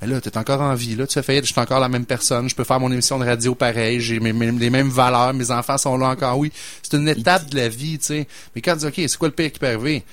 Mais 0.00 0.08
là, 0.08 0.20
t'es 0.20 0.36
encore 0.38 0.60
en 0.60 0.74
vie, 0.74 0.96
là, 0.96 1.06
tu 1.06 1.14
fais 1.14 1.22
faillite, 1.22 1.46
je 1.46 1.52
suis 1.52 1.60
encore 1.60 1.80
la 1.80 1.88
même 1.88 2.06
personne, 2.06 2.48
je 2.48 2.54
peux 2.54 2.64
faire 2.64 2.80
mon 2.80 2.90
émission 2.90 3.18
de 3.18 3.24
radio 3.24 3.54
pareil, 3.54 4.00
j'ai 4.00 4.18
les 4.18 4.70
mêmes 4.70 4.88
valeurs, 4.88 5.34
mes 5.34 5.50
enfants 5.50 5.76
sont 5.76 5.96
là 5.96 6.08
encore, 6.08 6.38
oui. 6.38 6.52
C'est 6.82 6.96
une 6.96 7.08
étape 7.08 7.50
de 7.50 7.56
la 7.56 7.68
vie, 7.68 7.98
tu 7.98 8.06
sais. 8.06 8.28
Mais 8.54 8.62
quand 8.62 8.74
tu 8.74 8.80
dis, 8.80 8.86
OK, 8.86 8.94
c'est 8.96 9.16
quoi 9.16 9.28
le 9.28 9.34
pire 9.34 9.52
qui 9.52 9.58
peut 9.58 9.66
arriver? 9.66 10.04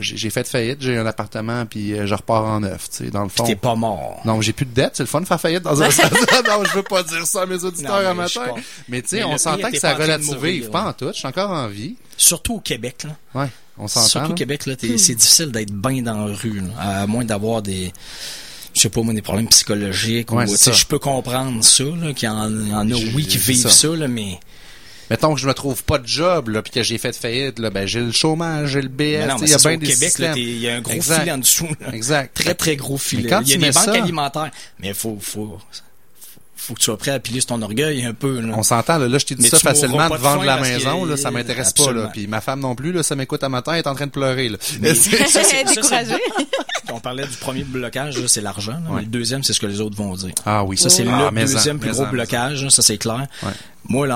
J'ai 0.00 0.30
fait 0.30 0.46
faillite, 0.46 0.80
j'ai 0.80 0.96
un 0.96 1.06
appartement, 1.06 1.66
puis 1.66 1.92
euh, 1.92 2.06
je 2.06 2.14
repars 2.14 2.44
en 2.44 2.60
neuf, 2.60 2.88
tu 2.90 3.04
sais, 3.04 3.10
dans 3.10 3.22
le 3.22 3.28
fond. 3.28 3.44
T'es 3.44 3.56
pas 3.56 3.74
mort. 3.74 4.20
Non, 4.24 4.40
j'ai 4.40 4.52
plus 4.52 4.66
de 4.66 4.72
dette, 4.72 4.92
c'est 4.94 5.02
le 5.02 5.08
fun 5.08 5.20
de 5.20 5.26
faire 5.26 5.40
faillite 5.40 5.62
dans 5.62 5.82
un 5.82 5.88
Non, 6.46 6.64
je 6.64 6.74
veux 6.74 6.82
pas 6.82 7.02
dire 7.02 7.26
ça 7.26 7.42
à 7.42 7.46
mes 7.46 7.62
auditeurs 7.62 7.96
un 7.96 8.14
matin. 8.14 8.46
Mais 8.88 9.02
tu 9.02 9.08
sais, 9.08 9.24
on 9.24 9.36
s'entend 9.36 9.70
que 9.70 9.78
ça 9.78 9.94
relativise, 9.94 10.68
pas 10.68 10.84
en 10.84 10.92
tout, 10.92 11.08
je 11.08 11.18
suis 11.18 11.28
encore 11.28 11.50
en 11.50 11.68
vie. 11.68 11.96
Surtout 12.16 12.54
au 12.54 12.60
Québec, 12.60 13.04
là. 13.04 13.40
Ouais, 13.40 13.48
on 13.76 13.88
s'entend. 13.88 14.06
Surtout 14.06 14.30
au 14.32 14.34
Québec, 14.34 14.66
là, 14.66 14.74
hmm. 14.74 14.98
c'est 14.98 15.14
difficile 15.14 15.50
d'être 15.50 15.72
bien 15.72 16.02
dans 16.02 16.26
la 16.26 16.34
rue, 16.34 16.62
à 16.78 17.06
moins 17.06 17.24
d'avoir 17.24 17.60
des 17.60 17.92
je 18.74 18.80
sais 18.80 18.88
pas 18.88 19.02
moi 19.02 19.14
des 19.14 19.22
problèmes 19.22 19.48
psychologiques 19.48 20.32
ouais, 20.32 20.50
ou 20.50 20.56
je 20.56 20.84
peux 20.86 20.98
comprendre 20.98 21.62
ça 21.64 21.84
là 21.84 22.12
qu'il 22.12 22.28
y, 22.28 22.32
en, 22.32 22.90
a 22.90 22.94
oui 23.14 23.26
qui 23.26 23.38
vivent 23.38 23.68
ça, 23.68 23.88
là 23.88 24.08
mais 24.08 24.38
mettons 25.10 25.34
que 25.34 25.40
je 25.40 25.46
me 25.46 25.54
trouve 25.54 25.84
pas 25.84 25.98
de 25.98 26.06
job 26.06 26.48
là 26.48 26.62
puis 26.62 26.72
que 26.72 26.82
j'ai 26.82 26.98
fait 26.98 27.14
faillite 27.14 27.58
là 27.58 27.70
ben 27.70 27.86
j'ai 27.86 28.00
le 28.00 28.12
chômage 28.12 28.70
j'ai 28.70 28.82
le 28.82 28.88
BS 28.88 29.00
il 29.42 29.48
y 29.48 29.54
a 29.54 29.58
bien 29.58 29.76
des 29.76 29.86
Québec 29.86 30.14
il 30.36 30.58
y 30.58 30.68
a 30.68 30.76
un 30.76 30.80
gros 30.80 31.00
filet 31.00 31.32
en 31.32 31.38
dessous 31.38 31.68
exact. 31.92 32.34
Très 32.34 32.54
très 32.54 32.76
gros 32.76 32.98
filet. 32.98 33.30
Il 33.42 33.48
y 33.48 33.54
a 33.54 33.56
des 33.56 33.70
banques 33.70 33.88
alimentaires. 33.88 34.50
Mais 34.78 34.92
faut 34.92 35.18
faut 35.20 35.58
faut 36.64 36.74
que 36.74 36.78
tu 36.78 36.84
sois 36.84 36.96
prêt 36.96 37.10
à 37.10 37.20
piler 37.20 37.40
sur 37.40 37.48
ton 37.48 37.62
orgueil 37.62 38.04
un 38.04 38.14
peu. 38.14 38.40
On 38.54 38.62
s'entend, 38.62 38.98
là, 38.98 39.08
là 39.08 39.18
je 39.18 39.26
t'ai 39.26 39.34
dit 39.34 39.48
ça 39.48 39.58
facilement 39.58 40.08
de 40.08 40.16
vendre 40.16 40.44
la 40.44 40.60
maison, 40.60 41.04
là, 41.04 41.16
ça 41.16 41.30
m'intéresse 41.30 41.72
pas. 41.72 41.92
Là. 41.92 42.10
Puis 42.12 42.26
ma 42.26 42.40
femme 42.40 42.60
non 42.60 42.74
plus, 42.74 42.92
là, 42.92 43.02
ça 43.02 43.14
m'écoute 43.14 43.42
à 43.44 43.48
matin, 43.48 43.72
elle 43.72 43.80
est 43.80 43.86
en 43.86 43.94
train 43.94 44.06
de 44.06 44.10
pleurer. 44.10 44.48
Là. 44.48 44.58
c'est 44.94 45.64
découragée. 45.64 46.14
On 46.92 47.00
parlait 47.00 47.26
du 47.26 47.36
premier 47.36 47.64
blocage, 47.64 48.24
c'est 48.26 48.40
l'argent. 48.40 48.78
Le 48.96 49.04
deuxième, 49.04 49.42
c'est 49.42 49.52
ce 49.52 49.60
que 49.60 49.66
les 49.66 49.80
autres 49.80 49.96
vont 49.96 50.14
dire. 50.14 50.34
Ah 50.46 50.64
oui. 50.64 50.76
Ça, 50.76 50.88
c'est 50.88 51.06
ah, 51.08 51.30
le 51.32 51.40
deuxième 51.40 51.78
plus 51.78 51.92
gros 51.92 52.06
blocage, 52.06 52.68
ça 52.68 52.82
c'est 52.82 52.98
clair. 52.98 53.26
Moi, 53.88 54.08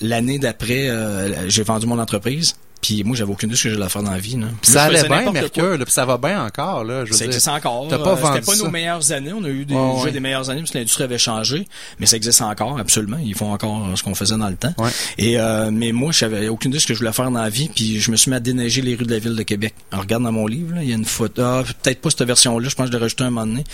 l'année 0.00 0.38
d'après, 0.38 0.88
euh, 0.88 1.48
j'ai 1.48 1.62
vendu 1.62 1.86
mon 1.86 1.98
entreprise. 1.98 2.54
Puis 2.80 3.02
moi, 3.04 3.16
j'avais 3.16 3.32
aucune 3.32 3.48
idée 3.48 3.56
ce 3.56 3.64
que 3.64 3.70
j'allais 3.74 3.88
faire 3.88 4.02
dans 4.02 4.10
la 4.10 4.18
vie. 4.18 4.36
Là. 4.36 4.46
ça 4.62 4.84
allait 4.84 5.08
bien, 5.08 5.32
Mercure, 5.32 5.76
puis 5.78 5.92
ça 5.92 6.04
va 6.04 6.18
bien 6.18 6.44
encore. 6.44 6.84
Là, 6.84 7.04
je 7.04 7.12
ça 7.12 7.24
existe 7.24 7.48
encore. 7.48 7.86
T'as 7.88 7.98
pas 7.98 8.12
euh, 8.12 8.16
C'était 8.34 8.46
pas 8.46 8.56
nos 8.64 8.70
meilleures 8.70 9.12
années. 9.12 9.32
On 9.32 9.44
a 9.44 9.48
eu 9.48 9.64
des, 9.64 9.74
des 10.12 10.20
meilleures 10.20 10.48
années 10.50 10.60
parce 10.60 10.70
que 10.72 10.78
l'industrie 10.78 11.04
avait 11.04 11.18
changé, 11.18 11.66
mais 11.98 12.06
ça 12.06 12.16
existe 12.16 12.42
encore, 12.42 12.78
absolument. 12.78 13.18
Ils 13.22 13.34
font 13.34 13.52
encore 13.52 13.86
ce 13.96 14.02
qu'on 14.02 14.14
faisait 14.14 14.36
dans 14.36 14.48
le 14.48 14.56
temps. 14.56 14.74
Et 15.18 15.38
euh, 15.38 15.70
mais 15.72 15.92
moi, 15.92 16.12
j'avais 16.12 16.48
aucune 16.48 16.70
idée 16.70 16.78
ce 16.80 16.86
que 16.86 16.94
je 16.94 16.98
voulais 16.98 17.12
faire 17.12 17.30
dans 17.30 17.42
la 17.42 17.48
vie, 17.48 17.68
puis 17.74 18.00
je 18.00 18.10
me 18.10 18.16
suis 18.16 18.30
mis 18.30 18.36
à 18.36 18.40
déneiger 18.40 18.82
les 18.82 18.94
rues 18.94 19.04
de 19.04 19.12
la 19.12 19.18
ville 19.18 19.36
de 19.36 19.42
Québec. 19.42 19.74
Alors, 19.90 20.04
regarde 20.04 20.22
dans 20.22 20.32
mon 20.32 20.46
livre, 20.46 20.74
là, 20.76 20.82
il 20.82 20.88
y 20.88 20.92
a 20.92 20.96
une 20.96 21.04
photo. 21.04 21.42
Ah, 21.42 21.62
peut-être 21.82 22.00
pas 22.00 22.10
cette 22.10 22.22
version-là. 22.22 22.68
Je 22.68 22.74
pense 22.74 22.86
que 22.86 22.92
je 22.92 22.96
l'ai 22.96 23.02
rajouté 23.02 23.24
un 23.24 23.30
moment 23.30 23.46
donné. 23.46 23.64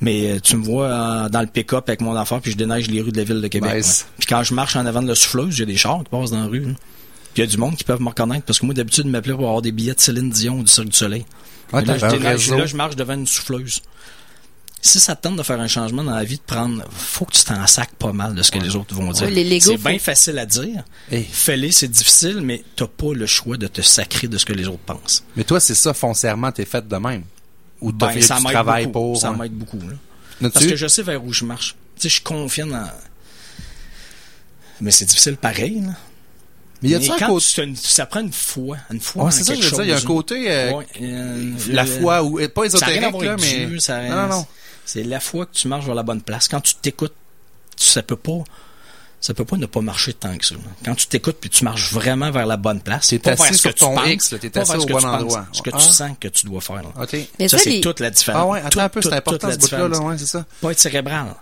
Mais 0.00 0.32
euh, 0.32 0.40
tu 0.40 0.56
me 0.56 0.64
vois 0.64 0.86
euh, 0.86 1.28
dans 1.28 1.40
le 1.40 1.46
pick-up 1.46 1.84
avec 1.88 2.00
mon 2.00 2.14
affaire, 2.16 2.40
puis 2.40 2.52
je 2.52 2.56
déneige 2.56 2.88
les 2.88 3.00
rues 3.00 3.12
de 3.12 3.16
la 3.16 3.24
ville 3.24 3.40
de 3.40 3.48
Québec. 3.48 3.84
Puis 4.18 4.26
quand 4.26 4.42
je 4.42 4.54
marche 4.54 4.76
en 4.76 4.86
avant 4.86 5.02
de 5.02 5.08
la 5.08 5.14
souffleuse, 5.14 5.54
j'ai 5.54 5.66
des 5.66 5.76
chars 5.76 5.98
qui 6.04 6.10
passent 6.10 6.30
dans 6.30 6.42
la 6.42 6.46
rue. 6.46 6.74
Il 7.36 7.40
y 7.40 7.42
a 7.42 7.46
du 7.46 7.56
monde 7.56 7.76
qui 7.76 7.84
peuvent 7.84 8.00
me 8.00 8.08
reconnaître 8.08 8.44
parce 8.44 8.58
que 8.58 8.66
moi, 8.66 8.74
d'habitude, 8.74 9.04
ils 9.06 9.10
m'appelaient 9.10 9.34
pour 9.34 9.46
avoir 9.46 9.62
des 9.62 9.72
billets 9.72 9.94
de 9.94 10.00
Céline 10.00 10.30
Dion 10.30 10.58
ou 10.58 10.62
du 10.62 10.70
Cirque 10.70 10.88
du 10.88 10.96
Soleil. 10.96 11.24
là, 11.72 11.82
je 12.36 12.54
là, 12.54 12.66
je 12.66 12.76
marche 12.76 12.96
devant 12.96 13.14
une 13.14 13.26
souffleuse. 13.26 13.82
Si 14.82 14.98
ça 14.98 15.14
te 15.14 15.22
tente 15.22 15.36
de 15.36 15.42
faire 15.42 15.60
un 15.60 15.68
changement 15.68 16.02
dans 16.02 16.14
la 16.14 16.24
vie, 16.24 16.38
de 16.38 16.42
prendre, 16.42 16.82
faut 16.90 17.26
que 17.26 17.32
tu 17.32 17.44
t'en 17.44 17.66
sacs 17.66 17.94
pas 17.96 18.14
mal 18.14 18.34
de 18.34 18.42
ce 18.42 18.50
que 18.50 18.58
les 18.58 18.74
autres 18.76 18.94
vont 18.94 19.12
dire. 19.12 19.28
c'est 19.60 19.76
bien 19.76 19.98
facile 19.98 20.38
à 20.38 20.46
dire. 20.46 20.84
Fais-le, 21.10 21.70
c'est 21.70 21.88
difficile, 21.88 22.40
mais 22.40 22.64
t'as 22.76 22.86
pas 22.86 23.12
le 23.12 23.26
choix 23.26 23.58
de 23.58 23.66
te 23.66 23.82
sacrer 23.82 24.26
de 24.26 24.38
ce 24.38 24.46
que 24.46 24.54
les 24.54 24.66
autres 24.66 24.78
pensent. 24.78 25.22
Mais 25.36 25.44
toi, 25.44 25.60
c'est 25.60 25.74
ça, 25.74 25.92
foncièrement, 25.92 26.50
t'es 26.50 26.64
fait 26.64 26.86
de 26.86 26.96
même? 26.96 27.24
Ou 27.82 27.92
t'as 27.92 28.08
ben, 28.12 28.20
fait 28.20 28.34
du 28.34 28.44
travail 28.44 28.90
pour. 28.90 29.18
Ça 29.18 29.32
m'aide 29.32 29.52
beaucoup, 29.52 29.78
là. 29.78 30.50
Parce 30.50 30.64
que 30.66 30.76
je 30.76 30.86
sais 30.86 31.02
vers 31.02 31.22
où 31.22 31.32
je 31.32 31.44
marche. 31.44 31.76
Tu 31.96 32.02
sais, 32.02 32.08
je 32.08 32.14
suis 32.14 32.22
confiant 32.22 32.66
dans... 32.66 32.90
Mais 34.80 34.90
c'est 34.90 35.04
difficile 35.04 35.36
pareil, 35.36 35.82
là. 35.82 35.92
Mais 36.82 36.88
y 36.90 36.94
a 36.94 37.18
quand 37.18 37.26
côté... 37.26 37.74
ça 37.76 38.06
prend 38.06 38.20
une 38.20 38.32
foi, 38.32 38.78
une 38.90 39.00
foi 39.00 39.24
ouais, 39.24 39.30
c'est 39.30 39.44
ça, 39.44 39.54
je 39.54 39.62
veux 39.62 39.70
dire, 39.70 39.84
il 39.84 39.90
y 39.90 39.92
a 39.92 39.96
un 39.96 40.00
côté 40.00 40.46
euh, 40.48 40.82
la 41.68 41.84
foi 41.84 42.22
ou 42.22 42.40
pas 42.48 42.64
ésotérique 42.64 43.22
là, 43.22 43.36
mais 43.38 43.66
Dieu, 43.66 43.78
ça 43.78 44.02
non, 44.02 44.28
non. 44.28 44.46
C'est 44.84 45.04
la 45.04 45.20
foi 45.20 45.46
que 45.46 45.52
tu 45.52 45.68
marches 45.68 45.84
vers 45.84 45.94
la 45.94 46.02
bonne 46.02 46.22
place. 46.22 46.48
Quand 46.48 46.60
tu 46.60 46.74
t'écoutes, 46.74 47.14
ça 47.76 48.02
peut 48.02 48.16
pas 48.16 48.42
ça 49.20 49.34
peut 49.34 49.44
pas 49.44 49.58
ne 49.58 49.66
pas 49.66 49.82
marcher 49.82 50.14
tant 50.14 50.36
que 50.36 50.44
ça. 50.46 50.54
Quand 50.84 50.94
tu 50.94 51.06
t'écoutes 51.06 51.36
puis 51.38 51.50
tu 51.50 51.62
marches 51.62 51.92
vraiment 51.92 52.30
vers 52.30 52.46
la 52.46 52.56
bonne 52.56 52.80
place, 52.80 53.08
t'es 53.08 53.28
assis 53.28 53.54
sur 53.54 53.74
ton 53.74 54.02
X, 54.04 54.34
t'es 54.40 54.56
assis 54.58 54.76
au 54.76 54.86
bon 54.86 55.04
endroit. 55.04 55.46
Ce 55.52 55.60
que 55.60 55.70
tu 55.70 55.76
ah. 55.76 55.80
sens 55.80 56.10
que 56.18 56.28
tu 56.28 56.46
dois 56.46 56.60
faire. 56.60 56.82
OK. 56.98 57.16
ça, 57.48 57.58
c'est 57.58 57.80
toute 57.80 58.00
la 58.00 58.10
différence. 58.10 58.42
Ah 58.42 58.46
ouais, 58.46 58.62
attends 58.62 58.80
un 58.80 58.88
peu, 58.88 59.02
c'est 59.02 59.12
important 59.12 59.50
ce 59.50 59.58
bout-là, 59.58 60.00
ouais, 60.00 60.18
c'est 60.18 60.26
ça. 60.26 60.46
Pas 60.60 60.70
être 60.70 60.80
cérébral 60.80 61.34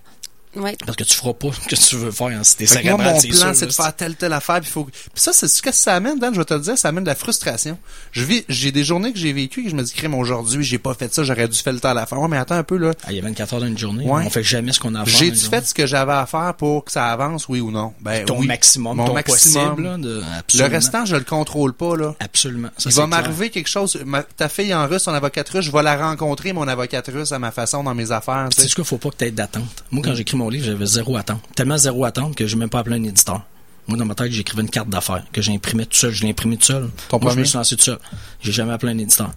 Parce 0.55 0.97
que 0.97 1.05
tu 1.05 1.15
feras 1.15 1.35
pas 1.35 1.49
ce 1.63 1.69
que 1.69 1.77
tu 1.77 1.97
veux 1.97 2.11
faire. 2.11 2.29
Hein, 2.29 2.43
si 2.45 2.57
moi, 2.85 2.97
mon 2.97 3.21
plan, 3.21 3.55
c'est 3.55 3.67
de 3.67 3.73
faire 3.73 3.95
telle, 3.95 4.17
telle 4.17 4.33
affaire. 4.33 4.61
Puis, 4.61 4.71
faut... 4.71 4.85
puis 4.85 4.95
ça, 5.15 5.33
c'est 5.33 5.49
ce 5.49 5.63
que 5.63 5.73
ça 5.73 5.95
amène, 5.95 6.19
Dan, 6.19 6.35
je 6.35 6.39
vais 6.39 6.45
te 6.45 6.55
le 6.55 6.61
dire, 6.61 6.79
ça 6.79 6.89
amène 6.89 7.05
de 7.05 7.09
la 7.09 7.15
frustration. 7.15 7.79
Je 8.13 8.25
vis, 8.25 8.45
j'ai 8.49 8.73
des 8.73 8.85
journées 8.85 9.13
que 9.13 9.19
j'ai 9.19 9.33
vécues 9.33 9.67
et 9.67 9.71
je 9.71 9.75
me 9.75 9.83
dis, 9.83 9.93
crème, 9.93 10.15
aujourd'hui, 10.15 10.65
j'ai 10.65 10.79
pas 10.79 10.95
fait 10.95 11.13
ça, 11.13 11.23
j'aurais 11.23 11.49
dû 11.49 11.59
faire 11.59 11.73
le 11.73 11.81
temps 11.81 11.91
à 11.91 11.95
la 11.95 12.07
fin. 12.07 12.17
Ouais, 12.17 12.29
mais 12.29 12.39
attends 12.39 12.57
un 12.57 12.63
peu, 12.63 12.77
là. 12.77 12.93
Ah, 13.05 13.09
il 13.11 13.17
y 13.17 13.19
a 13.19 13.23
24 13.23 13.55
heures 13.55 13.61
dans 13.61 13.67
une 13.67 13.79
journée. 13.79 14.05
Ouais. 14.05 14.23
On 14.25 14.31
fait 14.31 14.43
jamais 14.43 14.73
ce 14.73 14.81
qu'on 14.81 14.95
a 14.95 15.03
à 15.03 15.05
faire. 15.05 15.19
J'ai-tu 15.19 15.49
fait 15.49 15.67
ce 15.67 15.75
que 15.75 15.87
j'avais 15.87 16.13
à 16.13 16.27
faire 16.27 16.55
pour 16.55 16.85
que 16.85 16.93
ça 16.93 17.07
avance, 17.07 17.49
oui 17.49 17.61
ou 17.61 17.71
non? 17.71 17.93
Ben, 18.01 18.25
ton 18.25 18.43
maximum, 18.43 18.97
mon 18.97 19.07
ton 19.07 19.15
maximum. 19.15 19.77
Possible, 19.77 20.01
de... 20.01 20.23
Le 20.55 20.65
restant, 20.65 21.05
je 21.05 21.17
le 21.17 21.25
contrôle 21.25 21.73
pas, 21.73 21.97
là. 21.97 22.15
Absolument. 22.21 22.69
il 22.85 22.93
va 22.93 23.07
m'arriver 23.07 23.51
quelque 23.51 23.69
chose. 23.69 23.99
ta 24.37 24.49
fille 24.49 24.75
en 24.75 24.87
russe, 24.87 25.05
ton 25.05 25.15
avocate 25.15 25.49
russe, 25.49 25.65
je 25.65 25.73
vais 25.73 25.83
la 25.83 25.97
rencontrer, 25.97 26.53
mon 26.53 26.67
avocate 26.69 27.09
russe, 27.09 27.33
à 27.33 27.39
ma 27.39 27.51
façon, 27.51 27.85
dans 27.85 27.95
mes 27.95 28.11
affaires. 28.11 28.49
C'est 28.57 28.69
ce 28.69 28.75
qu'il 28.75 28.85
faut 28.85 28.99
pas 28.99 29.11
que 29.11 29.17
t'aies 29.17 29.31
d'attente. 29.31 29.85
Moi, 29.91 30.03
quand 30.05 30.13
mm. 30.13 30.17
j'écris 30.17 30.38
mon 30.39 30.49
livre, 30.49 30.65
j'avais 30.65 30.87
zéro 30.87 31.17
attente. 31.17 31.43
Tellement 31.55 31.77
zéro 31.77 32.05
attendre 32.05 32.35
que 32.35 32.47
je 32.47 32.55
n'ai 32.55 32.61
même 32.61 32.71
pas 32.71 32.79
appelé 32.79 32.97
un 32.97 33.05
éditeur. 33.05 33.43
Moi, 33.87 33.97
dans 33.99 34.05
ma 34.05 34.15
tête, 34.15 34.33
j'écrivais 34.33 34.63
une 34.63 34.71
carte 34.71 34.89
d'affaires 34.89 35.25
que 35.33 35.41
j'imprimais 35.41 35.87
tout 35.87 35.97
seul. 35.97 36.13
Je 36.13 36.23
l'ai 36.23 36.31
imprimé 36.31 36.57
tout 36.57 36.67
seul. 36.67 36.91
Ton 37.09 37.19
Moi, 37.21 37.33
je 37.33 37.41
me 37.41 37.45
suis 37.45 37.57
lancé 37.57 37.77
tout 37.77 37.85
seul. 37.85 37.99
J'ai 38.41 38.53
jamais 38.53 38.73
appelé 38.73 38.93
un 38.93 38.99
éditeur. 38.99 39.33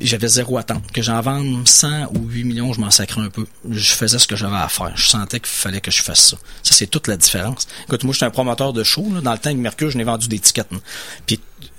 J'avais 0.00 0.28
zéro 0.28 0.56
attente. 0.58 0.90
Que 0.90 1.02
j'en 1.02 1.20
vende 1.20 1.68
100 1.68 2.14
ou 2.14 2.26
8 2.28 2.44
millions, 2.44 2.72
je 2.72 2.80
m'en 2.80 2.90
sacrais 2.90 3.20
un 3.20 3.28
peu. 3.28 3.46
Je 3.68 3.92
faisais 3.92 4.18
ce 4.18 4.26
que 4.26 4.36
j'avais 4.36 4.56
à 4.56 4.68
faire. 4.68 4.96
Je 4.96 5.06
sentais 5.06 5.38
qu'il 5.38 5.48
fallait 5.48 5.80
que 5.80 5.90
je 5.90 6.02
fasse 6.02 6.30
ça. 6.30 6.36
Ça, 6.62 6.74
c'est 6.74 6.86
toute 6.86 7.08
la 7.08 7.16
différence. 7.16 7.68
Écoute, 7.84 8.04
moi, 8.04 8.12
je 8.12 8.18
suis 8.18 8.26
un 8.26 8.30
promoteur 8.30 8.72
de 8.72 8.82
show. 8.82 9.06
Dans 9.22 9.32
le 9.32 9.38
temps, 9.38 9.50
avec 9.50 9.58
Mercure, 9.58 9.90
je 9.90 9.98
n'ai 9.98 10.04
vendu 10.04 10.28
des 10.28 10.38
tickets. 10.38 10.68
Puis 11.26 11.38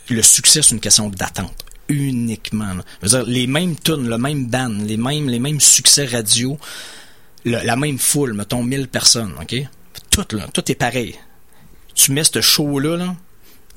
le 0.09 0.21
succès, 0.21 0.61
c'est 0.61 0.75
une 0.75 0.79
question 0.79 1.09
d'attente 1.09 1.53
uniquement. 1.89 2.73
Je 3.01 3.09
veux 3.09 3.23
dire, 3.23 3.27
les 3.27 3.47
mêmes 3.47 3.75
tunes, 3.75 4.07
le 4.07 4.17
même 4.17 4.47
band, 4.47 4.69
les 4.69 4.97
mêmes, 4.97 5.29
les 5.29 5.39
mêmes 5.39 5.59
succès 5.59 6.05
radio, 6.05 6.57
la 7.45 7.75
même 7.75 7.99
foule, 7.99 8.33
mettons 8.33 8.63
1000 8.63 8.87
personnes, 8.87 9.33
OK? 9.41 9.55
tout, 10.09 10.35
là, 10.35 10.47
tout 10.53 10.71
est 10.71 10.75
pareil. 10.75 11.15
Tu 11.95 12.11
mets 12.11 12.23
ce 12.23 12.41
show-là, 12.41 12.97
là, 12.97 13.15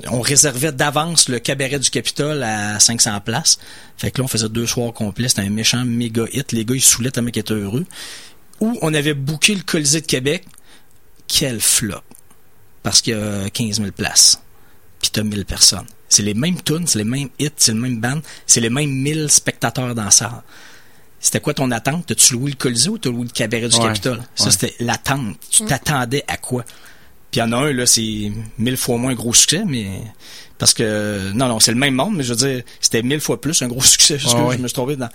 on 0.09 0.20
réservait 0.20 0.72
d'avance 0.72 1.29
le 1.29 1.38
cabaret 1.38 1.79
du 1.79 1.90
Capitole 1.90 2.42
à 2.42 2.79
500 2.79 3.20
places. 3.20 3.59
Fait 3.96 4.11
que 4.11 4.18
là, 4.18 4.24
on 4.24 4.29
faisait 4.29 4.48
deux 4.48 4.66
soirs 4.66 4.92
complets. 4.92 5.29
C'était 5.29 5.42
un 5.42 5.50
méchant 5.50 5.85
méga 5.85 6.24
hit. 6.33 6.52
Les 6.52 6.64
gars, 6.64 6.74
ils 6.74 6.83
saoulaient 6.83 7.11
tellement 7.11 7.31
qu'ils 7.31 7.40
étaient 7.40 7.55
heureux. 7.55 7.87
Ou 8.61 8.79
on 8.83 8.92
avait 8.92 9.14
booké 9.14 9.55
le 9.55 9.62
Colisée 9.62 10.02
de 10.02 10.07
Québec. 10.07 10.44
Quel 11.26 11.61
flop. 11.61 12.02
Parce 12.83 13.00
qu'il 13.00 13.14
y 13.14 13.16
a 13.16 13.48
15 13.48 13.79
000 13.79 13.90
places. 13.92 14.40
Puis 15.00 15.11
t'as 15.11 15.22
1000 15.22 15.46
personnes. 15.46 15.87
C'est 16.09 16.22
les 16.22 16.35
mêmes 16.35 16.61
tunes, 16.62 16.87
c'est 16.87 16.98
les 16.98 17.05
mêmes 17.05 17.31
hits, 17.38 17.50
c'est 17.57 17.72
le 17.72 17.81
même 17.81 18.00
band, 18.00 18.20
c'est 18.46 18.61
les 18.61 18.70
mêmes 18.70 18.90
1000 18.90 19.29
spectateurs 19.29 19.94
dans 19.94 20.05
la 20.05 20.11
salle. 20.11 20.42
C'était 21.26 21.40
quoi 21.40 21.54
ton 21.54 21.72
attente? 21.72 22.06
T'as-tu 22.06 22.34
loué 22.34 22.52
le 22.52 22.56
Colisée 22.56 22.88
ou 22.88 22.98
t'as 22.98 23.10
loué 23.10 23.24
le 23.24 23.30
cabaret 23.30 23.66
du 23.66 23.76
Capitole? 23.76 24.22
Ça, 24.36 24.52
c'était 24.52 24.76
l'attente. 24.78 25.34
Tu 25.50 25.64
mm. 25.64 25.66
t'attendais 25.66 26.22
à 26.28 26.36
quoi? 26.36 26.62
Puis 26.62 26.74
il 27.34 27.38
y 27.40 27.42
en 27.42 27.50
a 27.50 27.56
un, 27.56 27.72
là, 27.72 27.84
c'est 27.84 28.30
mille 28.58 28.76
fois 28.76 28.96
moins 28.96 29.10
un 29.10 29.16
gros 29.16 29.34
succès, 29.34 29.64
mais 29.66 30.02
parce 30.56 30.72
que 30.72 31.32
non, 31.32 31.48
non, 31.48 31.58
c'est 31.58 31.72
le 31.72 31.78
même 31.78 31.94
monde, 31.94 32.14
mais 32.14 32.22
je 32.22 32.32
veux 32.32 32.38
dire, 32.38 32.62
c'était 32.80 33.02
mille 33.02 33.20
fois 33.20 33.40
plus 33.40 33.60
un 33.62 33.66
gros 33.66 33.82
succès, 33.82 34.20
je 34.20 34.36
me 34.36 34.68
suis 34.68 34.72
trompé 34.72 34.94
dans. 34.94 35.08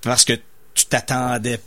Parce 0.00 0.24
que 0.24 0.32
tu 0.74 0.86
t'attendais, 0.86 1.60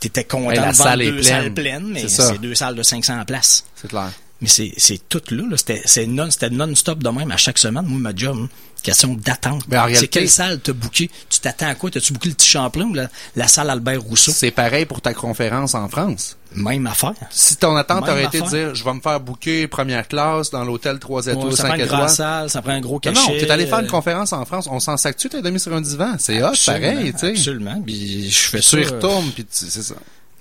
t'étais 0.00 0.24
content 0.24 0.50
la 0.50 0.72
de 0.72 0.76
salle 0.76 0.98
deux 0.98 1.12
pleine. 1.12 1.22
salles 1.22 1.54
pleines, 1.54 1.86
mais 1.92 2.08
c'est 2.08 2.38
deux 2.38 2.56
salles 2.56 2.74
de 2.74 2.82
500 2.82 3.24
places. 3.26 3.64
C'est 3.76 3.86
clair. 3.86 4.10
Mais 4.40 4.48
c'est, 4.48 4.72
c'est 4.76 5.08
tout 5.08 5.22
là, 5.30 5.44
là. 5.48 5.56
C'était, 5.56 5.82
c'est 5.86 6.06
non, 6.06 6.30
c'était 6.30 6.50
non-stop 6.50 7.02
de 7.02 7.08
même 7.08 7.30
à 7.30 7.38
chaque 7.38 7.56
semaine. 7.56 7.86
Moi, 7.86 7.98
ma 7.98 8.14
job, 8.14 8.36
hein, 8.38 8.48
question 8.82 9.14
d'attente. 9.14 9.64
c'est 9.94 10.08
quelle 10.08 10.28
salle 10.28 10.60
t'as 10.60 10.72
booké? 10.72 11.10
Tu 11.30 11.40
t'attends 11.40 11.68
à 11.68 11.74
quoi? 11.74 11.90
T'as-tu 11.90 12.12
booké 12.12 12.28
le 12.28 12.34
petit 12.34 12.48
Champlain 12.48 12.84
ou 12.84 12.94
la, 12.94 13.48
salle 13.48 13.70
Albert 13.70 14.02
Rousseau? 14.02 14.32
C'est 14.32 14.50
pareil 14.50 14.84
pour 14.84 15.00
ta 15.00 15.14
conférence 15.14 15.74
en 15.74 15.88
France. 15.88 16.36
Même 16.54 16.86
affaire. 16.86 17.14
Si 17.30 17.56
ton 17.56 17.74
attente 17.76 18.08
aurait 18.08 18.24
été 18.24 18.40
de 18.40 18.46
dire, 18.46 18.74
je 18.74 18.84
vais 18.84 18.94
me 18.94 19.00
faire 19.00 19.20
booker 19.20 19.66
première 19.68 20.06
classe 20.06 20.50
dans 20.50 20.64
l'hôtel 20.64 20.98
3 20.98 21.26
étoiles, 21.26 21.46
ouais, 21.46 21.56
5 21.56 21.78
étoiles. 21.78 21.88
Ça 21.88 21.96
prend 21.96 22.02
une 22.02 22.08
salle, 22.08 22.50
ça 22.50 22.62
prend 22.62 22.72
un 22.72 22.80
gros 22.80 22.98
cachet. 22.98 23.20
Non, 23.20 23.38
t'es 23.38 23.50
allé 23.50 23.66
faire 23.66 23.80
une 23.80 23.88
conférence 23.88 24.32
en 24.32 24.44
France. 24.44 24.68
On 24.70 24.80
s'en 24.80 24.96
sac-tu, 24.96 25.28
t'es 25.28 25.42
demi 25.42 25.58
sur 25.58 25.74
un 25.74 25.80
divan? 25.80 26.14
C'est 26.18 26.42
hot, 26.42 26.52
pareil, 26.64 27.12
tu 27.12 27.18
sais. 27.18 27.30
Absolument. 27.30 27.82
Puis 27.84 28.30
je 28.30 28.48
fais 28.48 28.62
ça. 28.62 28.76
Tu 28.76 28.84
retournes, 28.84 29.30
puis 29.32 29.46
c'est 29.50 29.70
ça. 29.70 29.94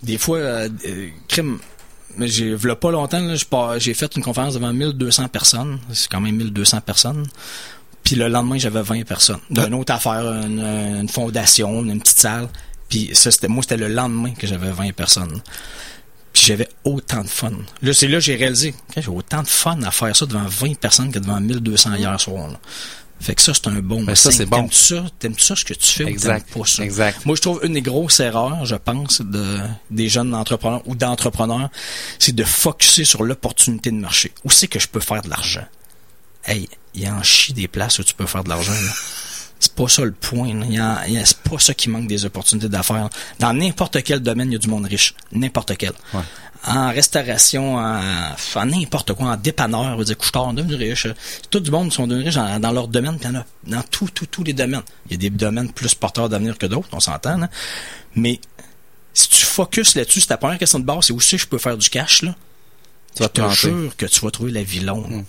Des 0.04 0.18
fois, 0.18 0.38
euh, 0.38 0.70
euh 0.86 1.08
crime, 1.28 1.58
mais 2.18 2.28
j'ai 2.28 2.56
pas 2.58 2.92
longtemps 2.92 3.22
j'ai 3.78 3.94
fait 3.94 4.16
une 4.16 4.24
conférence 4.24 4.54
devant 4.56 4.74
1200 4.74 5.28
personnes, 5.30 5.80
c'est 5.94 6.10
quand 6.10 6.22
même 6.22 6.36
1200 6.36 6.82
personnes. 6.82 7.26
Puis 8.04 8.16
le 8.16 8.28
lendemain, 8.28 8.60
j'avais 8.60 8.84
20 8.84 9.04
personnes. 9.04 9.40
D'une 9.50 9.74
autre 9.74 9.92
affaire, 9.92 10.22
une, 10.26 11.10
fondation, 11.10 11.84
une 11.84 12.00
petite 12.00 12.20
salle. 12.20 12.48
Puis 12.88 13.10
ça 13.14 13.32
c'était 13.32 13.48
moi 13.48 13.64
c'était 13.64 13.78
le 13.78 13.88
lendemain 13.88 14.32
que 14.32 14.46
j'avais 14.46 14.72
20 14.72 14.94
personnes. 14.94 15.42
Puis 16.32 16.44
j'avais 16.46 16.70
autant 16.84 17.24
de 17.24 17.28
fun. 17.28 17.52
Là 17.82 17.94
c'est 17.94 18.08
là 18.08 18.20
j'ai 18.20 18.36
réalisé, 18.36 18.76
que 18.94 19.02
j'ai 19.02 19.10
autant 19.10 19.42
de 19.42 19.48
fun 19.48 19.82
à 19.82 19.92
faire 19.92 20.16
ça 20.16 20.26
devant 20.28 20.46
20 20.46 20.76
personnes 20.80 21.12
que 21.12 21.18
devant 21.20 21.40
1200 21.40 21.96
hier 21.96 22.20
soir. 22.20 22.52
Fait 23.20 23.34
que 23.34 23.42
ça, 23.42 23.54
c'est 23.54 23.68
un 23.68 23.80
bon 23.80 24.04
ben, 24.04 24.14
ça, 24.14 24.32
c'est 24.32 24.46
bon. 24.46 24.58
T'aimes-tu 24.58 24.76
ça? 24.76 25.06
T'aimes-tu 25.20 25.44
ça 25.44 25.56
ce 25.56 25.66
que 25.66 25.74
tu 25.74 25.86
fais 25.86 26.06
exact, 26.06 26.54
ou 26.56 26.60
pas 26.60 26.66
ça? 26.66 26.84
Exact. 26.84 27.26
Moi, 27.26 27.36
je 27.36 27.42
trouve 27.42 27.60
une 27.64 27.74
des 27.74 27.82
grosses 27.82 28.20
erreurs, 28.20 28.66
je 28.66 28.76
pense, 28.76 29.22
de, 29.22 29.60
des 29.90 30.10
jeunes 30.10 30.34
entrepreneurs 30.36 30.82
ou 30.86 30.96
d'entrepreneurs, 30.96 31.70
c'est 32.20 32.36
de 32.36 32.44
focuser 32.44 33.06
sur 33.06 33.24
l'opportunité 33.24 33.90
de 33.92 33.98
marché. 33.98 34.32
Où 34.44 34.52
c'est 34.52 34.68
que 34.68 34.80
je 34.80 34.88
peux 34.88 35.00
faire 35.00 35.22
de 35.22 35.30
l'argent? 35.30 35.66
Hey, 36.46 36.70
il 36.94 37.02
y 37.02 37.06
a 37.06 37.16
en 37.16 37.24
chie 37.24 37.54
des 37.54 37.68
places 37.68 38.00
où 38.00 38.04
tu 38.04 38.14
peux 38.14 38.28
faire 38.28 38.44
de 38.44 38.50
l'argent, 38.50 38.74
C'est 39.60 39.74
pas 39.74 39.88
ça 39.88 40.04
le 40.04 40.12
point. 40.12 40.52
C'est 41.24 41.38
pas 41.38 41.58
ça 41.58 41.74
qui 41.74 41.90
manque 41.90 42.08
des 42.08 42.26
opportunités 42.26 42.70
d'affaires. 42.70 43.10
Dans 43.40 43.54
n'importe 43.54 44.04
quel 44.04 44.20
domaine, 44.20 44.50
il 44.50 44.54
y 44.54 44.56
a 44.58 44.60
du 44.60 44.68
monde 44.68 44.86
riche. 44.86 45.16
N'importe 45.32 45.76
quel. 45.78 45.94
Ouais 46.14 46.22
en 46.68 46.90
restauration, 46.90 47.78
en, 47.78 48.66
n'importe 48.66 49.14
quoi, 49.14 49.28
en 49.28 49.38
dépanneur, 49.38 50.04
dire 50.04 50.18
couche-tard, 50.18 50.54
devenus 50.54 50.78
riches. 50.78 51.08
Tout 51.50 51.60
du 51.60 51.72
monde 51.72 51.94
sont 51.94 52.08
devenus 52.08 52.28
riches 52.36 52.60
dans, 52.60 52.72
leur 52.72 52.88
domaine, 52.88 53.18
puis 53.18 53.30
il 53.30 53.34
y 53.34 53.38
en 53.38 53.42
a 53.42 53.46
dans 53.66 53.84
tous, 53.84 54.08
tous 54.10 54.44
les 54.44 54.54
domaines. 54.54 54.82
Il 55.08 55.12
y 55.12 55.16
a 55.16 55.18
des 55.18 55.30
domaines 55.30 55.72
plus 55.72 55.94
porteurs 55.94 56.30
d'avenir 56.30 56.58
que 56.58 56.66
d'autres, 56.66 56.90
on 56.92 57.00
s'entend, 57.00 57.42
hein. 57.44 57.50
Mais 58.16 58.40
si 59.14 59.30
tu 59.30 59.46
focuses 59.46 59.96
là-dessus, 59.96 60.22
c'est 60.22 60.28
ta 60.28 60.38
première 60.38 60.58
question 60.58 60.80
de 60.80 60.86
base, 60.86 61.06
c'est 61.06 61.14
où 61.14 61.22
si 61.22 61.38
je 61.38 61.48
peux 61.48 61.58
faire 61.58 61.78
du 61.78 61.90
cash, 61.90 62.22
là? 62.22 62.36
Tu 63.16 63.24
je 63.24 63.28
te 63.28 63.50
jure 63.50 63.96
que 63.96 64.06
tu 64.06 64.20
vas 64.22 64.32
trouver 64.32 64.52
la 64.52 64.64
vie 64.64 64.82
longue. 64.82 65.10
Mm. 65.10 65.26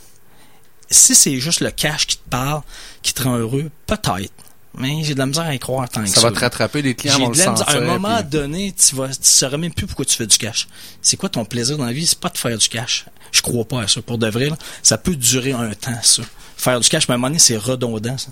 Si 0.90 1.14
c'est 1.14 1.38
juste 1.38 1.60
le 1.60 1.70
cash 1.70 2.06
qui 2.06 2.16
te 2.16 2.28
parle, 2.28 2.62
qui 3.02 3.12
te 3.12 3.22
rend 3.22 3.36
heureux, 3.36 3.70
peut-être 3.86 4.32
mais 4.76 5.02
j'ai 5.02 5.14
de 5.14 5.18
la 5.18 5.26
misère 5.26 5.44
à 5.44 5.54
y 5.54 5.58
croire 5.58 5.88
tant 5.88 6.04
ça 6.06 6.12
que 6.12 6.20
ça. 6.20 6.28
va 6.28 6.30
te 6.32 6.40
rattraper, 6.40 6.82
les 6.82 6.94
clients 6.94 7.18
vont 7.18 7.28
le 7.28 7.34
sentir. 7.34 7.68
À 7.68 7.74
un 7.74 7.80
moment 7.80 8.22
donné, 8.22 8.72
tu 8.72 8.94
vas, 8.94 9.08
tu 9.08 9.16
sauras 9.22 9.56
même 9.56 9.72
plus 9.72 9.86
pourquoi 9.86 10.04
tu 10.04 10.16
fais 10.16 10.26
du 10.26 10.38
cash. 10.38 10.68
C'est 11.02 11.16
quoi 11.16 11.28
ton 11.28 11.44
plaisir 11.44 11.78
dans 11.78 11.86
la 11.86 11.92
vie? 11.92 12.06
C'est 12.06 12.20
pas 12.20 12.28
de 12.28 12.38
faire 12.38 12.56
du 12.56 12.68
cash. 12.68 13.06
Je 13.32 13.42
crois 13.42 13.64
pas 13.64 13.82
à 13.82 13.88
ça. 13.88 14.02
Pour 14.02 14.18
de 14.18 14.28
vrai, 14.28 14.50
ça 14.82 14.98
peut 14.98 15.16
durer 15.16 15.52
un 15.52 15.72
temps, 15.74 15.98
ça. 16.02 16.22
Faire 16.56 16.80
du 16.80 16.88
cash, 16.88 17.08
mais 17.08 17.12
à 17.12 17.14
un 17.14 17.18
moment 17.18 17.28
donné, 17.28 17.38
c'est 17.38 17.56
redondant, 17.56 18.16
ça. 18.16 18.30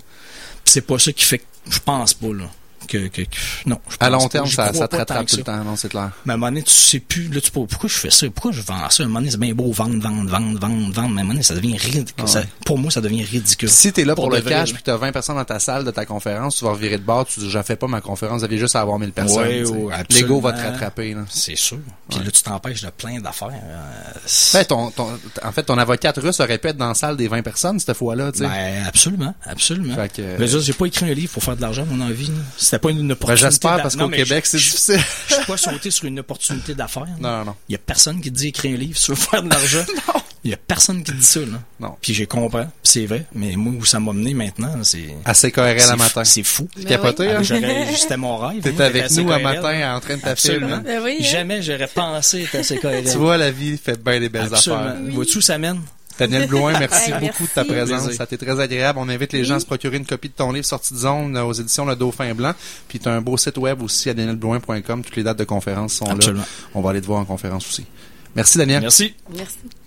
c'est 0.63 0.81
pas 0.81 0.97
ça 0.99 1.11
qui 1.11 1.23
fait 1.23 1.39
que, 1.39 1.45
je 1.69 1.79
pense 1.79 2.13
pas, 2.13 2.33
là 2.33 2.49
que, 2.87 3.07
que, 3.07 3.21
non. 3.65 3.79
à 3.99 4.09
long 4.09 4.27
terme, 4.27 4.47
ça, 4.47 4.73
ça 4.73 4.87
te 4.87 4.95
rattrape 4.95 5.27
tout 5.27 5.37
le 5.37 5.43
temps, 5.43 5.63
non, 5.63 5.75
c'est 5.75 5.89
clair. 5.89 6.11
Mais 6.25 6.33
à 6.33 6.35
un 6.35 6.37
moment 6.37 6.51
donné, 6.51 6.63
tu 6.63 6.73
sais 6.73 6.99
plus, 6.99 7.27
là, 7.29 7.41
tu 7.41 7.51
peux, 7.51 7.65
pourquoi 7.65 7.89
je 7.89 7.95
fais 7.95 8.09
ça, 8.09 8.27
pourquoi 8.29 8.51
je 8.51 8.61
vends 8.61 8.89
ça? 8.89 9.03
À 9.03 9.05
un 9.05 9.09
moment 9.09 9.19
donné, 9.19 9.31
c'est 9.31 9.39
bien 9.39 9.53
beau, 9.53 9.71
vendre, 9.71 9.99
vendre, 9.99 10.29
vendre, 10.29 10.59
vendre, 10.59 10.93
vendre, 10.93 10.93
mais 10.93 11.01
à 11.01 11.03
un 11.03 11.09
moment 11.09 11.29
donné, 11.29 11.43
ça 11.43 11.55
devient 11.55 11.77
ridicule. 11.77 12.25
Ah 12.35 12.41
pour 12.65 12.77
moi, 12.77 12.91
ça 12.91 13.01
devient 13.01 13.23
ridicule. 13.23 13.69
Si 13.69 13.91
t'es 13.91 14.05
là 14.05 14.15
pour, 14.15 14.29
le 14.29 14.41
cash, 14.41 14.73
puis 14.73 14.81
que 14.81 14.85
t'as 14.85 14.97
20 14.97 15.11
personnes 15.11 15.35
dans 15.35 15.45
ta 15.45 15.59
salle 15.59 15.83
de 15.83 15.91
ta 15.91 16.05
conférence, 16.05 16.57
tu 16.57 16.65
vas 16.65 16.71
revirer 16.71 16.97
de 16.97 17.03
bord, 17.03 17.25
tu 17.25 17.39
dis, 17.39 17.49
j'en 17.49 17.63
fais 17.63 17.75
pas 17.75 17.87
ma 17.87 18.01
conférence, 18.01 18.39
vous 18.39 18.45
aviez 18.45 18.57
juste 18.57 18.75
à 18.75 18.81
avoir 18.81 18.99
1000 18.99 19.11
personnes. 19.11 19.37
Ouais, 19.43 19.63
L'ego 20.09 20.39
va 20.39 20.53
te 20.53 20.61
rattraper. 20.61 21.15
C'est 21.29 21.55
sûr. 21.55 21.79
Puis 22.09 22.19
là, 22.19 22.31
tu 22.31 22.43
t'empêches 22.43 22.81
de 22.81 22.89
plein 22.89 23.19
d'affaires. 23.19 23.51
Euh, 23.53 24.63
ton, 24.63 24.91
ton, 24.91 25.07
en 25.43 25.51
fait, 25.51 25.63
ton 25.63 25.77
avocat 25.77 26.13
russe 26.17 26.37
pu 26.37 26.67
être 26.67 26.77
dans 26.77 26.89
la 26.89 26.93
salle 26.93 27.17
des 27.17 27.27
20 27.27 27.41
personnes, 27.41 27.79
cette 27.79 27.95
fois-là, 27.95 28.31
tu 28.31 28.39
sais. 28.39 28.47
Ben, 28.47 28.85
absolument, 28.87 29.33
absolument. 29.43 29.95
Mais 30.17 30.47
j'ai 30.47 30.73
pas 30.73 30.85
écrit 30.85 31.09
un 31.09 31.13
livre 31.13 31.31
pour 31.33 31.43
faire 31.43 31.55
de 31.55 31.61
l'argent, 31.61 31.85
mon 31.89 32.03
envie. 32.05 32.31
C'était 32.75 32.93
pas 32.93 32.99
une 32.99 33.11
opportunité 33.11 33.45
j'espère 33.45 33.81
parce 33.81 33.95
qu'au 33.95 34.09
Québec, 34.09 34.45
c'est 34.45 34.57
difficile. 34.57 34.99
Je 35.29 35.33
suis 35.35 35.45
pas 35.45 35.57
sauté 35.57 35.91
sur 35.91 36.05
une 36.05 36.19
opportunité 36.19 36.75
d'affaires. 36.75 37.07
Non, 37.19 37.45
non. 37.45 37.55
Il 37.69 37.73
y 37.73 37.75
a 37.75 37.77
personne 37.77 38.19
qui 38.19 38.31
te 38.31 38.37
dit 38.37 38.47
écrire 38.47 38.75
un 38.75 38.77
livre 38.77 38.97
sur 38.97 39.17
faire 39.17 39.41
de 39.41 39.49
l'argent. 39.49 39.85
non. 40.07 40.21
Il 40.43 40.51
y 40.51 40.53
a 40.53 40.57
personne 40.57 41.03
qui 41.03 41.11
dit 41.11 41.23
ça, 41.23 41.39
là. 41.39 41.59
Non. 41.79 41.95
Puis 42.01 42.13
j'ai 42.13 42.27
compris, 42.27 42.65
c'est 42.83 43.05
vrai, 43.05 43.25
mais 43.33 43.55
moi, 43.55 43.73
où 43.79 43.85
ça 43.85 43.99
m'a 43.99 44.13
mené 44.13 44.33
maintenant, 44.33 44.83
c'est... 44.83 45.15
Assez 45.23 45.51
cohérent 45.51 45.89
à 45.89 45.95
matin. 45.95 46.23
C'est 46.23 46.43
fou. 46.43 46.67
Tu 46.77 46.85
capoté, 46.85 47.31
hein? 47.31 47.41
C'était 47.95 48.17
mon 48.17 48.37
rêve. 48.37 48.61
T'étais 48.61 48.83
avec 48.83 49.09
nous 49.11 49.31
un 49.31 49.39
matin 49.39 49.95
en 49.95 49.99
train 50.01 50.17
de 50.17 50.63
hein? 50.63 50.83
Ben 50.85 51.01
oui, 51.03 51.17
Jamais 51.21 51.61
j'aurais 51.61 51.87
pensé 51.87 52.43
être 52.43 52.55
assez 52.55 52.77
cohérent. 52.77 53.09
Tu 53.09 53.17
vois, 53.17 53.37
la 53.37 53.51
vie 53.51 53.77
fait 53.77 54.01
bien 54.03 54.19
des 54.19 54.29
belles 54.29 54.53
affaires. 54.53 54.97
Vois-tu 55.11 55.37
où 55.37 55.41
ça 55.41 55.57
mène? 55.57 55.81
Daniel 56.17 56.47
Blouin, 56.49 56.77
merci 56.79 57.11
beaucoup 57.19 57.43
de 57.43 57.49
ta 57.53 57.65
présence. 57.65 58.11
Ça 58.11 58.23
a 58.23 58.25
été 58.25 58.37
très 58.37 58.59
agréable. 58.59 58.99
On 59.01 59.09
invite 59.09 59.33
les 59.33 59.43
gens 59.43 59.55
à 59.55 59.59
se 59.59 59.65
procurer 59.65 59.97
une 59.97 60.05
copie 60.05 60.29
de 60.29 60.33
ton 60.33 60.51
livre 60.51 60.65
Sortie 60.65 60.93
de 60.93 60.99
zone 60.99 61.37
aux 61.37 61.53
éditions 61.53 61.85
Le 61.85 61.95
Dauphin 61.95 62.33
Blanc. 62.33 62.53
Puis 62.87 62.99
tu 62.99 63.09
as 63.09 63.13
un 63.13 63.21
beau 63.21 63.37
site 63.37 63.57
web 63.57 63.81
aussi 63.81 64.09
à 64.09 64.13
danielblouin.com. 64.13 65.03
Toutes 65.03 65.15
les 65.15 65.23
dates 65.23 65.39
de 65.39 65.43
conférence 65.43 65.93
sont 65.93 66.05
là. 66.05 66.33
On 66.73 66.81
va 66.81 66.91
aller 66.91 67.01
te 67.01 67.05
voir 67.07 67.19
en 67.19 67.25
conférence 67.25 67.67
aussi. 67.67 67.85
Merci 68.35 68.57
Daniel. 68.57 68.81
Merci. 68.81 69.13
Merci. 69.35 69.57